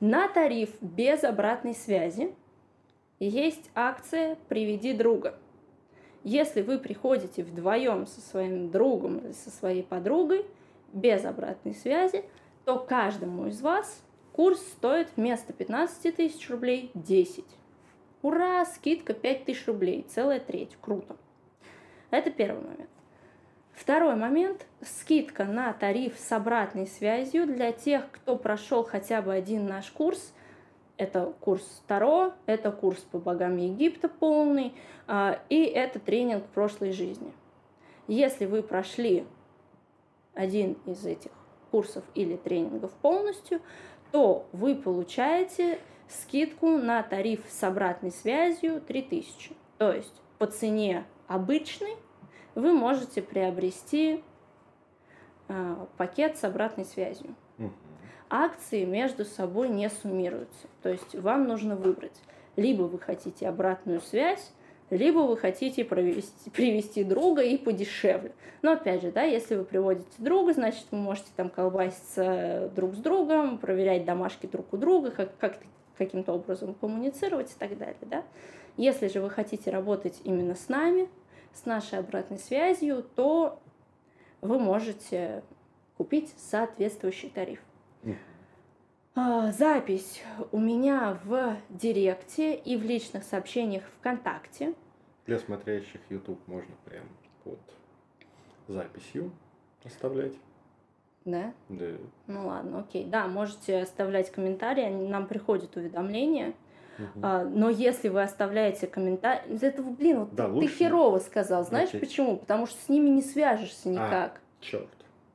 [0.00, 2.34] На тариф без обратной связи
[3.18, 5.38] есть акция «Приведи друга».
[6.24, 10.46] Если вы приходите вдвоем со своим другом или со своей подругой
[10.92, 12.24] без обратной связи,
[12.64, 17.44] то каждому из вас курс стоит вместо 15 тысяч рублей 10.
[18.22, 21.16] Ура, скидка 5 тысяч рублей, целая треть, круто.
[22.10, 22.90] Это первый момент.
[23.72, 29.66] Второй момент– скидка на тариф с обратной связью для тех, кто прошел хотя бы один
[29.66, 30.32] наш курс.
[30.98, 34.72] Это курс Таро, это курс по богам Египта полный,
[35.08, 37.32] а, и это тренинг прошлой жизни.
[38.06, 39.24] Если вы прошли
[40.34, 41.32] один из этих
[41.70, 43.60] курсов или тренингов полностью,
[44.12, 45.78] то вы получаете
[46.08, 49.52] скидку на тариф с обратной связью 3000.
[49.78, 51.96] То есть по цене обычной
[52.54, 54.22] вы можете приобрести
[55.48, 57.34] э, пакет с обратной связью.
[58.34, 60.66] Акции между собой не суммируются.
[60.82, 62.18] То есть вам нужно выбрать.
[62.56, 64.52] Либо вы хотите обратную связь,
[64.88, 68.32] либо вы хотите провести, привести друга и подешевле.
[68.62, 72.98] Но опять же, да, если вы приводите друга, значит, вы можете там колбаситься друг с
[72.98, 75.58] другом, проверять домашки друг у друга, как, как
[75.98, 78.24] каким-то образом коммуницировать и так далее, да.
[78.76, 81.08] Если же вы хотите работать именно с нами,
[81.52, 83.60] с нашей обратной связью, то
[84.40, 85.42] вы можете
[85.96, 87.60] купить соответствующий тариф.
[89.14, 94.74] А, запись у меня в Директе и в личных сообщениях ВКонтакте.
[95.26, 97.04] Для смотрящих YouTube можно прям
[97.44, 97.60] под
[98.68, 99.30] записью
[99.84, 100.32] оставлять.
[101.24, 101.52] Да?
[101.68, 101.86] Да.
[102.26, 103.04] Ну ладно, окей.
[103.04, 106.54] Да, можете оставлять комментарии, нам приходят уведомления.
[106.98, 107.20] Угу.
[107.22, 110.68] А, но если вы оставляете комментарий, из этого, блин, вот да, ты, лучше...
[110.68, 111.64] ты херово сказал.
[111.64, 112.00] Знаешь окей.
[112.00, 112.36] почему?
[112.36, 114.40] Потому что с ними не свяжешься а, никак.
[114.60, 114.88] А, черт.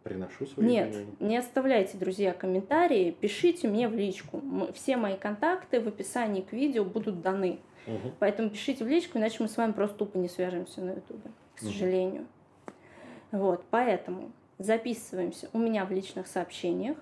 [0.04, 4.42] Приношу свои Нет, не оставляйте, друзья, комментарии, пишите мне в личку.
[4.74, 7.60] Все мои контакты в описании к видео будут даны.
[7.88, 8.14] Угу.
[8.20, 11.60] Поэтому пишите в личку, иначе мы с вами просто тупо не свяжемся на ютубе, к
[11.60, 12.22] сожалению.
[12.22, 13.40] Угу.
[13.40, 16.98] Вот, поэтому записываемся у меня в личных сообщениях.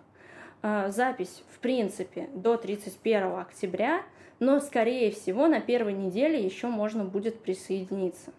[0.62, 4.02] А, запись, в принципе, до 31 октября,
[4.40, 8.32] но, скорее всего, на первой неделе еще можно будет присоединиться.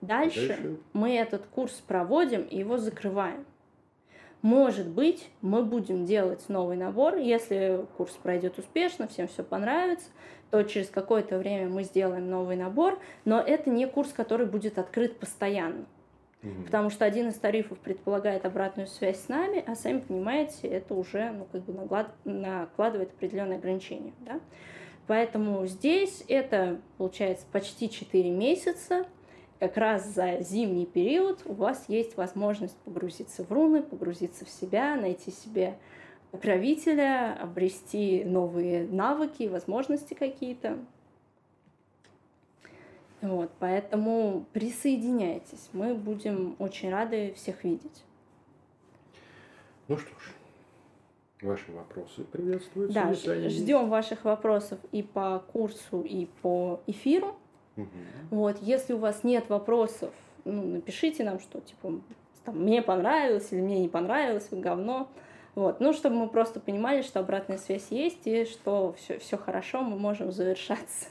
[0.00, 3.44] Дальше, Дальше мы этот курс проводим и его закрываем.
[4.42, 10.06] Может быть, мы будем делать новый набор, если курс пройдет успешно, всем все понравится,
[10.52, 15.18] то через какое-то время мы сделаем новый набор, но это не курс, который будет открыт
[15.18, 15.86] постоянно.
[16.42, 16.62] Угу.
[16.66, 21.30] Потому что один из тарифов предполагает обратную связь с нами, а сами понимаете, это уже
[21.30, 22.14] ну, как бы наклад...
[22.24, 24.12] накладывает определенные ограничения.
[24.20, 24.40] Да?
[25.06, 29.06] Поэтому здесь это получается почти 4 месяца,
[29.58, 34.94] как раз за зимний период у вас есть возможность погрузиться в руны, погрузиться в себя,
[34.94, 35.78] найти себе
[36.30, 40.78] покровителя, обрести новые навыки, возможности какие-то.
[43.20, 45.68] Вот, поэтому присоединяйтесь.
[45.72, 48.04] Мы будем очень рады всех видеть.
[49.88, 50.34] Ну что ж,
[51.42, 52.94] ваши вопросы приветствуются.
[52.94, 53.12] Да,
[53.48, 57.36] ждем ваших вопросов и по курсу, и по эфиру.
[57.76, 57.86] Угу.
[58.30, 60.12] Вот, если у вас нет вопросов,
[60.44, 62.00] ну, напишите нам, что типа
[62.44, 65.08] там, мне понравилось или мне не понравилось, вы говно.
[65.54, 69.82] Вот, ну, чтобы мы просто понимали, что обратная связь есть и что все, все хорошо,
[69.82, 71.08] мы можем завершаться.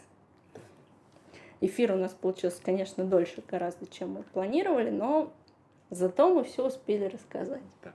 [1.59, 5.33] Эфир у нас получился, конечно, дольше гораздо, чем мы планировали, но
[5.89, 7.63] зато мы все успели рассказать.
[7.83, 7.93] Да.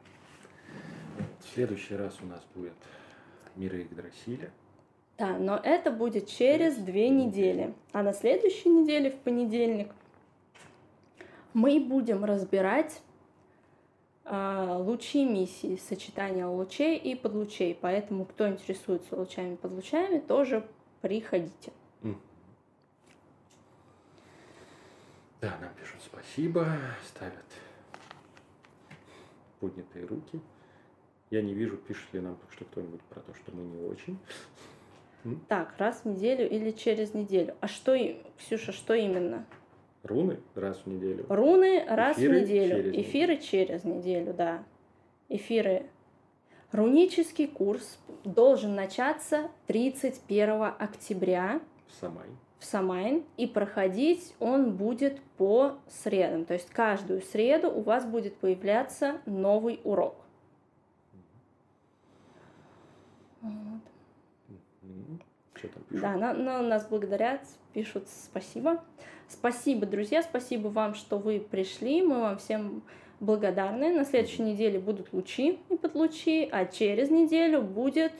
[1.41, 2.75] В следующий раз у нас будет
[3.55, 4.51] миры Игдрасиля.
[5.19, 7.75] Да, но это будет через две недели.
[7.93, 9.93] А на следующей неделе, в понедельник,
[11.53, 13.01] мы будем разбирать
[14.25, 17.79] э, лучи миссии, сочетание лучей и подлучей.
[17.81, 20.67] Поэтому, кто интересуется лучами и подлучами, тоже
[21.03, 21.73] приходите.
[25.43, 26.69] Да, нам пишут спасибо,
[27.05, 27.45] ставят
[29.59, 30.41] поднятые руки.
[31.31, 34.19] Я не вижу, пишет ли нам что кто-нибудь про то, что мы не очень.
[35.49, 37.57] Так, раз в неделю или через неделю.
[37.61, 37.97] А что,
[38.39, 39.45] Ксюша, что именно?
[40.05, 41.27] Руны раз в неделю.
[41.29, 42.77] Руны раз Эфиры в неделю.
[42.77, 43.49] Через Эфиры неделю.
[43.49, 44.65] через неделю, да.
[45.29, 45.87] Эфиры.
[46.71, 51.61] Рунический курс должен начаться 31 октября.
[51.89, 52.29] В Самай
[52.63, 56.45] в Самайн, и проходить он будет по средам.
[56.45, 60.15] То есть каждую среду у вас будет появляться новый урок.
[63.41, 63.81] Вот.
[65.91, 67.41] Да, на, на, нас благодарят,
[67.73, 68.83] пишут спасибо.
[69.27, 72.01] Спасибо, друзья, спасибо вам, что вы пришли.
[72.01, 72.83] Мы вам всем
[73.19, 73.93] благодарны.
[73.93, 78.13] На следующей неделе будут лучи и подлучи, а через неделю будет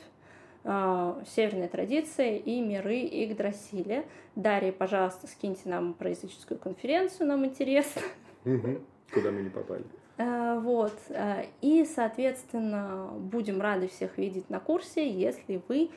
[0.63, 4.05] э, северная традиция и миры Игдрасиля.
[4.35, 8.01] Дарья, пожалуйста, скиньте нам про языческую конференцию, нам интересно.
[8.43, 9.85] Куда мы не попали.
[10.17, 10.97] Э, вот.
[11.09, 15.89] Э, и, соответственно, будем рады всех видеть на курсе, если вы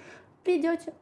[0.45, 0.93] придете.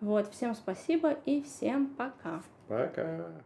[0.00, 2.42] Вот, всем спасибо и всем пока.
[2.68, 3.42] Пока.